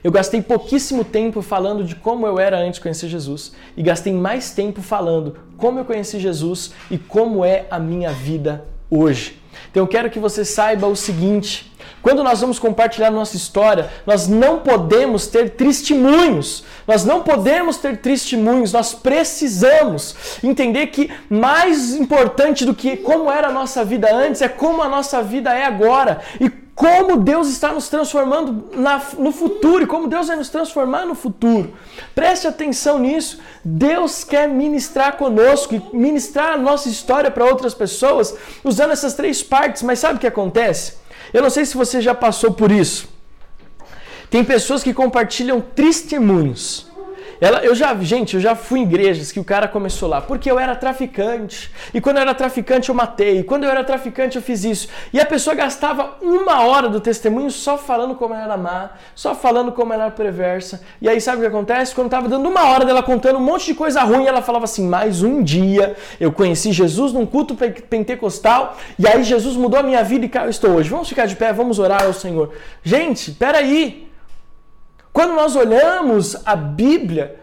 eu 0.03 0.11
gastei 0.11 0.41
pouquíssimo 0.41 1.05
tempo 1.05 1.43
falando 1.43 1.85
de 1.85 1.95
como 1.95 2.27
eu 2.27 2.39
era 2.39 2.59
antes 2.59 2.75
de 2.75 2.81
conhecer 2.81 3.09
Jesus 3.09 3.53
e 3.77 3.83
gastei 3.83 4.13
mais 4.13 4.51
tempo 4.51 4.81
falando 4.81 5.37
como 5.57 5.79
eu 5.79 5.85
conheci 5.85 6.19
Jesus 6.19 6.73
e 6.91 6.97
como 6.97 7.45
é 7.45 7.67
a 7.71 7.79
minha 7.79 8.11
vida 8.11 8.65
hoje. 8.91 9.39
Então 9.71 9.83
eu 9.83 9.87
quero 9.87 10.11
que 10.11 10.19
você 10.19 10.45
saiba 10.45 10.87
o 10.87 10.97
seguinte: 10.97 11.71
quando 12.03 12.25
nós 12.25 12.41
vamos 12.41 12.59
compartilhar 12.59 13.11
nossa 13.11 13.37
história, 13.37 13.91
nós 14.07 14.27
não 14.27 14.61
podemos 14.61 15.27
ter 15.27 15.51
testemunhos. 15.51 16.65
Nós 16.87 17.05
não 17.05 17.23
podemos 17.23 17.77
ter 17.77 17.99
testemunhos. 17.99 18.73
Nós 18.73 18.95
precisamos 18.95 20.17
entender 20.43 20.89
que 20.89 21.11
mais 21.29 21.95
importante 21.95 22.65
do 22.65 22.75
que 22.75 22.97
como 22.97 23.31
era 23.31 23.49
a 23.49 23.53
nossa 23.53 23.85
vida 23.85 24.15
antes 24.15 24.41
é 24.41 24.49
como 24.49 24.83
a 24.83 24.89
nossa 24.89 25.23
vida 25.23 25.53
é 25.53 25.65
agora. 25.65 26.21
E 26.41 26.49
como 26.81 27.19
Deus 27.19 27.47
está 27.51 27.75
nos 27.75 27.91
transformando 27.91 28.71
na, 28.75 29.03
no 29.19 29.33
futuro 29.33 29.85
e 29.85 29.87
como 29.87 30.09
Deus 30.09 30.29
vai 30.29 30.37
nos 30.37 30.49
transformar 30.49 31.05
no 31.05 31.15
futuro. 31.15 31.75
Preste 32.15 32.47
atenção 32.47 32.99
nisso. 32.99 33.39
Deus 33.63 34.25
quer 34.25 34.49
ministrar 34.49 35.19
conosco 35.19 35.75
e 35.75 35.83
ministrar 35.95 36.55
a 36.55 36.57
nossa 36.57 36.89
história 36.89 37.31
para 37.31 37.45
outras 37.45 37.75
pessoas 37.75 38.35
usando 38.65 38.93
essas 38.93 39.13
três 39.13 39.43
partes. 39.43 39.83
Mas 39.83 39.99
sabe 39.99 40.15
o 40.15 40.19
que 40.19 40.27
acontece? 40.27 40.95
Eu 41.35 41.43
não 41.43 41.51
sei 41.51 41.67
se 41.67 41.77
você 41.77 42.01
já 42.01 42.15
passou 42.15 42.51
por 42.51 42.73
isso. 42.73 43.07
Tem 44.31 44.43
pessoas 44.43 44.83
que 44.83 44.95
compartilham 44.95 45.61
testemunhos 45.61 46.90
ela, 47.41 47.65
eu 47.65 47.75
já, 47.75 47.95
gente, 47.97 48.35
eu 48.35 48.41
já 48.41 48.55
fui 48.55 48.81
em 48.81 48.83
igrejas 48.83 49.33
que 49.33 49.41
o 49.41 49.45
cara 49.45 49.67
começou 49.67 50.09
lá, 50.09 50.21
porque 50.21 50.51
eu 50.51 50.59
era 50.59 50.77
traficante. 50.77 51.71
E 51.95 52.01
quando 52.01 52.17
eu 52.17 52.23
era 52.23 52.35
traficante 52.35 52.91
eu 52.91 52.95
matei. 52.95 53.41
E 53.41 53.43
quando 53.43 53.65
eu 53.65 53.71
era 53.71 53.83
traficante 53.83 54.37
eu 54.37 54.43
fiz 54.43 54.63
isso. 54.63 54.89
E 55.13 55.19
a 55.19 55.25
pessoa 55.25 55.57
gastava 55.57 56.17
uma 56.21 56.63
hora 56.63 56.89
do 56.89 57.01
testemunho 57.01 57.51
só 57.51 57.79
falando 57.79 58.15
como 58.15 58.35
ela 58.35 58.45
era 58.45 58.57
má, 58.57 58.91
só 59.15 59.35
falando 59.35 59.73
como 59.73 59.93
ela 59.93 60.05
era 60.05 60.13
perversa. 60.13 60.83
E 61.01 61.09
aí 61.09 61.21
sabe 61.21 61.39
o 61.39 61.41
que 61.41 61.47
acontece? 61.47 61.95
Quando 61.95 62.11
tava 62.11 62.29
dando 62.29 62.47
uma 62.49 62.65
hora 62.69 62.85
dela 62.85 63.03
contando 63.03 63.37
um 63.37 63.43
monte 63.43 63.67
de 63.67 63.75
coisa 63.75 64.03
ruim, 64.03 64.27
ela 64.27 64.43
falava 64.43 64.65
assim: 64.65 64.87
"Mais 64.87 65.23
um 65.23 65.43
dia 65.43 65.97
eu 66.21 66.31
conheci 66.31 66.73
Jesus 66.73 67.13
num 67.13 67.25
culto 67.25 67.55
pentecostal 67.55 68.77
e 68.99 69.09
aí 69.09 69.25
Jesus 69.25 69.57
mudou 69.57 69.81
a 69.81 69.83
minha 69.83 70.05
vida 70.05 70.27
e 70.27 70.29
cá 70.29 70.45
eu 70.45 70.51
estou 70.51 70.73
hoje. 70.73 70.91
Vamos 70.91 71.09
ficar 71.09 71.27
de 71.27 71.37
pé, 71.37 71.53
vamos 71.53 71.79
orar 71.79 72.05
ao 72.05 72.13
Senhor. 72.13 72.53
Gente, 72.83 73.31
peraí. 73.33 74.10
Quando 75.13 75.35
nós 75.35 75.57
olhamos 75.57 76.37
a 76.47 76.55
Bíblia, 76.55 77.37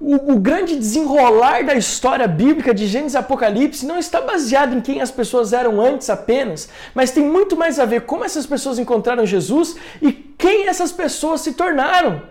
o, 0.00 0.34
o, 0.34 0.38
grande 0.38 0.76
desenrolar 0.76 1.64
da 1.64 1.74
história 1.74 2.26
bíblica 2.26 2.74
de 2.74 2.86
Gênesis 2.86 3.14
e 3.14 3.18
Apocalipse 3.18 3.86
não 3.86 3.98
está 3.98 4.20
baseado 4.20 4.74
em 4.74 4.80
quem 4.80 5.00
as 5.00 5.10
pessoas 5.10 5.52
eram 5.52 5.80
antes 5.80 6.08
apenas, 6.08 6.68
mas 6.94 7.10
tem 7.10 7.24
muito 7.24 7.56
mais 7.56 7.78
a 7.78 7.84
ver 7.84 8.02
como 8.02 8.24
essas 8.24 8.46
pessoas 8.46 8.78
encontraram 8.78 9.26
Jesus 9.26 9.76
e 10.00 10.12
quem 10.12 10.66
essas 10.66 10.92
pessoas 10.92 11.40
se 11.40 11.52
tornaram. 11.52 12.22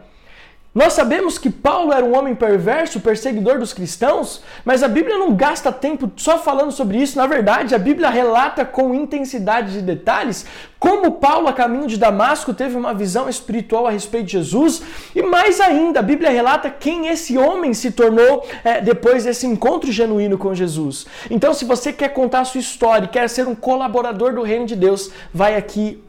Nós 0.74 0.94
sabemos 0.94 1.38
que 1.38 1.50
Paulo 1.50 1.92
era 1.92 2.06
um 2.06 2.18
homem 2.18 2.34
perverso, 2.34 3.02
perseguidor 3.02 3.60
dos 3.60 3.74
cristãos, 3.74 4.42
mas 4.64 4.82
a 4.82 4.88
Bíblia 4.88 5.18
não 5.18 5.36
gasta 5.36 5.70
tempo 5.70 6.10
só 6.16 6.38
falando 6.38 6.72
sobre 6.72 6.98
isso. 6.98 7.18
Na 7.18 7.28
verdade, 7.28 7.76
a 7.76 7.78
Bíblia 7.78 8.10
relata 8.10 8.64
com 8.64 8.96
intensidade 8.96 9.74
de 9.74 9.82
detalhes 9.82 10.46
como 10.82 11.12
Paulo, 11.12 11.48
a 11.48 11.54
caminho 11.54 11.86
de 11.86 11.96
Damasco, 11.96 12.56
teve 12.56 12.76
uma 12.76 12.92
visão 12.92 13.30
espiritual 13.30 13.86
a 13.86 13.92
respeito 13.92 14.26
de 14.26 14.32
Jesus. 14.32 14.82
E 15.14 15.22
mais 15.22 15.60
ainda, 15.60 16.00
a 16.00 16.04
Bíblia 16.04 16.32
relata 16.32 16.72
quem 16.72 17.08
esse 17.08 17.38
homem 17.38 17.72
se 17.72 17.92
tornou 17.92 18.44
é, 18.64 18.82
depois 18.82 19.26
desse 19.26 19.46
encontro 19.46 19.92
genuíno 19.92 20.40
com 20.40 20.56
Jesus. 20.56 21.06
Então, 21.30 21.54
se 21.54 21.66
você 21.66 21.94
quer 21.94 22.10
contar 22.10 22.40
a 22.40 22.46
sua 22.46 22.62
história 22.62 23.06
e 23.06 23.10
quer 23.10 23.30
ser 23.30 23.48
um 23.48 23.54
colaborador 23.54 24.34
do 24.34 24.42
reino 24.42 24.66
de 24.66 24.76
Deus, 24.76 25.12
vai 25.32 25.56
aqui 25.56 26.04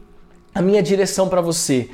a 0.55 0.61
minha 0.61 0.81
direção 0.81 1.29
para 1.29 1.39
você. 1.39 1.89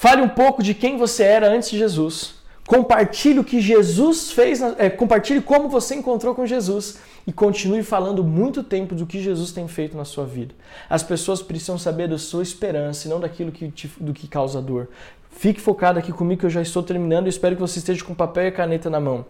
Fale 0.00 0.22
um 0.22 0.28
pouco 0.28 0.62
de 0.62 0.74
quem 0.74 0.96
você 0.96 1.24
era 1.24 1.50
antes 1.50 1.70
de 1.70 1.76
Jesus. 1.76 2.36
Compartilhe 2.64 3.40
o 3.40 3.44
que 3.44 3.60
Jesus 3.60 4.30
fez, 4.30 4.62
é, 4.62 4.88
compartilhe 4.88 5.40
como 5.40 5.68
você 5.68 5.96
encontrou 5.96 6.36
com 6.36 6.46
Jesus 6.46 7.00
e 7.26 7.32
continue 7.32 7.82
falando 7.82 8.22
muito 8.22 8.62
tempo 8.62 8.94
do 8.94 9.04
que 9.04 9.20
Jesus 9.20 9.50
tem 9.50 9.66
feito 9.66 9.96
na 9.96 10.04
sua 10.04 10.24
vida. 10.24 10.54
As 10.88 11.02
pessoas 11.02 11.42
precisam 11.42 11.76
saber 11.76 12.06
da 12.06 12.16
sua 12.16 12.44
esperança 12.44 13.08
e 13.08 13.10
não 13.10 13.18
daquilo 13.18 13.50
que 13.50 13.72
te, 13.72 13.90
do 13.98 14.12
que 14.12 14.28
causa 14.28 14.62
dor. 14.62 14.88
Fique 15.32 15.60
focado 15.60 15.98
aqui 15.98 16.12
comigo 16.12 16.42
que 16.42 16.46
eu 16.46 16.50
já 16.50 16.62
estou 16.62 16.84
terminando 16.84 17.26
e 17.26 17.30
espero 17.30 17.56
que 17.56 17.60
você 17.60 17.80
esteja 17.80 18.04
com 18.04 18.14
papel 18.14 18.46
e 18.46 18.52
caneta 18.52 18.88
na 18.88 19.00
mão. 19.00 19.26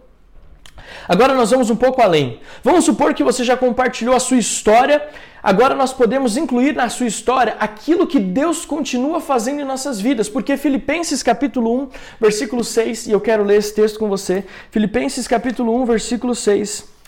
Agora 1.09 1.35
nós 1.35 1.51
vamos 1.51 1.71
um 1.71 1.77
pouco 1.77 2.03
além. 2.03 2.41
Vamos 2.63 2.85
supor 2.85 3.15
que 3.15 3.25
você 3.25 3.45
já 3.45 3.57
compartilhou 3.57 4.15
a 4.15 4.21
sua 4.21 4.37
história. 4.37 5.07
Agora 5.43 5.75
nós 5.75 5.93
podemos 5.93 6.37
incluir 6.37 6.75
na 6.75 6.89
sua 6.89 7.07
história 7.07 7.57
aquilo 7.61 8.07
que 8.07 8.19
Deus 8.19 8.65
continua 8.65 9.21
fazendo 9.21 9.61
em 9.61 9.65
nossas 9.65 10.01
vidas, 10.01 10.29
porque 10.29 10.57
Filipenses 10.57 11.23
capítulo 11.23 11.83
1, 11.83 11.89
versículo 12.21 12.65
6, 12.65 13.07
e 13.07 13.13
eu 13.13 13.21
quero 13.21 13.45
ler 13.45 13.59
esse 13.59 13.75
texto 13.75 13.99
com 13.99 14.09
você. 14.09 14.45
Filipenses 14.71 15.29
capítulo 15.29 15.81
1, 15.83 15.85
versículo 15.85 16.35
6 16.35 16.99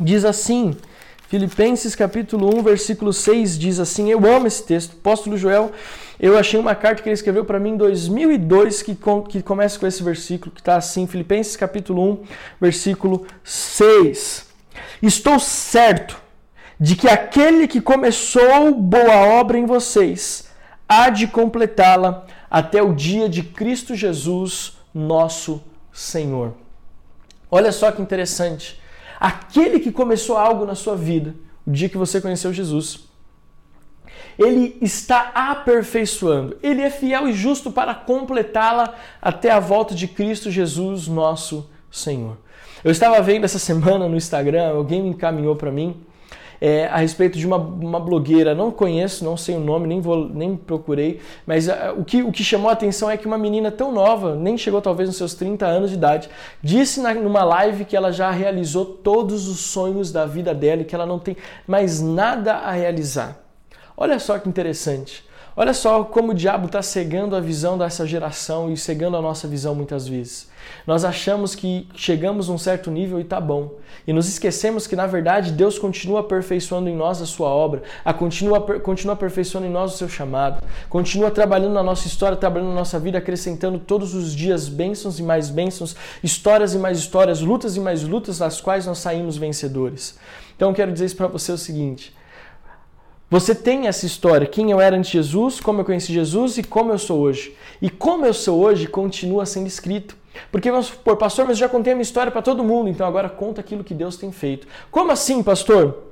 diz 0.00 0.24
assim: 0.24 0.76
Filipenses 1.28 1.94
capítulo 1.94 2.58
1, 2.58 2.62
versículo 2.62 3.12
6 3.12 3.58
diz 3.58 3.78
assim: 3.78 4.10
Eu 4.10 4.26
amo 4.26 4.46
esse 4.46 4.62
texto. 4.62 4.96
Apóstolo 4.98 5.36
Joel, 5.36 5.70
eu 6.18 6.38
achei 6.38 6.58
uma 6.58 6.74
carta 6.74 7.02
que 7.02 7.08
ele 7.10 7.14
escreveu 7.14 7.44
para 7.44 7.60
mim 7.60 7.72
em 7.72 7.76
2002 7.76 8.80
que, 8.80 8.94
com, 8.94 9.20
que 9.20 9.42
começa 9.42 9.78
com 9.78 9.86
esse 9.86 10.02
versículo, 10.02 10.50
que 10.50 10.62
está 10.62 10.76
assim: 10.76 11.06
Filipenses 11.06 11.54
capítulo 11.54 12.12
1, 12.12 12.24
versículo 12.58 13.26
6. 13.44 14.46
Estou 15.02 15.38
certo 15.38 16.18
de 16.80 16.96
que 16.96 17.06
aquele 17.06 17.68
que 17.68 17.82
começou 17.82 18.72
boa 18.72 19.16
obra 19.38 19.58
em 19.58 19.66
vocês 19.66 20.48
há 20.88 21.10
de 21.10 21.26
completá-la 21.26 22.26
até 22.50 22.82
o 22.82 22.94
dia 22.94 23.28
de 23.28 23.42
Cristo 23.42 23.94
Jesus, 23.94 24.78
nosso 24.94 25.62
Senhor. 25.92 26.54
Olha 27.50 27.70
só 27.70 27.92
que 27.92 28.00
interessante. 28.00 28.80
Aquele 29.18 29.80
que 29.80 29.90
começou 29.90 30.36
algo 30.36 30.64
na 30.64 30.74
sua 30.74 30.94
vida, 30.94 31.34
o 31.66 31.70
dia 31.70 31.88
que 31.88 31.98
você 31.98 32.20
conheceu 32.20 32.52
Jesus, 32.52 33.08
ele 34.38 34.78
está 34.80 35.32
aperfeiçoando. 35.34 36.56
Ele 36.62 36.80
é 36.80 36.90
fiel 36.90 37.28
e 37.28 37.32
justo 37.32 37.72
para 37.72 37.94
completá-la 37.94 38.94
até 39.20 39.50
a 39.50 39.58
volta 39.58 39.94
de 39.94 40.06
Cristo 40.06 40.50
Jesus, 40.50 41.08
nosso 41.08 41.68
Senhor. 41.90 42.36
Eu 42.84 42.92
estava 42.92 43.20
vendo 43.20 43.44
essa 43.44 43.58
semana 43.60 44.08
no 44.08 44.16
Instagram, 44.16 44.70
alguém 44.70 45.02
me 45.02 45.08
encaminhou 45.08 45.56
para 45.56 45.72
mim 45.72 46.00
é, 46.60 46.86
a 46.86 46.96
respeito 46.96 47.38
de 47.38 47.46
uma, 47.46 47.56
uma 47.56 48.00
blogueira, 48.00 48.54
não 48.54 48.70
conheço, 48.70 49.24
não 49.24 49.36
sei 49.36 49.56
o 49.56 49.60
nome, 49.60 49.86
nem, 49.86 50.00
vou, 50.00 50.28
nem 50.28 50.56
procurei, 50.56 51.20
mas 51.46 51.68
uh, 51.68 51.72
o, 51.96 52.04
que, 52.04 52.22
o 52.22 52.32
que 52.32 52.42
chamou 52.42 52.68
a 52.68 52.72
atenção 52.72 53.10
é 53.10 53.16
que 53.16 53.26
uma 53.26 53.38
menina 53.38 53.70
tão 53.70 53.92
nova, 53.92 54.34
nem 54.34 54.58
chegou 54.58 54.80
talvez 54.80 55.08
nos 55.08 55.16
seus 55.16 55.34
30 55.34 55.66
anos 55.66 55.90
de 55.90 55.96
idade, 55.96 56.28
disse 56.62 57.00
na, 57.00 57.14
numa 57.14 57.44
live 57.44 57.84
que 57.84 57.96
ela 57.96 58.12
já 58.12 58.30
realizou 58.30 58.84
todos 58.84 59.48
os 59.48 59.60
sonhos 59.60 60.10
da 60.10 60.26
vida 60.26 60.54
dela 60.54 60.82
e 60.82 60.84
que 60.84 60.94
ela 60.94 61.06
não 61.06 61.18
tem 61.18 61.36
mais 61.66 62.00
nada 62.00 62.54
a 62.54 62.72
realizar. 62.72 63.38
Olha 63.96 64.18
só 64.18 64.38
que 64.38 64.48
interessante. 64.48 65.27
Olha 65.60 65.74
só 65.74 66.04
como 66.04 66.30
o 66.30 66.34
diabo 66.34 66.66
está 66.66 66.80
cegando 66.80 67.34
a 67.34 67.40
visão 67.40 67.76
dessa 67.76 68.06
geração 68.06 68.72
e 68.72 68.76
cegando 68.76 69.16
a 69.16 69.20
nossa 69.20 69.48
visão 69.48 69.74
muitas 69.74 70.06
vezes. 70.06 70.48
Nós 70.86 71.04
achamos 71.04 71.56
que 71.56 71.88
chegamos 71.96 72.48
a 72.48 72.52
um 72.52 72.58
certo 72.58 72.92
nível 72.92 73.18
e 73.18 73.24
tá 73.24 73.40
bom. 73.40 73.72
E 74.06 74.12
nos 74.12 74.28
esquecemos 74.28 74.86
que, 74.86 74.94
na 74.94 75.08
verdade, 75.08 75.50
Deus 75.50 75.76
continua 75.76 76.20
aperfeiçoando 76.20 76.88
em 76.88 76.94
nós 76.94 77.20
a 77.20 77.26
sua 77.26 77.48
obra, 77.48 77.82
a 78.04 78.14
continua, 78.14 78.60
continua 78.78 79.14
aperfeiçoando 79.14 79.66
em 79.66 79.70
nós 79.70 79.94
o 79.94 79.96
seu 79.96 80.08
chamado, 80.08 80.62
continua 80.88 81.28
trabalhando 81.28 81.74
na 81.74 81.82
nossa 81.82 82.06
história, 82.06 82.36
trabalhando 82.36 82.68
na 82.68 82.76
nossa 82.76 83.00
vida, 83.00 83.18
acrescentando 83.18 83.80
todos 83.80 84.14
os 84.14 84.32
dias 84.32 84.68
bênçãos 84.68 85.18
e 85.18 85.24
mais 85.24 85.50
bênçãos, 85.50 85.96
histórias 86.22 86.72
e 86.72 86.78
mais 86.78 86.98
histórias, 87.00 87.40
lutas 87.40 87.74
e 87.74 87.80
mais 87.80 88.04
lutas, 88.04 88.38
das 88.38 88.60
quais 88.60 88.86
nós 88.86 88.98
saímos 88.98 89.36
vencedores. 89.36 90.16
Então, 90.54 90.72
quero 90.72 90.92
dizer 90.92 91.12
para 91.16 91.26
você 91.26 91.50
o 91.50 91.58
seguinte 91.58 92.16
você 93.30 93.54
tem 93.54 93.86
essa 93.86 94.06
história, 94.06 94.46
quem 94.46 94.70
eu 94.70 94.80
era 94.80 94.96
antes 94.96 95.10
de 95.10 95.18
Jesus, 95.18 95.60
como 95.60 95.80
eu 95.80 95.84
conheci 95.84 96.12
Jesus 96.12 96.56
e 96.56 96.62
como 96.62 96.92
eu 96.92 96.98
sou 96.98 97.20
hoje. 97.20 97.54
E 97.80 97.90
como 97.90 98.24
eu 98.24 98.32
sou 98.32 98.58
hoje 98.58 98.86
continua 98.86 99.44
sendo 99.44 99.66
escrito. 99.66 100.16
Porque 100.50 100.70
vamos 100.70 100.86
supor, 100.86 101.16
pastor, 101.16 101.44
mas 101.46 101.56
eu 101.58 101.66
já 101.66 101.68
contei 101.68 101.92
a 101.92 101.96
minha 101.96 102.02
história 102.02 102.32
para 102.32 102.40
todo 102.40 102.64
mundo, 102.64 102.88
então 102.88 103.06
agora 103.06 103.28
conta 103.28 103.60
aquilo 103.60 103.84
que 103.84 103.92
Deus 103.92 104.16
tem 104.16 104.32
feito. 104.32 104.66
Como 104.90 105.12
assim, 105.12 105.42
pastor? 105.42 106.04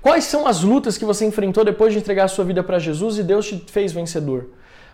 Quais 0.00 0.24
são 0.24 0.46
as 0.46 0.62
lutas 0.62 0.96
que 0.96 1.04
você 1.04 1.26
enfrentou 1.26 1.64
depois 1.64 1.92
de 1.92 1.98
entregar 1.98 2.24
a 2.24 2.28
sua 2.28 2.44
vida 2.44 2.62
para 2.62 2.78
Jesus 2.78 3.18
e 3.18 3.22
Deus 3.22 3.46
te 3.46 3.62
fez 3.66 3.92
vencedor? 3.92 4.46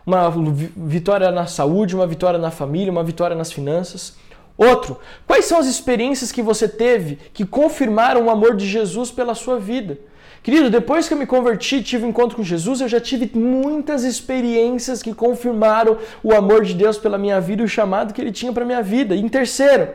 Uma 0.04 0.32
vitória 0.76 1.30
na 1.30 1.46
saúde, 1.46 1.94
uma 1.94 2.06
vitória 2.06 2.40
na 2.40 2.50
família, 2.50 2.90
uma 2.90 3.04
vitória 3.04 3.36
nas 3.36 3.52
finanças. 3.52 4.16
Outro, 4.56 4.98
quais 5.26 5.44
são 5.44 5.58
as 5.58 5.66
experiências 5.66 6.32
que 6.32 6.42
você 6.42 6.66
teve 6.68 7.18
que 7.32 7.44
confirmaram 7.44 8.26
o 8.26 8.30
amor 8.30 8.56
de 8.56 8.66
Jesus 8.66 9.10
pela 9.10 9.34
sua 9.34 9.58
vida? 9.58 9.98
Querido, 10.42 10.70
depois 10.70 11.06
que 11.06 11.12
eu 11.12 11.18
me 11.18 11.26
converti, 11.26 11.82
tive 11.82 12.06
um 12.06 12.08
encontro 12.08 12.34
com 12.34 12.42
Jesus, 12.42 12.80
eu 12.80 12.88
já 12.88 12.98
tive 12.98 13.30
muitas 13.34 14.04
experiências 14.04 15.02
que 15.02 15.12
confirmaram 15.12 15.98
o 16.22 16.32
amor 16.32 16.64
de 16.64 16.72
Deus 16.72 16.96
pela 16.96 17.18
minha 17.18 17.38
vida 17.38 17.60
e 17.60 17.64
o 17.66 17.68
chamado 17.68 18.14
que 18.14 18.20
ele 18.22 18.32
tinha 18.32 18.50
para 18.50 18.64
minha 18.64 18.82
vida. 18.82 19.14
E 19.14 19.20
em 19.20 19.28
terceiro, 19.28 19.90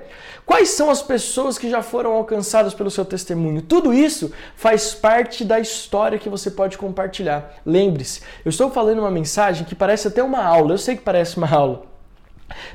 quais 0.45 0.69
são 0.69 0.91
as 0.91 1.01
pessoas 1.01 1.57
que 1.57 1.67
já 1.67 1.81
foram 1.81 2.11
alcançadas 2.11 2.75
pelo 2.75 2.91
seu 2.91 3.03
testemunho? 3.03 3.63
Tudo 3.63 3.91
isso 3.91 4.31
faz 4.55 4.93
parte 4.93 5.43
da 5.43 5.59
história 5.59 6.19
que 6.19 6.29
você 6.29 6.51
pode 6.51 6.77
compartilhar. 6.77 7.55
Lembre-se, 7.65 8.21
eu 8.45 8.49
estou 8.49 8.69
falando 8.69 8.99
uma 8.99 9.11
mensagem 9.11 9.65
que 9.65 9.73
parece 9.73 10.09
até 10.09 10.21
uma 10.21 10.43
aula, 10.43 10.73
eu 10.75 10.77
sei 10.77 10.95
que 10.95 11.01
parece 11.01 11.37
uma 11.37 11.49
aula. 11.49 11.94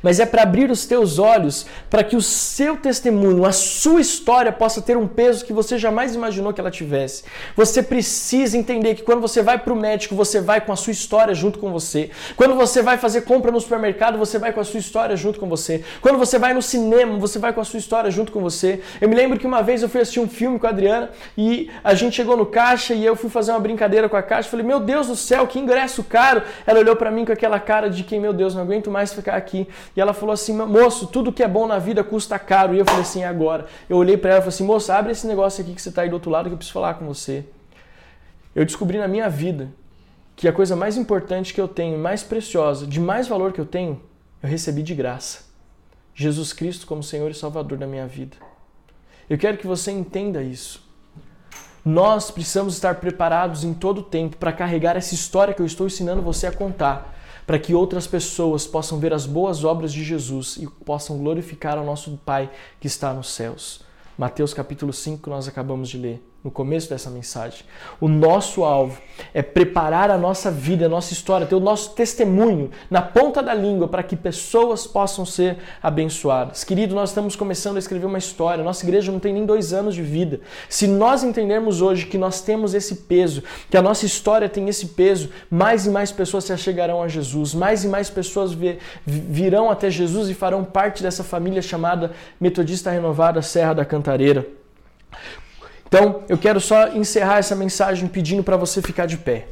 Mas 0.03 0.19
é 0.21 0.27
para 0.27 0.43
abrir 0.43 0.71
os 0.71 0.87
teus 0.87 1.19
olhos 1.19 1.67
para 1.89 2.03
que 2.03 2.17
o 2.17 2.23
seu 2.23 2.77
testemunho, 2.77 3.45
a 3.45 3.53
sua 3.53 4.01
história 4.01 4.51
possa 4.53 4.81
ter 4.83 4.97
um 4.97 5.07
peso 5.07 5.45
que 5.45 5.53
você 5.53 5.79
jamais 5.79 6.15
imaginou 6.15 6.53
que 6.53 6.61
ela 6.61 6.71
tivesse. 6.71 7.25
Você 7.57 7.83
precisa 7.83 8.57
entender 8.57 8.95
que 8.95 9.03
quando 9.03 9.21
você 9.21 9.43
vai 9.43 9.59
para 9.59 9.73
o 9.73 9.77
médico, 9.77 10.15
você 10.15 10.41
vai 10.41 10.61
com 10.61 10.73
a 10.73 10.77
sua 10.77 10.93
história 10.93 11.35
junto 11.35 11.59
com 11.59 11.71
você. 11.71 12.11
Quando 12.37 12.55
você 12.55 12.83
vai 12.83 12.97
fazer 12.97 13.23
compra 13.23 13.51
no 13.51 13.61
supermercado, 13.61 14.19
você 14.19 14.39
vai 14.39 14.53
com 14.53 14.61
a 14.61 14.65
sua 14.65 14.81
história 14.81 15.17
junto 15.17 15.39
com 15.39 15.49
você. 15.49 15.83
Quando 16.01 16.19
você 16.19 16.39
vai 16.39 16.55
no 16.55 16.63
cinema, 16.63 17.19
você 17.19 17.39
vai 17.39 17.53
com 17.53 17.61
a 17.61 17.65
sua 17.65 17.79
história 17.79 18.11
junto 18.11 18.33
com 18.33 18.41
você. 18.41 18.81
Eu 19.01 19.09
me 19.09 19.15
lembro 19.15 19.39
que 19.39 19.47
uma 19.47 19.63
vez 19.63 19.83
eu 19.83 19.89
fui 19.89 20.01
assistir 20.01 20.21
um 20.21 20.29
filme 20.29 20.59
com 20.59 20.67
a 20.67 20.71
Adriana 20.71 21.11
e 21.37 21.71
a 21.85 21.95
gente 21.95 22.17
chegou 22.17 22.37
no 22.37 22.47
caixa 22.47 22.95
e 22.95 23.05
eu 23.05 23.15
fui 23.15 23.31
fazer 23.31 23.53
uma 23.53 23.61
brincadeira 23.61 24.09
com 24.09 24.17
a 24.17 24.23
caixa. 24.23 24.49
Falei, 24.49 24.65
meu 24.65 24.81
Deus 24.81 25.07
do 25.07 25.17
céu, 25.17 25.47
que 25.47 25.59
ingresso 25.59 26.03
caro! 26.05 26.43
Ela 26.67 26.81
olhou 26.81 26.97
para 26.97 27.11
mim 27.11 27.25
com 27.25 27.33
aquela 27.33 27.61
cara 27.61 27.89
de 27.89 28.03
quem, 28.03 28.21
meu 28.21 28.33
Deus, 28.33 28.55
não 28.55 28.63
aguento 28.63 28.91
mais 28.91 29.13
ficar 29.13 29.35
aqui. 29.35 29.60
E 29.97 30.01
ela 30.01 30.13
falou 30.13 30.33
assim: 30.33 30.55
moço, 30.55 31.07
tudo 31.07 31.33
que 31.33 31.43
é 31.43 31.49
bom 31.49 31.67
na 31.67 31.79
vida 31.79 32.03
custa 32.05 32.39
caro. 32.39 32.75
E 32.75 32.79
eu 32.79 32.85
falei 32.85 33.03
assim: 33.03 33.25
agora. 33.25 33.67
Eu 33.89 33.97
olhei 33.97 34.17
para 34.17 34.31
ela 34.31 34.39
e 34.39 34.43
falei 34.43 34.55
assim: 34.55 34.65
moça, 34.65 34.95
abre 34.95 35.13
esse 35.13 35.27
negócio 35.27 35.63
aqui 35.63 35.75
que 35.75 35.83
você 35.83 35.89
está 35.89 36.03
aí 36.03 36.09
do 36.09 36.15
outro 36.15 36.31
lado 36.31 36.49
que 36.49 36.53
eu 36.53 36.57
preciso 36.57 36.75
falar 36.75 36.95
com 36.95 37.07
você. 37.07 37.45
Eu 38.55 38.65
descobri 38.65 38.99
na 38.99 39.09
minha 39.09 39.29
vida 39.29 39.69
que 40.35 40.49
a 40.49 40.53
coisa 40.53 40.75
mais 40.75 40.97
importante 40.97 41.53
que 41.53 41.61
eu 41.61 41.69
tenho, 41.69 41.99
mais 41.99 42.23
preciosa, 42.23 42.87
de 42.87 42.99
mais 42.99 43.29
valor 43.29 43.53
que 43.53 43.61
eu 43.61 43.67
tenho, 43.67 44.01
eu 44.43 44.49
recebi 44.49 44.83
de 44.83 44.95
graça. 44.95 45.45
Jesus 46.15 46.53
Cristo 46.53 46.87
como 46.87 47.03
Senhor 47.03 47.31
e 47.31 47.35
Salvador 47.35 47.79
da 47.79 47.87
minha 47.87 48.07
vida. 48.07 48.37
Eu 49.29 49.39
quero 49.39 49.59
que 49.59 49.67
você 49.67 49.91
entenda 49.91 50.43
isso. 50.43 50.83
Nós 51.85 52.31
precisamos 52.31 52.75
estar 52.75 52.97
preparados 52.97 53.65
em 53.65 53.73
todo 53.73 53.99
o 53.99 54.03
tempo 54.03 54.37
para 54.37 54.53
carregar 54.53 54.97
essa 54.97 55.15
história 55.15 55.55
que 55.55 55.63
eu 55.63 55.67
estou 55.67 55.87
ensinando 55.87 56.21
você 56.21 56.47
a 56.47 56.53
contar 56.53 57.20
para 57.51 57.59
que 57.59 57.75
outras 57.75 58.07
pessoas 58.07 58.65
possam 58.65 59.01
ver 59.01 59.13
as 59.13 59.27
boas 59.27 59.65
obras 59.65 59.93
de 59.93 60.05
Jesus 60.05 60.57
e 60.57 60.69
possam 60.69 61.19
glorificar 61.19 61.77
ao 61.77 61.85
nosso 61.85 62.17
Pai 62.25 62.49
que 62.79 62.87
está 62.87 63.13
nos 63.13 63.31
céus. 63.31 63.81
Mateus 64.17 64.55
capítulo 64.55 64.93
5 64.93 65.21
que 65.21 65.29
nós 65.29 65.49
acabamos 65.49 65.89
de 65.89 65.99
ler 65.99 66.30
no 66.43 66.51
começo 66.51 66.89
dessa 66.89 67.11
mensagem. 67.11 67.65
O 68.01 68.09
nosso 68.09 68.65
alvo 68.65 68.99
é 69.35 69.43
preparar 69.43 70.11
a 70.11 70.17
nossa 70.17 70.51
vida, 70.51 70.87
a 70.87 70.89
nossa 70.89 71.13
história, 71.13 71.47
ter 71.47 71.55
o 71.55 71.61
nosso 71.61 71.91
testemunho 71.91 72.71
na 72.91 73.03
ponta 73.03 73.43
da 73.43 73.53
língua 73.53 73.87
para 73.87 74.03
que 74.03 74.17
pessoas 74.17 74.87
possam 74.87 75.27
ser 75.27 75.59
abençoadas. 75.83 76.65
Querido, 76.65 76.95
nós 76.95 77.11
estamos 77.11 77.37
começando 77.37 77.77
a 77.77 77.79
escrever 77.79 78.07
uma 78.07 78.17
história. 78.17 78.65
Nossa 78.65 78.85
igreja 78.85 79.13
não 79.13 79.21
tem 79.21 79.35
nem 79.35 79.45
dois 79.45 79.73
anos 79.75 79.95
de 79.95 80.03
vida. 80.03 80.41
Se 80.69 80.87
nós 80.87 81.23
entendermos 81.23 81.83
hoje 81.83 82.07
que 82.07 82.17
nós 82.17 82.41
temos 82.41 82.73
esse 82.73 82.97
peso, 82.97 83.43
que 83.69 83.77
a 83.77 83.83
nossa 83.83 84.07
história 84.07 84.49
tem 84.49 84.69
esse 84.69 84.87
peso, 84.87 85.29
mais 85.51 85.85
e 85.85 85.91
mais 85.91 86.11
pessoas 86.11 86.45
se 86.45 86.53
achegarão 86.53 87.03
a 87.03 87.09
Jesus, 87.09 87.55
mais 87.55 87.85
e 87.85 87.89
mais 87.89 88.09
pessoas 88.09 88.57
virão 89.05 89.71
até 89.71 89.91
Jesus 89.91 90.31
e 90.31 90.35
farão 90.35 90.65
parte 90.65 91.03
dessa 91.03 91.23
família 91.23 91.61
chamada 91.61 92.13
Metodista 92.41 92.91
Renovada 92.91 93.43
Serra 93.43 93.75
da 93.75 93.85
Cantareira. 93.85 94.47
Então, 95.91 96.23
eu 96.29 96.39
quero 96.39 96.61
só 96.61 96.91
encerrar 96.91 97.39
essa 97.39 97.57
mensagem 97.57 98.07
pedindo 98.07 98.45
para 98.45 98.57
você 98.57 98.81
ficar 98.81 99.07
de 99.07 99.17
pé. 99.17 99.49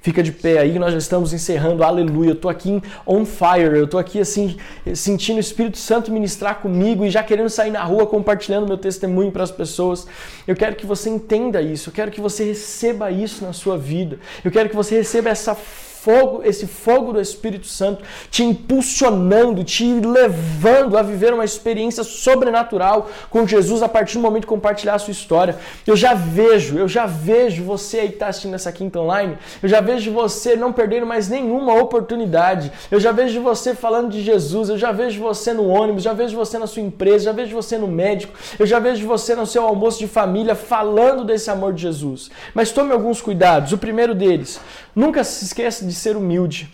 Fica 0.00 0.22
de 0.22 0.30
pé 0.30 0.58
aí, 0.58 0.78
nós 0.78 0.92
já 0.92 0.98
estamos 0.98 1.32
encerrando, 1.32 1.82
aleluia. 1.82 2.30
Eu 2.30 2.36
tô 2.36 2.48
aqui 2.48 2.80
on 3.04 3.24
fire, 3.24 3.76
eu 3.76 3.88
tô 3.88 3.98
aqui 3.98 4.20
assim, 4.20 4.56
sentindo 4.94 5.38
o 5.38 5.40
Espírito 5.40 5.78
Santo 5.78 6.12
ministrar 6.12 6.60
comigo 6.60 7.04
e 7.04 7.10
já 7.10 7.20
querendo 7.24 7.50
sair 7.50 7.72
na 7.72 7.82
rua 7.82 8.06
compartilhando 8.06 8.68
meu 8.68 8.78
testemunho 8.78 9.32
para 9.32 9.42
as 9.42 9.50
pessoas. 9.50 10.06
Eu 10.46 10.54
quero 10.54 10.76
que 10.76 10.86
você 10.86 11.10
entenda 11.10 11.60
isso, 11.60 11.90
eu 11.90 11.94
quero 11.94 12.12
que 12.12 12.20
você 12.20 12.44
receba 12.44 13.10
isso 13.10 13.44
na 13.44 13.52
sua 13.52 13.76
vida. 13.76 14.20
Eu 14.44 14.52
quero 14.52 14.68
que 14.68 14.76
você 14.76 14.94
receba 14.94 15.30
essa 15.30 15.56
fogo, 16.02 16.42
esse 16.44 16.66
fogo 16.66 17.12
do 17.12 17.20
Espírito 17.20 17.66
Santo 17.68 18.02
te 18.28 18.42
impulsionando, 18.42 19.62
te 19.62 19.84
levando 19.84 20.98
a 20.98 21.02
viver 21.02 21.32
uma 21.32 21.44
experiência 21.44 22.02
sobrenatural 22.02 23.08
com 23.30 23.46
Jesus 23.46 23.82
a 23.82 23.88
partir 23.88 24.14
do 24.18 24.22
momento 24.22 24.42
de 24.42 24.48
compartilhar 24.48 24.94
a 24.94 24.98
sua 24.98 25.12
história. 25.12 25.56
Eu 25.86 25.94
já 25.96 26.12
vejo, 26.12 26.76
eu 26.76 26.88
já 26.88 27.06
vejo 27.06 27.62
você 27.62 28.00
aí 28.00 28.08
que 28.08 28.14
está 28.14 28.26
assistindo 28.26 28.54
essa 28.54 28.72
quinta 28.72 28.98
online, 28.98 29.38
eu 29.62 29.68
já 29.68 29.80
vejo 29.80 30.10
você 30.12 30.56
não 30.56 30.72
perdendo 30.72 31.06
mais 31.06 31.28
nenhuma 31.28 31.80
oportunidade. 31.80 32.72
Eu 32.90 32.98
já 32.98 33.12
vejo 33.12 33.40
você 33.40 33.72
falando 33.72 34.10
de 34.10 34.22
Jesus, 34.22 34.70
eu 34.70 34.78
já 34.78 34.90
vejo 34.90 35.22
você 35.22 35.52
no 35.52 35.68
ônibus, 35.68 36.02
já 36.02 36.12
vejo 36.12 36.36
você 36.36 36.58
na 36.58 36.66
sua 36.66 36.82
empresa, 36.82 37.26
já 37.26 37.32
vejo 37.32 37.54
você 37.54 37.78
no 37.78 37.86
médico, 37.86 38.34
eu 38.58 38.66
já 38.66 38.80
vejo 38.80 39.06
você 39.06 39.36
no 39.36 39.46
seu 39.46 39.62
almoço 39.62 40.00
de 40.00 40.08
família 40.08 40.56
falando 40.56 41.24
desse 41.24 41.48
amor 41.48 41.72
de 41.72 41.82
Jesus. 41.82 42.28
Mas 42.52 42.72
tome 42.72 42.92
alguns 42.92 43.20
cuidados. 43.20 43.72
O 43.72 43.78
primeiro 43.78 44.16
deles, 44.16 44.60
nunca 44.96 45.22
se 45.22 45.44
esqueça 45.44 45.84
de 45.84 45.91
de 45.92 45.98
ser 45.98 46.16
humilde. 46.16 46.72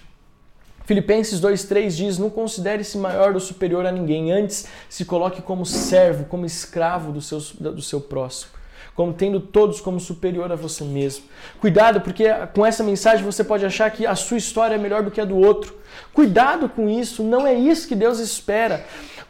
Filipenses 0.84 1.40
2,3 1.40 1.90
diz: 1.90 2.18
Não 2.18 2.30
considere-se 2.30 2.96
maior 2.96 3.34
ou 3.34 3.40
superior 3.40 3.84
a 3.84 3.92
ninguém, 3.92 4.32
antes 4.32 4.66
se 4.88 5.04
coloque 5.04 5.42
como 5.42 5.66
servo, 5.66 6.24
como 6.24 6.46
escravo 6.46 7.12
do 7.12 7.20
seu, 7.20 7.40
do 7.60 7.82
seu 7.82 8.00
próximo, 8.00 8.52
como 8.94 9.12
tendo 9.12 9.40
todos 9.40 9.80
como 9.80 10.00
superior 10.00 10.50
a 10.50 10.56
você 10.56 10.84
mesmo. 10.84 11.24
Cuidado, 11.60 12.00
porque 12.00 12.24
com 12.54 12.64
essa 12.64 12.82
mensagem 12.82 13.24
você 13.24 13.44
pode 13.44 13.66
achar 13.66 13.90
que 13.90 14.06
a 14.06 14.14
sua 14.14 14.38
história 14.38 14.76
é 14.76 14.78
melhor 14.78 15.02
do 15.02 15.10
que 15.10 15.20
a 15.20 15.24
do 15.24 15.36
outro. 15.36 15.76
Cuidado 16.12 16.68
com 16.68 16.88
isso, 16.88 17.22
não 17.22 17.46
é 17.46 17.54
isso 17.54 17.88
que 17.88 17.94
Deus 17.94 18.18
espera. 18.18 18.86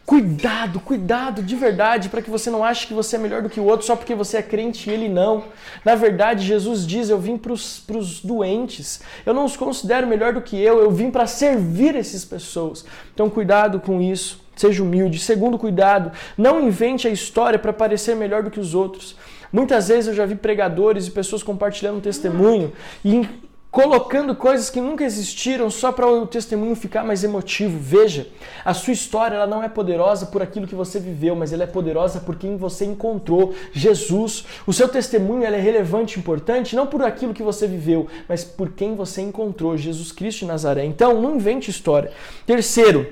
Cuidado, 0.09 0.81
cuidado 0.81 1.43
de 1.43 1.55
verdade, 1.55 2.09
para 2.09 2.23
que 2.23 2.31
você 2.31 2.49
não 2.49 2.65
ache 2.65 2.87
que 2.87 2.95
você 2.95 3.17
é 3.17 3.19
melhor 3.19 3.43
do 3.43 3.51
que 3.51 3.61
o 3.61 3.65
outro 3.67 3.85
só 3.85 3.95
porque 3.95 4.15
você 4.15 4.39
é 4.39 4.43
crente 4.43 4.89
e 4.89 4.93
ele 4.95 5.07
não. 5.07 5.45
Na 5.85 5.95
verdade, 5.95 6.47
Jesus 6.47 6.87
diz: 6.87 7.11
Eu 7.11 7.19
vim 7.19 7.37
para 7.37 7.53
os 7.53 8.21
doentes. 8.25 9.03
Eu 9.27 9.35
não 9.35 9.45
os 9.45 9.55
considero 9.55 10.07
melhor 10.07 10.33
do 10.33 10.41
que 10.41 10.59
eu, 10.59 10.81
eu 10.81 10.91
vim 10.91 11.11
para 11.11 11.27
servir 11.27 11.95
essas 11.95 12.25
pessoas. 12.25 12.87
Então, 13.13 13.29
cuidado 13.29 13.81
com 13.81 14.01
isso. 14.01 14.43
Seja 14.57 14.83
humilde. 14.83 15.19
Segundo, 15.19 15.59
cuidado. 15.59 16.11
Não 16.39 16.59
invente 16.59 17.07
a 17.07 17.11
história 17.11 17.59
para 17.59 17.75
parecer 17.75 18.17
melhor 18.17 18.43
do 18.43 18.51
que 18.51 18.59
os 18.59 18.75
outros. 18.75 19.15
Muitas 19.53 19.89
vezes 19.89 20.09
eu 20.09 20.15
já 20.15 20.25
vi 20.25 20.37
pregadores 20.37 21.07
e 21.07 21.11
pessoas 21.11 21.43
compartilhando 21.43 21.99
um 21.99 22.01
testemunho 22.01 22.73
e 23.05 23.29
colocando 23.71 24.35
coisas 24.35 24.71
que 24.71 24.81
nunca 24.81 25.05
existiram 25.05 25.69
só 25.69 25.93
para 25.93 26.07
o 26.07 26.27
testemunho 26.27 26.75
ficar 26.75 27.05
mais 27.05 27.23
emotivo. 27.23 27.79
Veja, 27.79 28.27
a 28.65 28.73
sua 28.73 28.93
história 28.93 29.37
ela 29.37 29.47
não 29.47 29.63
é 29.63 29.69
poderosa 29.69 30.27
por 30.27 30.43
aquilo 30.43 30.67
que 30.67 30.75
você 30.75 30.99
viveu, 30.99 31.37
mas 31.37 31.53
ela 31.53 31.65
é 31.65 31.67
poderosa 31.67 32.21
por 32.21 32.37
quem 32.37 32.57
você 32.57 32.85
encontrou, 32.87 33.55
Jesus. 33.73 34.47
O 34.67 34.73
seu 34.73 34.89
testemunho 34.89 35.45
é 35.45 35.61
relevante 35.61 36.17
e 36.17 36.21
importante 36.21 36.75
não 36.75 36.87
por 36.87 37.03
aquilo 37.03 37.35
que 37.35 37.43
você 37.43 37.67
viveu, 37.67 38.07
mas 38.27 38.43
por 38.43 38.71
quem 38.71 38.95
você 38.95 39.21
encontrou, 39.21 39.77
Jesus 39.77 40.13
Cristo 40.13 40.41
de 40.41 40.47
Nazaré. 40.47 40.85
Então, 40.85 41.21
não 41.21 41.37
invente 41.37 41.71
história. 41.71 42.11
Terceiro, 42.47 43.07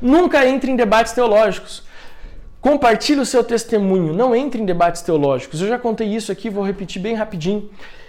nunca 0.00 0.46
entre 0.46 0.70
em 0.70 0.76
debates 0.76 1.12
teológicos. 1.12 1.82
Compartilhe 2.60 3.20
o 3.20 3.26
seu 3.26 3.44
testemunho, 3.44 4.14
não 4.14 4.34
entre 4.34 4.62
em 4.62 4.64
debates 4.64 5.02
teológicos. 5.02 5.60
Eu 5.60 5.68
já 5.68 5.78
contei 5.78 6.08
isso 6.08 6.32
aqui, 6.32 6.48
vou 6.48 6.64
repetir 6.64 7.02
bem 7.02 7.14
rapidinho. 7.14 7.68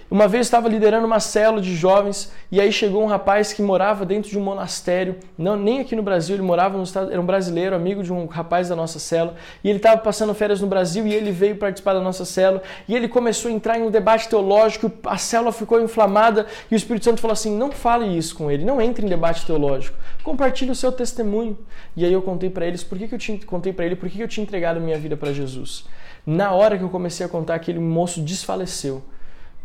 Uma 0.10 0.28
vez 0.28 0.46
estava 0.46 0.70
liderando 0.70 1.08
uma 1.08 1.20
célula 1.20 1.60
de 1.60 1.76
jovens 1.76 2.32
e 2.52 2.62
aí 2.62 2.72
chegou 2.72 3.04
um 3.04 3.08
rapaz 3.08 3.52
que 3.52 3.62
morava 3.62 4.06
dentro 4.06 4.30
de 4.30 4.38
um 4.38 4.42
monastério, 4.42 5.16
não 5.36 5.56
nem 5.56 5.80
aqui 5.80 5.96
no 5.96 6.04
Brasil, 6.04 6.36
ele 6.36 6.44
morava 6.44 6.78
no 6.78 6.84
estado, 6.84 7.12
era 7.12 7.20
um 7.20 7.26
brasileiro, 7.26 7.76
amigo 7.76 8.04
de 8.04 8.14
um 8.14 8.28
rapaz 8.28 8.70
da 8.70 8.76
nossa 8.76 9.00
célula, 9.00 9.36
e 9.64 9.70
ele 9.70 9.78
estava 9.78 10.00
passando 10.00 10.32
férias 10.36 10.62
no 10.62 10.68
Brasil 10.68 11.08
e 11.08 11.14
ele 11.14 11.32
veio 11.32 11.56
participar 11.56 11.94
da 11.94 12.00
nossa 12.00 12.24
célula 12.24 12.62
e 12.88 12.96
ele 12.96 13.08
começou 13.08 13.50
a 13.50 13.54
entrar 13.54 13.80
em 13.80 13.82
um 13.82 13.90
debate 13.90 14.30
teológico, 14.30 14.92
a 15.06 15.18
célula 15.18 15.52
ficou 15.52 15.82
inflamada 15.82 16.46
e 16.70 16.76
o 16.76 16.78
Espírito 16.78 17.06
Santo 17.06 17.20
falou 17.20 17.34
assim: 17.34 17.58
"Não 17.58 17.72
fale 17.72 18.06
isso 18.06 18.36
com 18.36 18.52
ele, 18.52 18.64
não 18.64 18.80
entre 18.80 19.06
em 19.06 19.10
debate 19.10 19.44
teológico. 19.44 19.98
Compartilhe 20.24 20.70
o 20.70 20.76
seu 20.76 20.92
testemunho". 20.92 21.58
E 21.98 22.06
aí 22.06 22.14
eu 22.14 22.22
contei 22.22 22.52
para 22.52 22.68
eles 22.68 22.84
por 22.84 22.98
que, 22.98 23.08
que 23.08 23.16
eu 23.16 23.20
tinha 23.20 23.40
contei 23.44 23.74
para 23.74 23.86
ele 23.88 23.96
por 23.96 24.08
que, 24.08 24.18
que 24.18 24.24
eu 24.24 24.28
tinha 24.28 24.44
entregado 24.44 24.80
minha 24.80 25.00
vida 25.00 25.18
para 25.18 25.34
Jesus. 25.34 25.86
Na 26.26 26.52
hora 26.52 26.78
que 26.78 26.84
eu 26.84 26.90
comecei 26.90 27.26
a 27.26 27.30
contar, 27.30 27.56
aquele 27.56 27.80
moço 27.80 28.22
desfaleceu. 28.22 29.04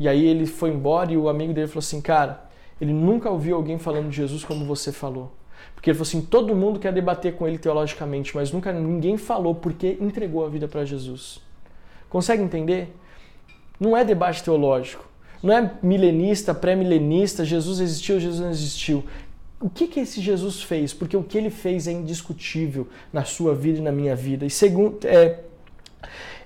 E 0.00 0.08
aí 0.08 0.26
ele 0.26 0.46
foi 0.46 0.70
embora 0.70 1.12
e 1.12 1.16
o 1.18 1.28
amigo 1.28 1.52
dele 1.52 1.68
falou 1.68 1.80
assim: 1.80 2.00
Cara, 2.00 2.48
ele 2.80 2.92
nunca 2.92 3.30
ouviu 3.30 3.54
alguém 3.54 3.78
falando 3.78 4.08
de 4.08 4.16
Jesus 4.16 4.42
como 4.42 4.64
você 4.64 4.90
falou. 4.90 5.30
Porque 5.74 5.90
ele 5.90 5.96
falou 5.96 6.08
assim: 6.08 6.22
todo 6.22 6.56
mundo 6.56 6.80
quer 6.80 6.92
debater 6.92 7.34
com 7.36 7.46
ele 7.46 7.58
teologicamente, 7.58 8.34
mas 8.34 8.50
nunca 8.50 8.72
ninguém 8.72 9.18
falou 9.18 9.54
porque 9.54 9.98
entregou 10.00 10.44
a 10.44 10.48
vida 10.48 10.66
para 10.66 10.86
Jesus. 10.86 11.40
Consegue 12.08 12.42
entender? 12.42 12.96
Não 13.78 13.96
é 13.96 14.04
debate 14.04 14.42
teológico. 14.42 15.08
Não 15.42 15.56
é 15.56 15.70
milenista, 15.82 16.54
pré-milenista, 16.54 17.44
Jesus 17.44 17.80
existiu, 17.80 18.20
Jesus 18.20 18.40
não 18.40 18.50
existiu. 18.50 19.04
O 19.58 19.70
que, 19.70 19.86
que 19.86 20.00
esse 20.00 20.20
Jesus 20.20 20.62
fez? 20.62 20.92
Porque 20.92 21.16
o 21.16 21.22
que 21.22 21.36
ele 21.36 21.50
fez 21.50 21.86
é 21.86 21.92
indiscutível 21.92 22.88
na 23.12 23.24
sua 23.24 23.54
vida 23.54 23.78
e 23.78 23.82
na 23.82 23.92
minha 23.92 24.14
vida. 24.14 24.44
E 24.44 24.50
segundo, 24.50 24.98
é, 25.06 25.40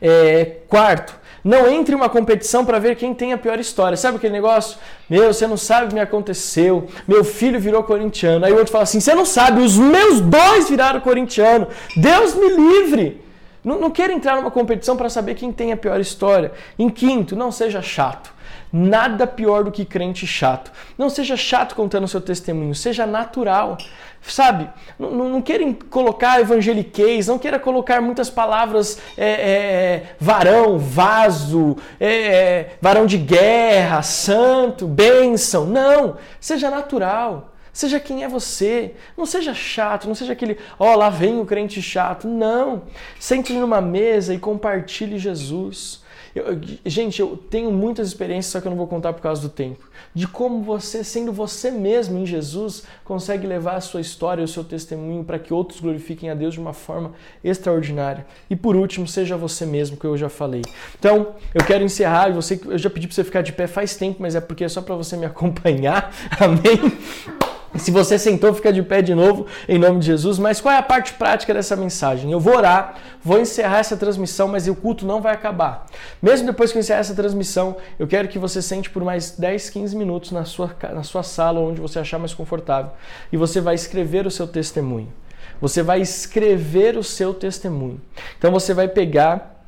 é, 0.01 0.45
quarto, 0.69 1.19
não 1.45 1.69
entre 1.69 1.95
uma 1.95 2.09
competição 2.09 2.65
para 2.65 2.79
ver 2.79 2.97
quem 2.97 3.13
tem 3.13 3.33
a 3.33 3.39
pior 3.39 3.61
história. 3.61 3.97
Sabe 3.97 4.17
aquele 4.17 4.33
negócio? 4.33 4.79
Meu, 5.11 5.33
você 5.33 5.47
não 5.47 5.59
sabe 5.59 5.85
o 5.85 5.89
que 5.89 5.95
me 5.95 6.01
aconteceu. 6.01 6.89
Meu 7.07 7.23
filho 7.23 7.61
virou 7.61 7.83
corintiano. 7.83 8.47
Aí 8.47 8.53
o 8.53 8.57
outro 8.57 8.73
fala 8.73 8.85
assim: 8.85 9.01
você 9.01 9.15
não 9.15 9.27
sabe, 9.27 9.61
os 9.61 9.77
meus 9.77 10.21
dois 10.21 10.71
viraram 10.71 11.01
corintiano. 11.01 11.69
Deus 11.97 12.35
me 12.35 12.49
livre. 12.49 13.24
Não, 13.65 13.81
não 13.81 13.91
queira 13.91 14.13
entrar 14.13 14.37
numa 14.37 14.51
competição 14.51 14.97
para 14.97 15.09
saber 15.09 15.35
quem 15.35 15.51
tem 15.51 15.73
a 15.73 15.77
pior 15.77 15.99
história. 15.99 16.53
Em 16.79 16.89
quinto, 16.91 17.35
não 17.35 17.51
seja 17.51 17.81
chato. 17.81 18.33
Nada 18.71 19.27
pior 19.27 19.65
do 19.65 19.71
que 19.71 19.85
crente 19.85 20.27
chato. 20.27 20.71
Não 20.99 21.09
seja 21.09 21.37
chato 21.37 21.75
contando 21.75 22.05
o 22.05 22.09
seu 22.09 22.21
testemunho, 22.21 22.75
seja 22.75 23.07
natural. 23.07 23.79
Sabe? 24.21 24.69
Não, 24.99 25.11
não, 25.11 25.29
não 25.29 25.43
queira 25.43 25.65
colocar 25.89 26.41
evangeliquez, 26.41 27.27
não 27.27 27.39
queira 27.39 27.59
colocar 27.59 28.01
muitas 28.01 28.29
palavras 28.29 28.99
é, 29.17 29.29
é, 29.29 30.03
varão, 30.19 30.79
vaso, 30.79 31.77
é, 32.01 32.09
é 32.09 32.77
varão 32.81 33.07
de 33.07 33.19
guerra, 33.19 34.03
santo, 34.03 34.87
bênção. 34.87 35.67
Não! 35.67 36.17
Seja 36.41 36.71
natural. 36.71 37.54
Seja 37.75 37.99
quem 37.99 38.23
é 38.23 38.29
você. 38.29 38.95
Não 39.19 39.27
seja 39.27 39.53
chato, 39.53 40.07
não 40.07 40.15
seja 40.15 40.33
aquele, 40.33 40.57
ó, 40.79 40.93
oh, 40.93 40.97
lá 40.97 41.11
vem 41.11 41.41
o 41.41 41.45
crente 41.45 41.83
chato. 41.83 42.29
Não. 42.29 42.85
Sente 43.19 43.53
numa 43.53 43.81
mesa 43.81 44.33
e 44.33 44.39
compartilhe 44.39 45.19
Jesus. 45.19 46.05
Eu, 46.35 46.61
gente, 46.85 47.21
eu 47.21 47.37
tenho 47.37 47.71
muitas 47.71 48.09
experiências, 48.09 48.53
só 48.53 48.61
que 48.61 48.67
eu 48.67 48.71
não 48.71 48.77
vou 48.77 48.89
contar 48.89 49.13
por 49.13 49.23
causa 49.23 49.41
do 49.41 49.49
tempo. 49.49 49.89
De 50.13 50.27
como 50.27 50.63
você, 50.63 51.05
sendo 51.05 51.33
você 51.33 51.71
mesmo 51.71 52.19
em 52.19 52.27
Jesus, 52.27 52.85
consegue 53.05 53.47
levar 53.47 53.77
a 53.77 53.81
sua 53.81 54.01
história 54.01 54.43
o 54.43 54.49
seu 54.49 54.65
testemunho 54.65 55.23
para 55.23 55.39
que 55.39 55.55
outros 55.55 55.81
glorifiquem 55.81 56.31
a 56.31 56.35
Deus 56.35 56.55
de 56.55 56.61
uma 56.61 56.73
forma 56.73 57.13
extraordinária. 57.43 58.27
E 58.51 58.57
por 58.57 58.75
último, 58.75 59.07
seja 59.07 59.37
você 59.37 59.65
mesmo, 59.65 59.97
que 59.97 60.05
eu 60.05 60.17
já 60.17 60.29
falei. 60.29 60.63
Então, 60.99 61.35
eu 61.55 61.65
quero 61.65 61.85
encerrar. 61.85 62.33
Você, 62.33 62.61
eu 62.67 62.79
já 62.79 62.91
pedi 62.91 63.07
para 63.07 63.15
você 63.15 63.25
ficar 63.25 63.43
de 63.43 63.53
pé 63.53 63.69
faz 63.69 63.97
tempo, 63.97 64.21
mas 64.21 64.35
é 64.35 64.41
porque 64.41 64.65
é 64.65 64.69
só 64.69 64.83
para 64.83 64.97
você 64.97 65.17
me 65.17 65.27
acompanhar. 65.27 66.13
Amém? 66.41 67.44
Se 67.77 67.91
você 67.91 68.19
sentou, 68.19 68.55
fica 68.55 68.73
de 68.73 68.83
pé 68.83 69.03
de 69.03 69.15
novo, 69.15 69.47
em 69.69 69.79
nome 69.79 69.99
de 69.99 70.07
Jesus. 70.07 70.39
Mas 70.39 70.61
qual 70.61 70.73
é 70.73 70.79
a 70.79 70.83
parte 70.83 71.15
prática 71.15 71.53
dessa 71.53 71.75
mensagem? 71.75 72.31
Eu 72.31 72.39
vou 72.39 72.57
orar, 72.57 72.97
vou 73.23 73.41
encerrar 73.41 73.79
essa 73.79 73.97
transmissão, 73.97 74.47
mas 74.47 74.69
o 74.69 74.77
culto 74.77 75.05
não 75.05 75.21
vai 75.21 75.35
acabar. 75.35 75.87
Mesmo 76.23 76.47
depois 76.47 76.71
que 76.71 76.79
eu 76.79 76.81
encerrar 76.81 77.01
essa 77.01 77.15
transmissão, 77.15 77.77
eu 77.99 78.07
quero 78.07 78.29
que 78.29 78.39
você 78.39 78.63
sente 78.63 78.89
por 78.89 79.03
mais 79.03 79.33
10, 79.33 79.71
15 79.71 79.97
minutos 79.97 80.31
na 80.31 80.45
sua, 80.45 80.75
na 80.93 81.03
sua 81.03 81.25
sala, 81.25 81.59
onde 81.59 81.81
você 81.81 81.99
achar 81.99 82.19
mais 82.19 82.33
confortável. 82.33 82.93
E 83.33 83.37
você 83.37 83.61
vai 83.61 83.75
escrever 83.75 84.25
o 84.25 84.31
seu 84.31 84.47
testemunho. 84.47 85.13
Você 85.61 85.83
vai 85.83 86.01
escrever 86.01 86.97
o 86.97 87.03
seu 87.03 87.35
testemunho. 87.35 88.01
Então 88.39 88.53
você 88.53 88.73
vai 88.73 88.87
pegar 88.87 89.67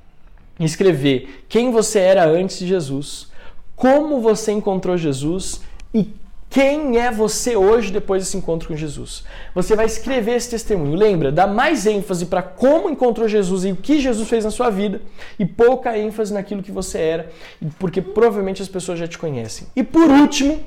e 0.60 0.64
escrever 0.64 1.44
quem 1.48 1.72
você 1.72 1.98
era 1.98 2.24
antes 2.24 2.58
de 2.58 2.68
Jesus, 2.68 3.30
como 3.74 4.20
você 4.20 4.52
encontrou 4.52 4.96
Jesus 4.96 5.60
e 5.92 6.14
quem 6.56 6.96
é 6.96 7.10
você 7.10 7.54
hoje 7.54 7.92
depois 7.92 8.24
desse 8.24 8.34
encontro 8.34 8.68
com 8.68 8.74
Jesus? 8.74 9.24
Você 9.54 9.76
vai 9.76 9.84
escrever 9.84 10.36
esse 10.36 10.48
testemunho. 10.48 10.94
Lembra, 10.94 11.30
dá 11.30 11.46
mais 11.46 11.84
ênfase 11.84 12.24
para 12.24 12.40
como 12.40 12.88
encontrou 12.88 13.28
Jesus 13.28 13.66
e 13.66 13.72
o 13.72 13.76
que 13.76 14.00
Jesus 14.00 14.26
fez 14.26 14.42
na 14.42 14.50
sua 14.50 14.70
vida 14.70 15.02
e 15.38 15.44
pouca 15.44 15.98
ênfase 15.98 16.32
naquilo 16.32 16.62
que 16.62 16.72
você 16.72 16.96
era, 16.96 17.30
porque 17.78 18.00
provavelmente 18.00 18.62
as 18.62 18.68
pessoas 18.68 18.98
já 18.98 19.06
te 19.06 19.18
conhecem. 19.18 19.66
E 19.76 19.82
por 19.82 20.08
último, 20.08 20.58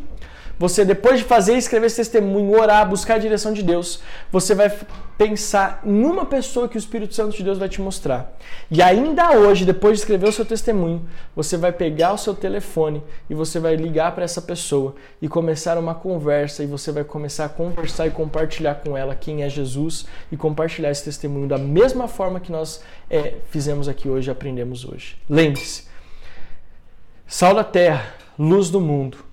você, 0.59 0.83
depois 0.83 1.19
de 1.19 1.23
fazer, 1.23 1.57
escrever 1.57 1.87
esse 1.87 1.95
testemunho, 1.95 2.59
orar, 2.59 2.87
buscar 2.87 3.15
a 3.15 3.17
direção 3.17 3.53
de 3.53 3.63
Deus, 3.63 4.01
você 4.29 4.53
vai 4.53 4.69
pensar 5.17 5.81
em 5.85 6.03
uma 6.03 6.25
pessoa 6.25 6.67
que 6.67 6.75
o 6.75 6.77
Espírito 6.77 7.15
Santo 7.15 7.37
de 7.37 7.43
Deus 7.43 7.57
vai 7.57 7.69
te 7.69 7.81
mostrar. 7.81 8.37
E 8.69 8.81
ainda 8.81 9.31
hoje, 9.37 9.63
depois 9.63 9.93
de 9.93 9.99
escrever 9.99 10.27
o 10.27 10.33
seu 10.33 10.43
testemunho, 10.43 11.07
você 11.33 11.55
vai 11.55 11.71
pegar 11.71 12.11
o 12.11 12.17
seu 12.17 12.35
telefone 12.35 13.01
e 13.29 13.33
você 13.33 13.57
vai 13.57 13.77
ligar 13.77 14.13
para 14.13 14.25
essa 14.25 14.41
pessoa 14.41 14.95
e 15.21 15.29
começar 15.29 15.77
uma 15.77 15.95
conversa. 15.95 16.61
E 16.61 16.67
você 16.67 16.91
vai 16.91 17.05
começar 17.05 17.45
a 17.45 17.49
conversar 17.49 18.07
e 18.07 18.11
compartilhar 18.11 18.75
com 18.75 18.97
ela 18.97 19.15
quem 19.15 19.43
é 19.43 19.49
Jesus 19.49 20.05
e 20.29 20.35
compartilhar 20.35 20.91
esse 20.91 21.05
testemunho 21.05 21.47
da 21.47 21.57
mesma 21.57 22.05
forma 22.05 22.37
que 22.37 22.51
nós 22.51 22.83
é, 23.09 23.35
fizemos 23.49 23.87
aqui 23.87 24.09
hoje, 24.09 24.29
aprendemos 24.29 24.83
hoje. 24.83 25.15
Lembre-se, 25.29 25.85
sal 27.25 27.55
da 27.55 27.63
terra, 27.63 28.13
luz 28.37 28.69
do 28.69 28.81
mundo 28.81 29.28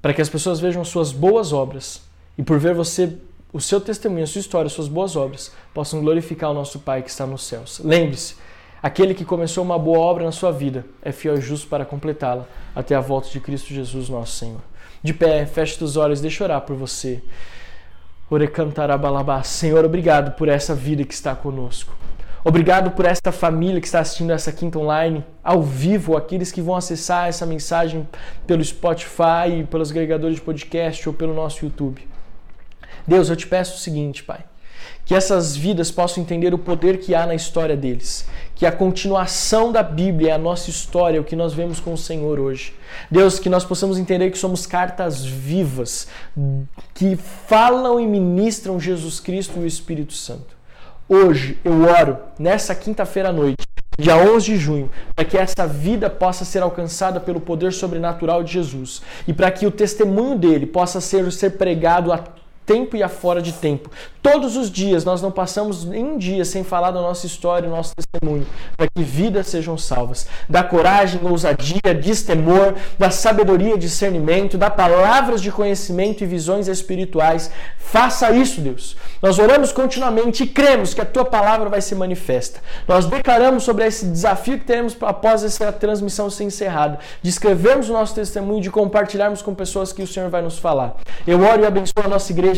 para 0.00 0.14
que 0.14 0.22
as 0.22 0.28
pessoas 0.28 0.60
vejam 0.60 0.84
suas 0.84 1.12
boas 1.12 1.52
obras 1.52 2.02
e 2.36 2.42
por 2.42 2.58
ver 2.58 2.74
você, 2.74 3.16
o 3.52 3.60
seu 3.60 3.80
testemunho, 3.80 4.24
a 4.24 4.26
sua 4.26 4.40
história, 4.40 4.70
suas 4.70 4.88
boas 4.88 5.16
obras, 5.16 5.52
possam 5.74 6.00
glorificar 6.00 6.50
o 6.50 6.54
nosso 6.54 6.78
Pai 6.78 7.02
que 7.02 7.10
está 7.10 7.26
nos 7.26 7.42
céus. 7.44 7.80
Lembre-se, 7.84 8.36
aquele 8.82 9.14
que 9.14 9.24
começou 9.24 9.64
uma 9.64 9.78
boa 9.78 9.98
obra 9.98 10.24
na 10.24 10.32
sua 10.32 10.52
vida 10.52 10.86
é 11.02 11.10
fiel 11.10 11.36
e 11.36 11.40
justo 11.40 11.66
para 11.66 11.84
completá-la 11.84 12.46
até 12.74 12.94
a 12.94 13.00
volta 13.00 13.28
de 13.28 13.40
Cristo 13.40 13.74
Jesus, 13.74 14.08
nosso 14.08 14.36
Senhor. 14.36 14.60
De 15.02 15.12
pé, 15.12 15.46
feche 15.46 15.82
os 15.82 15.96
olhos, 15.96 16.20
deixa 16.20 16.42
eu 16.42 16.46
orar 16.46 16.60
por 16.60 16.76
você. 16.76 17.22
Orecantarabalabá. 18.30 19.42
Senhor, 19.42 19.84
obrigado 19.84 20.36
por 20.36 20.48
essa 20.48 20.74
vida 20.74 21.04
que 21.04 21.14
está 21.14 21.34
conosco. 21.34 21.96
Obrigado 22.44 22.92
por 22.92 23.04
esta 23.04 23.32
família 23.32 23.80
que 23.80 23.86
está 23.86 24.00
assistindo 24.00 24.32
essa 24.32 24.52
quinta 24.52 24.78
online 24.78 25.24
ao 25.42 25.60
vivo, 25.62 26.16
aqueles 26.16 26.52
que 26.52 26.62
vão 26.62 26.76
acessar 26.76 27.28
essa 27.28 27.44
mensagem 27.44 28.08
pelo 28.46 28.64
Spotify, 28.64 29.66
pelos 29.68 29.90
agregadores 29.90 30.36
de 30.36 30.42
podcast 30.42 31.08
ou 31.08 31.14
pelo 31.14 31.34
nosso 31.34 31.64
YouTube. 31.64 32.06
Deus, 33.06 33.28
eu 33.28 33.36
te 33.36 33.46
peço 33.46 33.74
o 33.74 33.78
seguinte, 33.78 34.22
Pai, 34.22 34.44
que 35.04 35.14
essas 35.14 35.56
vidas 35.56 35.90
possam 35.90 36.22
entender 36.22 36.54
o 36.54 36.58
poder 36.58 36.98
que 36.98 37.14
há 37.14 37.26
na 37.26 37.34
história 37.34 37.76
deles, 37.76 38.28
que 38.54 38.66
a 38.66 38.70
continuação 38.70 39.72
da 39.72 39.82
Bíblia 39.82 40.30
é 40.30 40.34
a 40.34 40.38
nossa 40.38 40.70
história, 40.70 41.20
o 41.20 41.24
que 41.24 41.34
nós 41.34 41.54
vemos 41.54 41.80
com 41.80 41.92
o 41.94 41.98
Senhor 41.98 42.38
hoje. 42.38 42.74
Deus, 43.10 43.38
que 43.38 43.48
nós 43.48 43.64
possamos 43.64 43.98
entender 43.98 44.30
que 44.30 44.38
somos 44.38 44.66
cartas 44.66 45.24
vivas 45.24 46.06
que 46.94 47.16
falam 47.16 47.98
e 47.98 48.06
ministram 48.06 48.78
Jesus 48.78 49.18
Cristo 49.18 49.58
e 49.58 49.62
o 49.62 49.66
Espírito 49.66 50.12
Santo. 50.12 50.57
Hoje 51.10 51.56
eu 51.64 51.84
oro, 51.84 52.18
nessa 52.38 52.74
quinta-feira 52.74 53.30
à 53.30 53.32
noite, 53.32 53.66
dia 53.98 54.14
11 54.14 54.44
de 54.44 54.56
junho, 54.58 54.90
para 55.16 55.24
que 55.24 55.38
essa 55.38 55.66
vida 55.66 56.10
possa 56.10 56.44
ser 56.44 56.62
alcançada 56.62 57.18
pelo 57.18 57.40
poder 57.40 57.72
sobrenatural 57.72 58.44
de 58.44 58.52
Jesus 58.52 59.00
e 59.26 59.32
para 59.32 59.50
que 59.50 59.66
o 59.66 59.70
testemunho 59.70 60.36
dele 60.36 60.66
possa 60.66 61.00
ser, 61.00 61.32
ser 61.32 61.52
pregado 61.52 62.12
a 62.12 62.22
tempo 62.68 62.94
e 62.98 63.02
afora 63.02 63.40
de 63.40 63.54
tempo. 63.54 63.90
Todos 64.22 64.56
os 64.56 64.70
dias 64.70 65.06
nós 65.06 65.22
não 65.22 65.30
passamos 65.30 65.84
um 65.84 66.18
dia 66.18 66.44
sem 66.44 66.62
falar 66.62 66.90
da 66.90 67.00
nossa 67.00 67.24
história, 67.24 67.66
do 67.66 67.74
nosso 67.74 67.94
testemunho, 67.96 68.46
para 68.76 68.86
que 68.94 69.02
vidas 69.02 69.46
sejam 69.46 69.78
salvas. 69.78 70.28
Da 70.46 70.62
coragem, 70.62 71.18
ousadia, 71.24 71.94
destemor, 71.98 72.74
da 72.98 73.10
sabedoria, 73.10 73.78
discernimento, 73.78 74.58
da 74.58 74.68
palavras 74.68 75.40
de 75.40 75.50
conhecimento 75.50 76.22
e 76.22 76.26
visões 76.26 76.68
espirituais. 76.68 77.50
Faça 77.78 78.30
isso, 78.32 78.60
Deus. 78.60 78.98
Nós 79.22 79.38
oramos 79.38 79.72
continuamente 79.72 80.42
e 80.42 80.46
cremos 80.46 80.92
que 80.92 81.00
a 81.00 81.06
tua 81.06 81.24
palavra 81.24 81.70
vai 81.70 81.80
ser 81.80 81.94
manifesta. 81.94 82.60
Nós 82.86 83.06
declaramos 83.06 83.64
sobre 83.64 83.86
esse 83.86 84.04
desafio 84.04 84.58
que 84.58 84.66
teremos 84.66 84.94
após 85.00 85.42
essa 85.42 85.72
transmissão 85.72 86.28
ser 86.28 86.44
encerrada, 86.44 86.98
de 87.22 87.30
escrevermos 87.30 87.88
o 87.88 87.94
nosso 87.94 88.14
testemunho, 88.14 88.60
de 88.60 88.70
compartilharmos 88.70 89.40
com 89.40 89.54
pessoas 89.54 89.90
que 89.90 90.02
o 90.02 90.06
Senhor 90.06 90.28
vai 90.28 90.42
nos 90.42 90.58
falar. 90.58 90.96
Eu 91.26 91.40
oro 91.40 91.62
e 91.62 91.66
abençoo 91.66 92.04
a 92.04 92.08
nossa 92.08 92.30
igreja 92.30 92.57